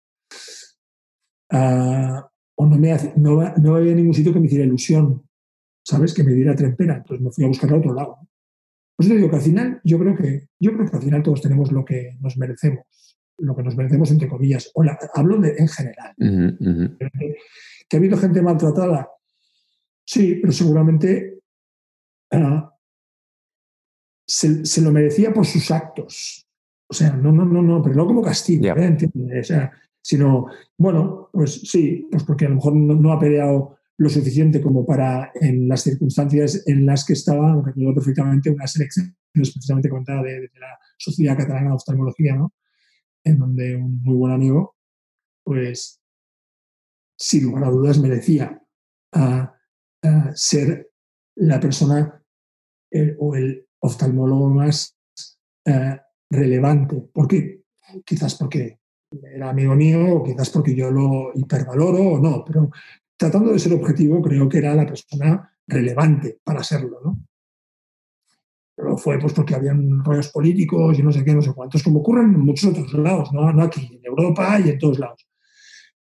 Ah, 1.51 2.31
o 2.55 2.67
no, 2.67 2.79
me, 2.79 2.97
no, 3.17 3.55
no 3.57 3.75
había 3.75 3.95
ningún 3.95 4.15
sitio 4.15 4.33
que 4.33 4.41
me 4.41 4.47
hiciera 4.47 4.65
ilusión, 4.65 5.29
¿sabes? 5.85 6.15
Que 6.15 6.23
me 6.23 6.33
diera 6.33 6.55
trempera. 6.55 6.97
Entonces 6.97 7.23
me 7.23 7.31
fui 7.31 7.45
a 7.45 7.49
buscar 7.49 7.73
a 7.73 7.77
otro 7.77 7.93
lado. 7.93 8.17
Pues 8.97 9.09
digo 9.09 9.29
que 9.29 9.37
al 9.37 9.43
final, 9.43 9.81
yo 9.85 9.99
creo 9.99 10.17
que, 10.17 10.49
yo 10.61 10.73
creo 10.73 10.89
que 10.89 10.97
al 10.97 11.03
final 11.03 11.23
todos 11.23 11.43
tenemos 11.43 11.73
lo 11.73 11.85
que 11.85 12.17
nos 12.21 12.37
merecemos, 12.37 12.87
lo 13.39 13.57
que 13.57 13.63
nos 13.63 13.77
merecemos 13.77 14.11
entre 14.13 14.29
comillas. 14.29 14.71
O 14.75 14.85
hablo 15.15 15.39
de, 15.39 15.57
en 15.59 15.69
general. 15.69 16.15
Que, 17.89 17.97
ha 17.97 17.99
habido 17.99 18.17
gente 18.17 18.41
maltratada, 18.41 19.09
sí, 20.05 20.39
pero 20.41 20.53
seguramente 20.53 21.41
ah, 22.31 22.73
se, 24.27 24.81
lo 24.81 24.93
merecía 24.93 25.33
por 25.33 25.47
sus 25.47 25.71
actos. 25.71 26.47
O 26.89 26.95
sea, 26.95 27.13
no, 27.13 27.33
no, 27.33 27.45
no, 27.45 27.63
no, 27.63 27.83
pero 27.83 27.97
no 27.97 28.07
como 28.07 28.23
castigo, 28.23 28.67
¿eh? 28.67 28.99
O 29.41 29.45
sea, 29.45 29.73
sino, 30.03 30.47
bueno, 30.77 31.31
pues 31.33 31.61
sí, 31.63 32.07
pues 32.11 32.25
porque 32.25 32.47
a 32.47 32.49
lo 32.49 32.57
mejor 32.57 32.75
no 32.75 33.13
ha 33.13 33.19
peleado 33.19 33.79
lo 33.99 34.09
suficiente 34.09 34.61
como 34.61 34.85
para, 34.85 35.31
en 35.35 35.69
las 35.69 35.83
circunstancias 35.83 36.65
en 36.67 36.85
las 36.85 37.05
que 37.05 37.13
estaba, 37.13 37.63
recuerdo 37.65 37.95
perfectamente 37.95 38.51
una 38.51 38.67
selección 38.67 39.17
precisamente 39.33 39.89
comentada 39.89 40.23
de, 40.23 40.51
la 40.61 40.79
Sociedad 40.99 41.37
Catalana 41.37 41.69
de 41.69 41.75
Oftalmología, 41.75 42.35
¿no? 42.37 42.53
en 43.25 43.39
donde 43.39 43.77
un 43.77 44.03
muy 44.03 44.17
buen 44.17 44.33
amigo, 44.33 44.77
pues, 45.45 46.01
sin 47.17 47.45
lugar 47.45 47.65
a 47.65 47.71
dudas, 47.71 47.99
merecía 47.99 48.61
a, 49.13 49.57
ser 50.35 50.91
la 51.37 51.61
persona 51.61 52.25
o 53.19 53.37
el 53.37 53.69
oftalmólogo 53.83 54.49
más 54.49 54.97
eh, 55.65 56.01
relevante. 56.31 56.97
¿Por 57.13 57.29
qué? 57.29 57.65
Quizás 58.05 58.35
porque 58.37 58.79
era 59.35 59.51
amigo 59.51 59.75
mío, 59.75 60.17
o 60.17 60.23
quizás 60.23 60.51
porque 60.51 60.75
yo 60.75 60.91
lo 60.91 61.33
hipervaloro 61.35 62.03
o 62.03 62.19
no, 62.19 62.45
pero 62.45 62.71
tratando 63.17 63.53
de 63.53 63.59
ser 63.59 63.75
objetivo, 63.75 64.23
creo 64.23 64.49
que 64.49 64.59
era 64.59 64.75
la 64.75 64.87
persona 64.87 65.55
relevante 65.67 66.41
para 66.43 66.63
serlo, 66.63 67.01
¿no? 67.05 67.19
Pero 68.75 68.97
fue 68.97 69.19
pues 69.19 69.33
porque 69.35 69.55
habían 69.55 70.03
rollos 70.03 70.29
políticos 70.29 70.99
y 70.99 71.03
no 71.03 71.13
sé 71.13 71.23
qué, 71.23 71.35
no 71.35 71.43
sé 71.43 71.53
cuántos, 71.53 71.83
como 71.83 72.01
ocurren 72.01 72.35
en 72.35 72.41
muchos 72.41 72.71
otros 72.71 72.93
lados, 72.95 73.33
¿no? 73.33 73.53
no 73.53 73.63
aquí, 73.63 73.97
en 73.97 74.05
Europa 74.05 74.59
y 74.59 74.71
en 74.71 74.79
todos 74.79 74.99
lados. 74.99 75.29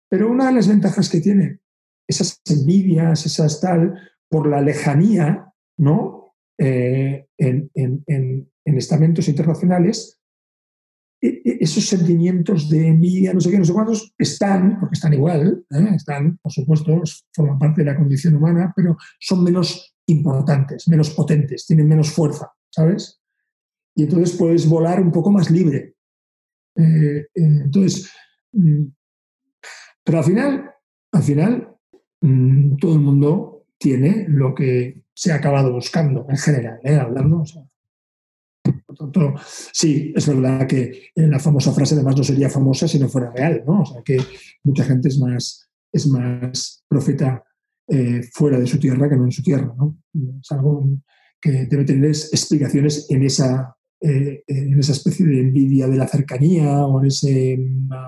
Pero 0.09 0.31
una 0.31 0.47
de 0.47 0.53
las 0.53 0.67
ventajas 0.67 1.09
que 1.09 1.19
tiene 1.19 1.59
esas 2.07 2.41
envidias, 2.45 3.25
esas 3.25 3.59
tal, 3.59 3.99
por 4.29 4.47
la 4.47 4.61
lejanía, 4.61 5.51
¿no? 5.77 6.22
Eh, 6.57 7.25
en, 7.37 7.71
en, 7.73 8.03
en, 8.07 8.51
en 8.65 8.77
estamentos 8.77 9.27
internacionales, 9.27 10.19
e, 11.23 11.41
e, 11.45 11.57
esos 11.61 11.87
sentimientos 11.87 12.69
de 12.69 12.87
envidia, 12.87 13.33
no 13.33 13.39
sé 13.39 13.49
qué, 13.49 13.57
no 13.57 13.65
sé 13.65 13.73
cuántos, 13.73 14.13
están, 14.17 14.79
porque 14.79 14.95
están 14.95 15.13
igual, 15.13 15.65
¿eh? 15.71 15.95
están, 15.95 16.37
por 16.37 16.51
supuesto, 16.51 17.01
forman 17.33 17.57
parte 17.57 17.81
de 17.81 17.91
la 17.91 17.97
condición 17.97 18.35
humana, 18.35 18.73
pero 18.75 18.97
son 19.19 19.43
menos 19.43 19.95
importantes, 20.07 20.87
menos 20.89 21.11
potentes, 21.11 21.65
tienen 21.65 21.87
menos 21.87 22.11
fuerza, 22.11 22.51
¿sabes? 22.69 23.21
Y 23.95 24.03
entonces 24.03 24.35
puedes 24.35 24.67
volar 24.67 25.01
un 25.01 25.11
poco 25.11 25.31
más 25.31 25.49
libre. 25.49 25.95
Eh, 26.75 27.27
entonces, 27.35 28.11
mm, 28.51 28.85
pero 30.03 30.17
al 30.17 30.23
final, 30.25 30.71
al 31.13 31.23
final, 31.23 31.75
mm, 32.21 32.75
todo 32.77 32.95
el 32.95 32.99
mundo 32.99 33.65
tiene 33.77 34.25
lo 34.27 34.53
que 34.53 35.02
se 35.13 35.31
ha 35.31 35.35
acabado 35.35 35.71
buscando 35.71 36.25
en 36.29 36.37
general, 36.37 36.79
hablando, 36.99 37.41
o 37.41 37.45
sea, 37.45 37.63
por 38.85 38.95
tanto, 38.95 39.33
sí, 39.71 40.13
es 40.15 40.27
verdad 40.27 40.67
que 40.67 41.09
la 41.15 41.39
famosa 41.39 41.73
frase 41.73 41.95
además 41.95 42.15
no 42.17 42.23
sería 42.23 42.49
famosa 42.49 42.87
si 42.87 42.97
no 42.97 43.09
fuera 43.09 43.31
real, 43.31 43.63
¿no? 43.65 43.81
O 43.81 43.85
sea, 43.85 44.01
que 44.03 44.17
mucha 44.63 44.85
gente 44.85 45.09
es 45.09 45.19
más, 45.19 45.69
es 45.91 46.07
más 46.07 46.83
profeta 46.87 47.43
eh, 47.87 48.21
fuera 48.31 48.57
de 48.59 48.67
su 48.67 48.79
tierra 48.79 49.09
que 49.09 49.17
no 49.17 49.25
en 49.25 49.31
su 49.31 49.43
tierra, 49.43 49.73
¿no? 49.77 49.97
Es 50.41 50.51
algo 50.51 50.87
que 51.41 51.65
debe 51.65 51.83
tener 51.83 52.09
explicaciones 52.09 53.07
en 53.09 53.23
esa, 53.23 53.75
eh, 53.99 54.43
en 54.47 54.79
esa 54.79 54.93
especie 54.93 55.25
de 55.25 55.41
envidia 55.41 55.87
de 55.87 55.97
la 55.97 56.07
cercanía 56.07 56.85
o 56.85 57.01
en 57.01 57.07
ese 57.07 57.59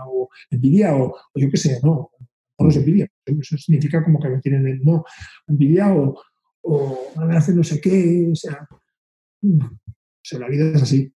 o 0.08 0.30
envidia 0.50 0.96
o, 0.96 1.16
yo 1.36 1.50
qué 1.50 1.58
sé, 1.58 1.80
¿no? 1.84 2.12
no 2.58 2.70
es 2.70 2.78
envidia. 2.78 3.10
Eso 3.26 3.58
significa 3.58 4.04
como 4.04 4.20
que 4.20 4.30
me 4.30 4.40
tienen 4.40 4.82
no, 4.84 5.04
envidia 5.48 5.94
o, 5.94 6.18
o 6.66 7.12
me 7.26 7.38
hace 7.38 7.54
no 7.54 7.64
sé 7.64 7.80
qué. 7.80 8.28
O 8.32 8.36
sea, 8.36 8.68
la 10.40 10.48
vida 10.48 10.72
es 10.74 10.82
así. 10.82 11.14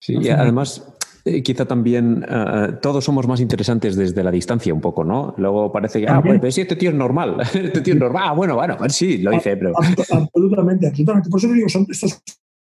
Sí, 0.00 0.16
y 0.20 0.28
además, 0.28 0.96
eh, 1.24 1.42
quizá 1.42 1.66
también 1.66 2.24
eh, 2.28 2.78
todos 2.80 3.04
somos 3.04 3.26
más 3.26 3.40
interesantes 3.40 3.96
desde 3.96 4.22
la 4.22 4.30
distancia 4.30 4.72
un 4.72 4.80
poco, 4.80 5.04
¿no? 5.04 5.34
Luego 5.36 5.70
parece 5.72 6.00
que, 6.00 6.08
ah, 6.08 6.22
pues 6.22 6.54
sí, 6.54 6.62
este 6.62 6.76
tío 6.76 6.90
es 6.90 6.96
normal, 6.96 7.40
este 7.54 7.80
tío 7.80 7.94
es 7.94 8.00
normal, 8.00 8.22
ah, 8.26 8.32
bueno, 8.32 8.54
bueno, 8.54 8.76
pues 8.78 8.94
sí, 8.94 9.18
lo 9.18 9.32
hice, 9.32 9.56
pero... 9.56 9.72
Absolutamente, 9.76 10.86
absolutamente. 10.86 11.28
Por 11.28 11.40
eso 11.40 11.52
digo, 11.52 11.68
son 11.68 11.86
estos 11.90 12.22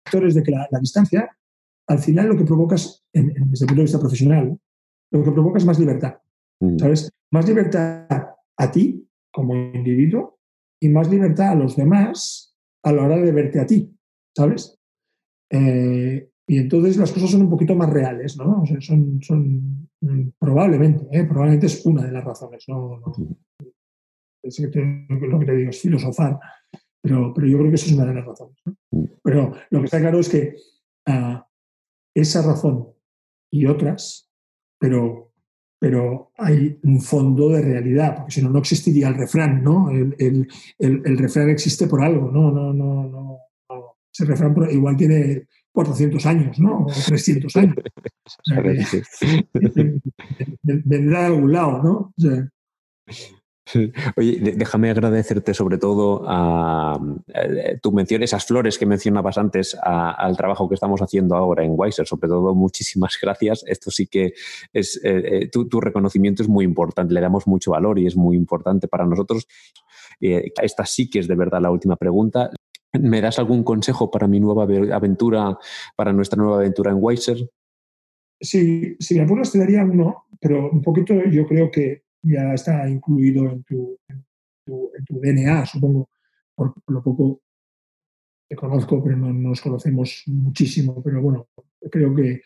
factores 0.03 0.35
de 0.35 0.43
que 0.43 0.51
la, 0.51 0.67
distancia, 0.79 1.29
al 1.87 1.99
final 1.99 2.27
lo 2.27 2.37
que 2.37 2.45
provocas, 2.45 3.05
desde 3.13 3.33
el 3.33 3.67
punto 3.67 3.75
de 3.75 3.81
vista 3.81 3.99
profesional, 3.99 4.57
lo 5.11 5.23
que 5.23 5.31
provoca 5.31 5.57
es 5.57 5.65
más 5.65 5.79
libertad, 5.79 6.15
mm. 6.59 6.79
¿sabes? 6.79 7.11
Más 7.31 7.47
libertad 7.47 8.07
a 8.57 8.71
ti 8.71 9.07
como 9.31 9.55
individuo 9.55 10.38
y 10.79 10.89
más 10.89 11.09
libertad 11.09 11.49
a 11.49 11.55
los 11.55 11.75
demás 11.75 12.55
a 12.83 12.91
la 12.91 13.03
hora 13.03 13.17
de 13.17 13.31
verte 13.31 13.59
a 13.59 13.65
ti, 13.65 13.93
¿sabes? 14.35 14.79
Eh, 15.49 16.29
y 16.47 16.57
entonces 16.57 16.97
las 16.97 17.11
cosas 17.11 17.31
son 17.31 17.43
un 17.43 17.49
poquito 17.49 17.75
más 17.75 17.89
reales, 17.89 18.37
¿no? 18.37 18.61
O 18.61 18.65
sea, 18.65 18.79
son, 18.81 19.21
son 19.21 19.89
mm, 20.01 20.29
probablemente, 20.39 21.05
¿eh? 21.11 21.25
probablemente 21.25 21.67
es 21.67 21.85
una 21.85 22.05
de 22.05 22.11
las 22.11 22.23
razones, 22.23 22.63
¿no? 22.67 23.01
Es 24.41 24.59
lo 24.59 24.71
que 25.39 25.45
te 25.45 25.55
digo 25.55 25.69
es 25.69 25.81
filosofar, 25.81 26.39
pero, 27.01 27.33
pero 27.33 27.47
yo 27.47 27.57
creo 27.57 27.69
que 27.69 27.75
eso 27.75 27.87
es 27.87 27.93
una 27.93 28.05
de 28.05 28.13
las 28.15 28.25
razones. 28.25 28.57
Pero 29.21 29.53
lo 29.69 29.79
que 29.79 29.85
está 29.85 29.99
claro 29.99 30.19
es 30.19 30.29
que 30.29 30.55
uh, 31.07 31.39
esa 32.15 32.41
razón 32.41 32.87
y 33.51 33.65
otras, 33.65 34.29
pero, 34.79 35.28
pero 35.79 36.31
hay 36.37 36.77
un 36.83 37.01
fondo 37.01 37.49
de 37.49 37.61
realidad, 37.61 38.17
porque 38.17 38.33
si 38.33 38.41
no, 38.41 38.49
no 38.49 38.59
existiría 38.59 39.07
el 39.07 39.15
refrán, 39.15 39.63
¿no? 39.63 39.89
El, 39.89 40.13
el, 40.19 40.47
el, 40.77 41.01
el 41.05 41.17
refrán 41.17 41.49
existe 41.49 41.87
por 41.87 42.01
algo, 42.03 42.29
¿no? 42.29 42.51
no, 42.51 42.73
no, 42.73 43.03
no, 43.03 43.39
no. 43.69 43.95
Ese 44.11 44.25
refrán 44.25 44.53
igual 44.71 44.97
tiene 44.97 45.47
400 45.71 46.25
años, 46.25 46.59
¿no? 46.59 46.85
O 46.85 46.87
300 46.87 47.55
años. 47.55 47.75
vendrá 50.63 51.21
de 51.21 51.25
algún 51.27 51.53
lado, 51.53 51.81
¿no? 51.81 52.13
Oye, 54.17 54.53
déjame 54.55 54.89
agradecerte 54.89 55.53
sobre 55.53 55.77
todo 55.77 56.23
a, 56.27 56.99
eh, 57.27 57.77
tu 57.81 57.97
esas 57.99 58.45
flores 58.45 58.77
que 58.77 58.85
mencionabas 58.85 59.37
antes 59.37 59.77
al 59.81 60.35
trabajo 60.37 60.67
que 60.67 60.75
estamos 60.75 61.01
haciendo 61.01 61.35
ahora 61.35 61.63
en 61.63 61.73
Weiser. 61.75 62.07
Sobre 62.07 62.27
todo, 62.29 62.55
muchísimas 62.55 63.17
gracias. 63.21 63.63
Esto 63.67 63.91
sí 63.91 64.07
que 64.07 64.33
es, 64.73 64.99
eh, 65.03 65.43
eh, 65.43 65.49
tu, 65.49 65.79
reconocimiento 65.79 66.43
es 66.43 66.49
muy 66.49 66.65
importante, 66.65 67.13
le 67.13 67.21
damos 67.21 67.47
mucho 67.47 67.71
valor 67.71 67.99
y 67.99 68.07
es 68.07 68.15
muy 68.15 68.35
importante 68.35 68.87
para 68.87 69.05
nosotros. 69.05 69.47
esta 70.19 70.85
sí 70.85 71.09
que 71.09 71.19
es 71.19 71.27
de 71.27 71.35
verdad 71.35 71.61
la 71.61 71.71
última 71.71 71.95
pregunta. 71.95 72.51
¿Me 72.99 73.21
das 73.21 73.37
algún 73.37 73.63
consejo 73.63 74.09
para 74.09 74.27
mi 74.27 74.39
nueva 74.39 74.63
aventura, 74.63 75.57
para 75.95 76.11
nuestra 76.11 76.41
nueva 76.41 76.57
aventura 76.57 76.91
en 76.91 76.97
Weiser? 76.99 77.49
Sí, 78.41 78.95
si 78.99 79.15
me 79.15 79.21
apuras 79.21 79.51
te 79.51 79.59
daría 79.59 79.83
uno, 79.83 80.25
pero 80.39 80.69
un 80.71 80.81
poquito 80.81 81.13
yo 81.29 81.45
creo 81.45 81.69
que 81.69 82.08
ya 82.21 82.53
está 82.53 82.89
incluido 82.89 83.49
en 83.49 83.63
tu, 83.63 83.97
en 84.07 84.25
tu, 84.65 85.19
DNA, 85.19 85.65
supongo, 85.65 86.09
por 86.55 86.73
lo 86.87 87.01
poco 87.01 87.41
te 88.47 88.55
conozco, 88.55 89.03
pero 89.03 89.15
no 89.15 89.31
nos 89.31 89.61
conocemos 89.61 90.23
muchísimo, 90.25 91.01
pero 91.03 91.21
bueno, 91.21 91.47
creo 91.91 92.15
que 92.15 92.41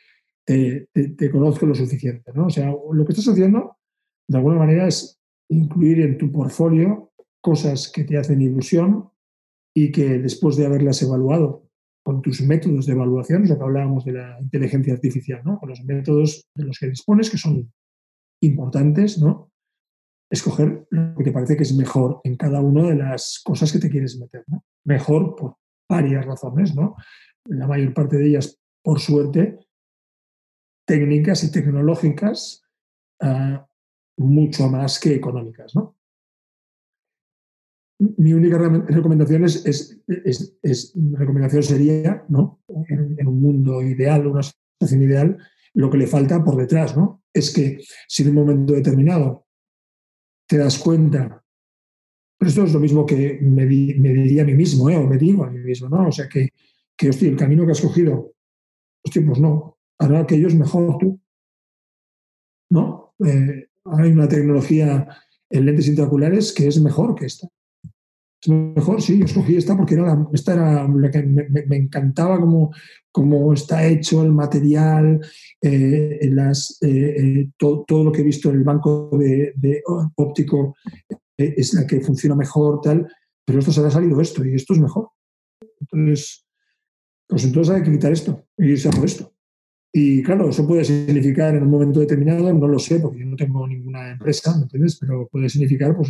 te, 0.45 0.89
te, 0.91 1.32
conozco 1.32 1.65
lo 1.65 1.74
suficiente, 1.74 2.32
¿no? 2.34 2.47
O 2.47 2.49
sea, 2.49 2.74
lo 2.91 3.05
que 3.05 3.13
estás 3.13 3.30
haciendo, 3.30 3.78
de 4.28 4.38
alguna 4.38 4.57
manera, 4.57 4.88
es 4.88 5.17
incluir 5.49 6.01
en 6.01 6.17
tu 6.17 6.30
portfolio 6.32 7.13
cosas 7.41 7.89
que 7.89 8.03
te 8.03 8.17
hacen 8.17 8.41
ilusión 8.41 9.09
y 9.74 9.91
que 9.91 10.19
después 10.19 10.57
de 10.57 10.65
haberlas 10.65 11.01
evaluado 11.01 11.69
con 12.03 12.21
tus 12.21 12.41
métodos 12.41 12.86
de 12.86 12.93
evaluación, 12.93 13.47
lo 13.47 13.57
que 13.57 13.63
hablábamos 13.63 14.03
de 14.03 14.11
la 14.11 14.38
inteligencia 14.41 14.93
artificial, 14.93 15.41
¿no? 15.45 15.57
con 15.57 15.69
los 15.69 15.84
métodos 15.86 16.45
de 16.53 16.65
los 16.65 16.78
que 16.78 16.88
dispones, 16.88 17.30
que 17.30 17.38
son 17.38 17.71
importantes, 18.41 19.19
¿no? 19.19 19.53
Escoger 20.34 20.88
lo 20.89 21.15
que 21.15 21.23
te 21.23 21.31
parece 21.31 21.55
que 21.55 21.63
es 21.63 21.75
mejor 21.75 22.19
en 22.23 22.36
cada 22.36 22.59
una 22.59 22.89
de 22.89 22.95
las 22.95 23.41
cosas 23.43 23.71
que 23.71 23.79
te 23.79 23.89
quieres 23.89 24.19
meter. 24.19 24.43
Mejor 24.84 25.36
por 25.36 25.57
varias 25.88 26.25
razones, 26.25 26.73
¿no? 26.75 26.95
la 27.45 27.67
mayor 27.67 27.93
parte 27.93 28.17
de 28.17 28.27
ellas, 28.27 28.59
por 28.81 28.99
suerte, 28.99 29.59
técnicas 30.88 31.43
y 31.43 31.51
tecnológicas, 31.51 32.63
uh, 33.21 33.59
mucho 34.17 34.67
más 34.69 34.99
que 34.99 35.13
económicas. 35.13 35.75
¿no? 35.75 35.97
mi 38.17 38.34
única 38.34 38.57
recomendación 38.57 39.45
es, 39.45 39.63
es, 40.07 40.93
recomendación 41.13 41.63
sería, 41.63 42.25
¿no? 42.27 42.61
En, 42.89 43.27
un 43.27 43.41
mundo 43.41 43.81
ideal, 43.81 44.27
una 44.27 44.41
situación 44.43 45.03
ideal, 45.03 45.38
lo 45.73 45.89
que 45.89 45.97
le 45.97 46.07
falta 46.07 46.43
por 46.43 46.57
detrás, 46.57 46.97
¿no? 46.97 47.23
Es 47.34 47.53
que 47.53 47.79
si 48.07 48.23
en 48.23 48.29
un 48.29 48.36
momento 48.36 48.73
determinado 48.73 49.42
te 50.47 50.57
das 50.57 50.77
cuenta, 50.77 51.43
pero 52.37 52.49
esto 52.49 52.63
es 52.63 52.73
lo 52.73 52.79
mismo 52.79 53.05
que 53.05 53.39
me, 53.41 53.65
diría 53.65 54.43
a 54.43 54.45
mí 54.45 54.53
mismo, 54.53 54.89
¿eh? 54.89 54.97
o 54.97 55.07
me 55.07 55.17
digo 55.17 55.43
a 55.45 55.49
mí 55.49 55.59
mismo, 55.59 55.89
¿no? 55.89 56.09
O 56.09 56.11
sea, 56.11 56.27
que, 56.27 56.49
que 56.95 57.09
hostia, 57.09 57.29
el 57.29 57.37
camino 57.37 57.65
que 57.65 57.71
has 57.71 57.81
cogido, 57.81 58.33
hostia, 59.03 59.23
pues 59.25 59.39
no, 59.39 59.77
ahora 59.99 60.19
aquello 60.19 60.47
es 60.47 60.55
mejor 60.55 60.97
tú, 60.97 61.19
¿no? 62.69 63.13
Eh, 63.25 63.67
hay 63.85 64.11
una 64.11 64.27
tecnología 64.27 65.07
en 65.49 65.65
lentes 65.65 65.87
intraoculares 65.87 66.51
que 66.53 66.67
es 66.67 66.81
mejor 66.81 67.15
que 67.15 67.25
esta 67.25 67.47
mejor, 68.47 69.01
sí, 69.01 69.19
yo 69.19 69.25
escogí 69.25 69.55
esta 69.55 69.75
porque 69.77 69.95
era 69.95 70.27
esta 70.33 70.53
era 70.53 70.87
la 70.87 71.11
que 71.11 71.23
me, 71.23 71.77
encantaba 71.77 72.39
cómo, 72.39 73.53
está 73.53 73.85
hecho 73.85 74.23
el 74.23 74.31
material, 74.31 75.19
eh, 75.61 76.19
las, 76.31 76.77
eh, 76.81 77.15
eh, 77.17 77.49
todo 77.57 78.03
lo 78.03 78.11
que 78.11 78.21
he 78.21 78.25
visto 78.25 78.49
en 78.49 78.55
el 78.55 78.63
banco 78.63 79.09
de, 79.17 79.81
óptico 80.15 80.75
es 81.37 81.73
la 81.73 81.87
que 81.87 82.01
funciona 82.01 82.35
mejor, 82.35 82.81
tal, 82.81 83.07
pero 83.45 83.59
esto 83.59 83.71
se 83.71 83.81
ha 83.81 83.89
salido 83.89 84.19
esto 84.21 84.45
y 84.45 84.55
esto 84.55 84.73
es 84.73 84.79
mejor. 84.79 85.09
Entonces, 85.79 86.45
pues 87.27 87.43
entonces 87.45 87.75
hay 87.75 87.83
que 87.83 87.91
quitar 87.91 88.11
esto 88.11 88.45
y 88.57 88.71
irse 88.71 88.89
a 88.89 88.91
por 88.91 89.05
esto. 89.05 89.33
Y 89.95 90.23
claro, 90.23 90.49
eso 90.49 90.67
puede 90.67 90.83
significar 90.83 91.55
en 91.55 91.63
un 91.63 91.69
momento 91.69 91.99
determinado, 91.99 92.51
no 92.51 92.67
lo 92.67 92.79
sé, 92.79 92.99
porque 92.99 93.19
yo 93.19 93.25
no 93.27 93.35
tengo 93.35 93.67
ninguna 93.67 94.11
empresa, 94.11 94.55
¿me 94.57 94.63
entiendes? 94.63 94.97
Pero 94.99 95.27
puede 95.27 95.49
significar 95.49 95.95
pues, 95.95 96.09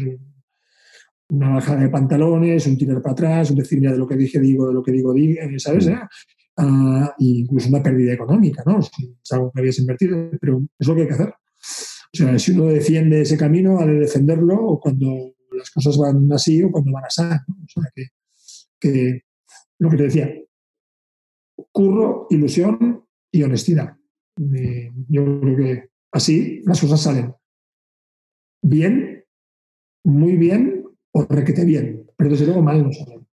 una 1.33 1.55
bajada 1.55 1.81
de 1.81 1.89
pantalones, 1.89 2.67
un 2.67 2.77
tirar 2.77 3.01
para 3.01 3.13
atrás, 3.13 3.49
un 3.49 3.57
decir, 3.57 3.81
de 3.81 3.97
lo 3.97 4.07
que 4.07 4.15
dije, 4.15 4.39
digo, 4.39 4.67
de 4.67 4.73
lo 4.73 4.83
que 4.83 4.91
digo, 4.91 5.13
digo 5.13 5.41
¿sabes? 5.57 5.87
Mm. 5.87 5.93
Ah, 6.57 7.15
incluso 7.17 7.69
una 7.69 7.81
pérdida 7.81 8.13
económica, 8.13 8.63
¿no? 8.65 8.81
Si 8.81 9.17
es 9.21 9.31
algo 9.31 9.51
que 9.51 9.59
habías 9.59 9.79
invertido, 9.79 10.29
pero 10.39 10.61
es 10.77 10.87
lo 10.87 10.95
que 10.95 11.01
hay 11.01 11.07
que 11.07 11.13
hacer. 11.13 11.29
O 11.29 12.15
sea, 12.15 12.37
si 12.37 12.51
uno 12.51 12.65
defiende 12.65 13.21
ese 13.21 13.37
camino, 13.37 13.79
ha 13.79 13.87
de 13.87 13.93
defenderlo 13.93 14.79
cuando 14.79 15.33
las 15.51 15.71
cosas 15.71 15.97
van 15.97 16.31
así 16.31 16.61
o 16.61 16.71
cuando 16.71 16.91
van 16.91 17.05
así. 17.05 17.23
¿no? 17.23 17.55
O 17.63 17.67
sea, 17.67 17.91
que, 17.95 18.05
que, 18.79 19.21
lo 19.79 19.89
que 19.89 19.97
te 19.97 20.03
decía, 20.03 20.31
curro, 21.71 22.27
ilusión 22.29 23.03
y 23.31 23.41
honestidad. 23.41 23.97
yo 24.37 25.39
creo 25.41 25.57
que 25.57 25.89
así 26.11 26.61
las 26.65 26.79
cosas 26.79 27.01
salen 27.01 27.33
bien, 28.61 29.25
muy 30.03 30.37
bien 30.37 30.82
o 31.13 31.25
requete 31.29 31.63
bien, 31.65 32.05
pero 32.17 32.31
desde 32.31 32.45
luego 32.45 32.61
mal 32.61 32.83
no 32.83 32.91
salen. 32.91 33.25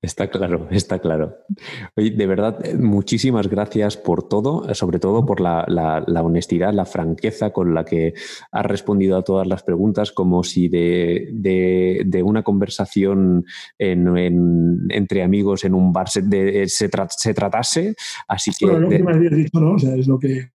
Está 0.00 0.28
claro, 0.30 0.68
está 0.70 0.98
claro. 0.98 1.36
Oye, 1.96 2.10
de 2.10 2.26
verdad, 2.26 2.64
eh, 2.64 2.76
muchísimas 2.76 3.48
gracias 3.48 3.96
por 3.96 4.28
todo, 4.28 4.72
sobre 4.74 4.98
todo 4.98 5.26
por 5.26 5.40
la, 5.40 6.04
honestidad, 6.22 6.72
la 6.72 6.86
franqueza 6.86 7.50
con 7.50 7.74
la 7.74 7.84
que 7.84 8.14
has 8.52 8.66
respondido 8.66 9.16
a 9.16 9.22
todas 9.22 9.46
las 9.46 9.62
preguntas, 9.62 10.12
como 10.12 10.42
si 10.44 10.68
de, 10.68 12.22
una 12.24 12.42
conversación 12.42 13.44
entre 13.78 15.22
amigos 15.22 15.64
en 15.64 15.74
un 15.74 15.92
bar 15.92 16.08
se, 16.08 16.22
se, 16.68 17.34
tratase. 17.34 17.94
Así 18.28 18.52
que. 18.58 18.66
lo 18.66 18.88
que 18.88 19.02
me 19.02 19.12
habías 19.12 19.34
dicho, 19.34 19.60
¿no? 19.60 19.74
O 19.74 19.78
sea, 19.78 19.94
es 19.94 20.08
lo 20.08 20.18
que 20.18 20.55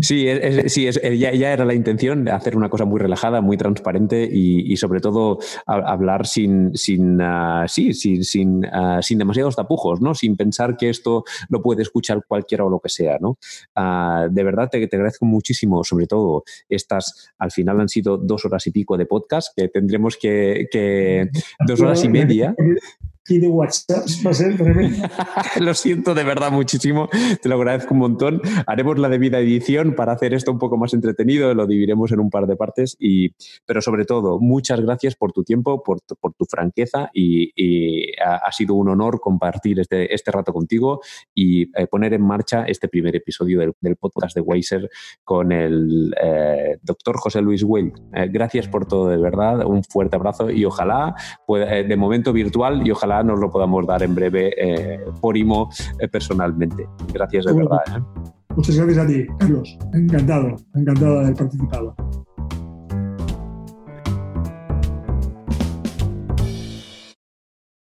Sí, 0.00 0.26
sí 0.66 0.88
ya, 1.18 1.52
era 1.52 1.64
la 1.64 1.74
intención 1.74 2.24
de 2.24 2.30
hacer 2.30 2.56
una 2.56 2.68
cosa 2.68 2.84
muy 2.84 3.00
relajada, 3.00 3.40
muy 3.40 3.56
transparente 3.56 4.28
y, 4.30 4.76
sobre 4.76 5.00
todo 5.00 5.38
hablar 5.66 6.26
sin, 6.26 6.76
sin, 6.76 7.20
ah, 7.20 7.64
sí, 7.66 7.92
sin, 7.92 8.22
sin, 8.22 8.64
ah, 8.66 9.00
sin, 9.02 9.18
demasiados 9.18 9.56
tapujos, 9.56 10.00
¿no? 10.00 10.14
sin 10.14 10.36
pensar 10.36 10.76
que 10.76 10.88
esto 10.88 11.24
lo 11.48 11.62
puede 11.62 11.82
escuchar 11.82 12.24
cualquiera 12.28 12.64
o 12.64 12.70
lo 12.70 12.78
que 12.78 12.90
sea. 12.90 13.18
¿no? 13.20 13.38
Ah, 13.74 14.28
de 14.30 14.44
verdad 14.44 14.68
te, 14.70 14.86
te, 14.86 14.96
agradezco 14.96 15.26
muchísimo, 15.26 15.82
sobre 15.82 16.06
todo 16.06 16.44
estas, 16.68 17.32
al 17.38 17.50
final 17.50 17.80
han 17.80 17.88
sido 17.88 18.18
dos 18.18 18.44
horas 18.44 18.64
y 18.68 18.70
pico 18.70 18.96
de 18.96 19.06
podcast, 19.06 19.48
que 19.56 19.66
tendremos 19.68 20.16
que, 20.16 20.68
que 20.70 21.28
dos 21.66 21.80
horas 21.80 22.04
y 22.04 22.08
media. 22.08 22.54
Aquí 23.24 23.38
de 23.38 23.48
WhatsApp 23.48 24.04
va 24.26 24.30
a 24.30 24.34
ser 24.34 24.56
tremendo. 24.56 25.06
lo 25.60 25.74
siento 25.74 26.14
de 26.14 26.24
verdad 26.24 26.50
muchísimo, 26.50 27.08
te 27.40 27.48
lo 27.48 27.54
agradezco 27.54 27.94
un 27.94 28.00
montón. 28.00 28.40
Haremos 28.66 28.98
la 28.98 29.08
debida 29.08 29.38
edición 29.38 29.94
para 29.94 30.12
hacer 30.12 30.34
esto 30.34 30.50
un 30.50 30.58
poco 30.58 30.76
más 30.76 30.92
entretenido, 30.92 31.54
lo 31.54 31.66
dividiremos 31.66 32.10
en 32.12 32.20
un 32.20 32.30
par 32.30 32.46
de 32.46 32.56
partes, 32.56 32.96
y, 32.98 33.30
pero 33.64 33.80
sobre 33.80 34.04
todo, 34.04 34.40
muchas 34.40 34.80
gracias 34.80 35.14
por 35.14 35.32
tu 35.32 35.44
tiempo, 35.44 35.82
por, 35.82 36.00
por 36.20 36.34
tu 36.34 36.44
franqueza 36.46 37.10
y, 37.14 37.52
ha, 38.22 38.50
sido 38.52 38.74
un 38.74 38.88
honor 38.88 39.20
compartir 39.20 39.80
este, 39.80 40.12
este 40.12 40.30
rato 40.30 40.52
contigo 40.52 41.00
y 41.34 41.62
eh, 41.78 41.86
poner 41.86 42.12
en 42.12 42.22
marcha 42.22 42.64
este 42.64 42.88
primer 42.88 43.16
episodio 43.16 43.60
del, 43.60 43.96
podcast 43.96 44.34
de 44.34 44.40
Weiser 44.40 44.90
con 45.22 45.52
el 45.52 46.14
eh, 46.20 46.78
doctor 46.82 47.18
José 47.18 47.40
Luis 47.40 47.62
Weil. 47.62 47.92
Eh, 48.14 48.28
gracias 48.30 48.68
por 48.68 48.86
todo, 48.86 49.08
de 49.08 49.16
verdad, 49.16 49.64
un 49.64 49.84
fuerte 49.84 50.16
abrazo 50.16 50.50
y 50.50 50.64
ojalá, 50.64 51.14
de 51.48 51.96
momento 51.96 52.32
virtual, 52.32 52.86
y 52.86 52.90
ojalá 52.90 53.11
nos 53.24 53.38
lo 53.40 53.50
podamos 53.50 53.86
dar 53.86 54.02
en 54.02 54.14
breve 54.14 54.54
por 55.20 55.36
IMO 55.36 55.68
personalmente. 56.10 56.86
Gracias 57.12 57.46
de 57.46 57.52
verdad. 57.52 57.82
Muchas 58.54 58.76
gracias 58.76 58.98
a 58.98 59.06
ti, 59.06 59.26
Carlos. 59.38 59.78
Encantado, 59.94 60.56
encantado 60.74 61.14
de 61.14 61.20
haber 61.20 61.34
participado. 61.34 61.96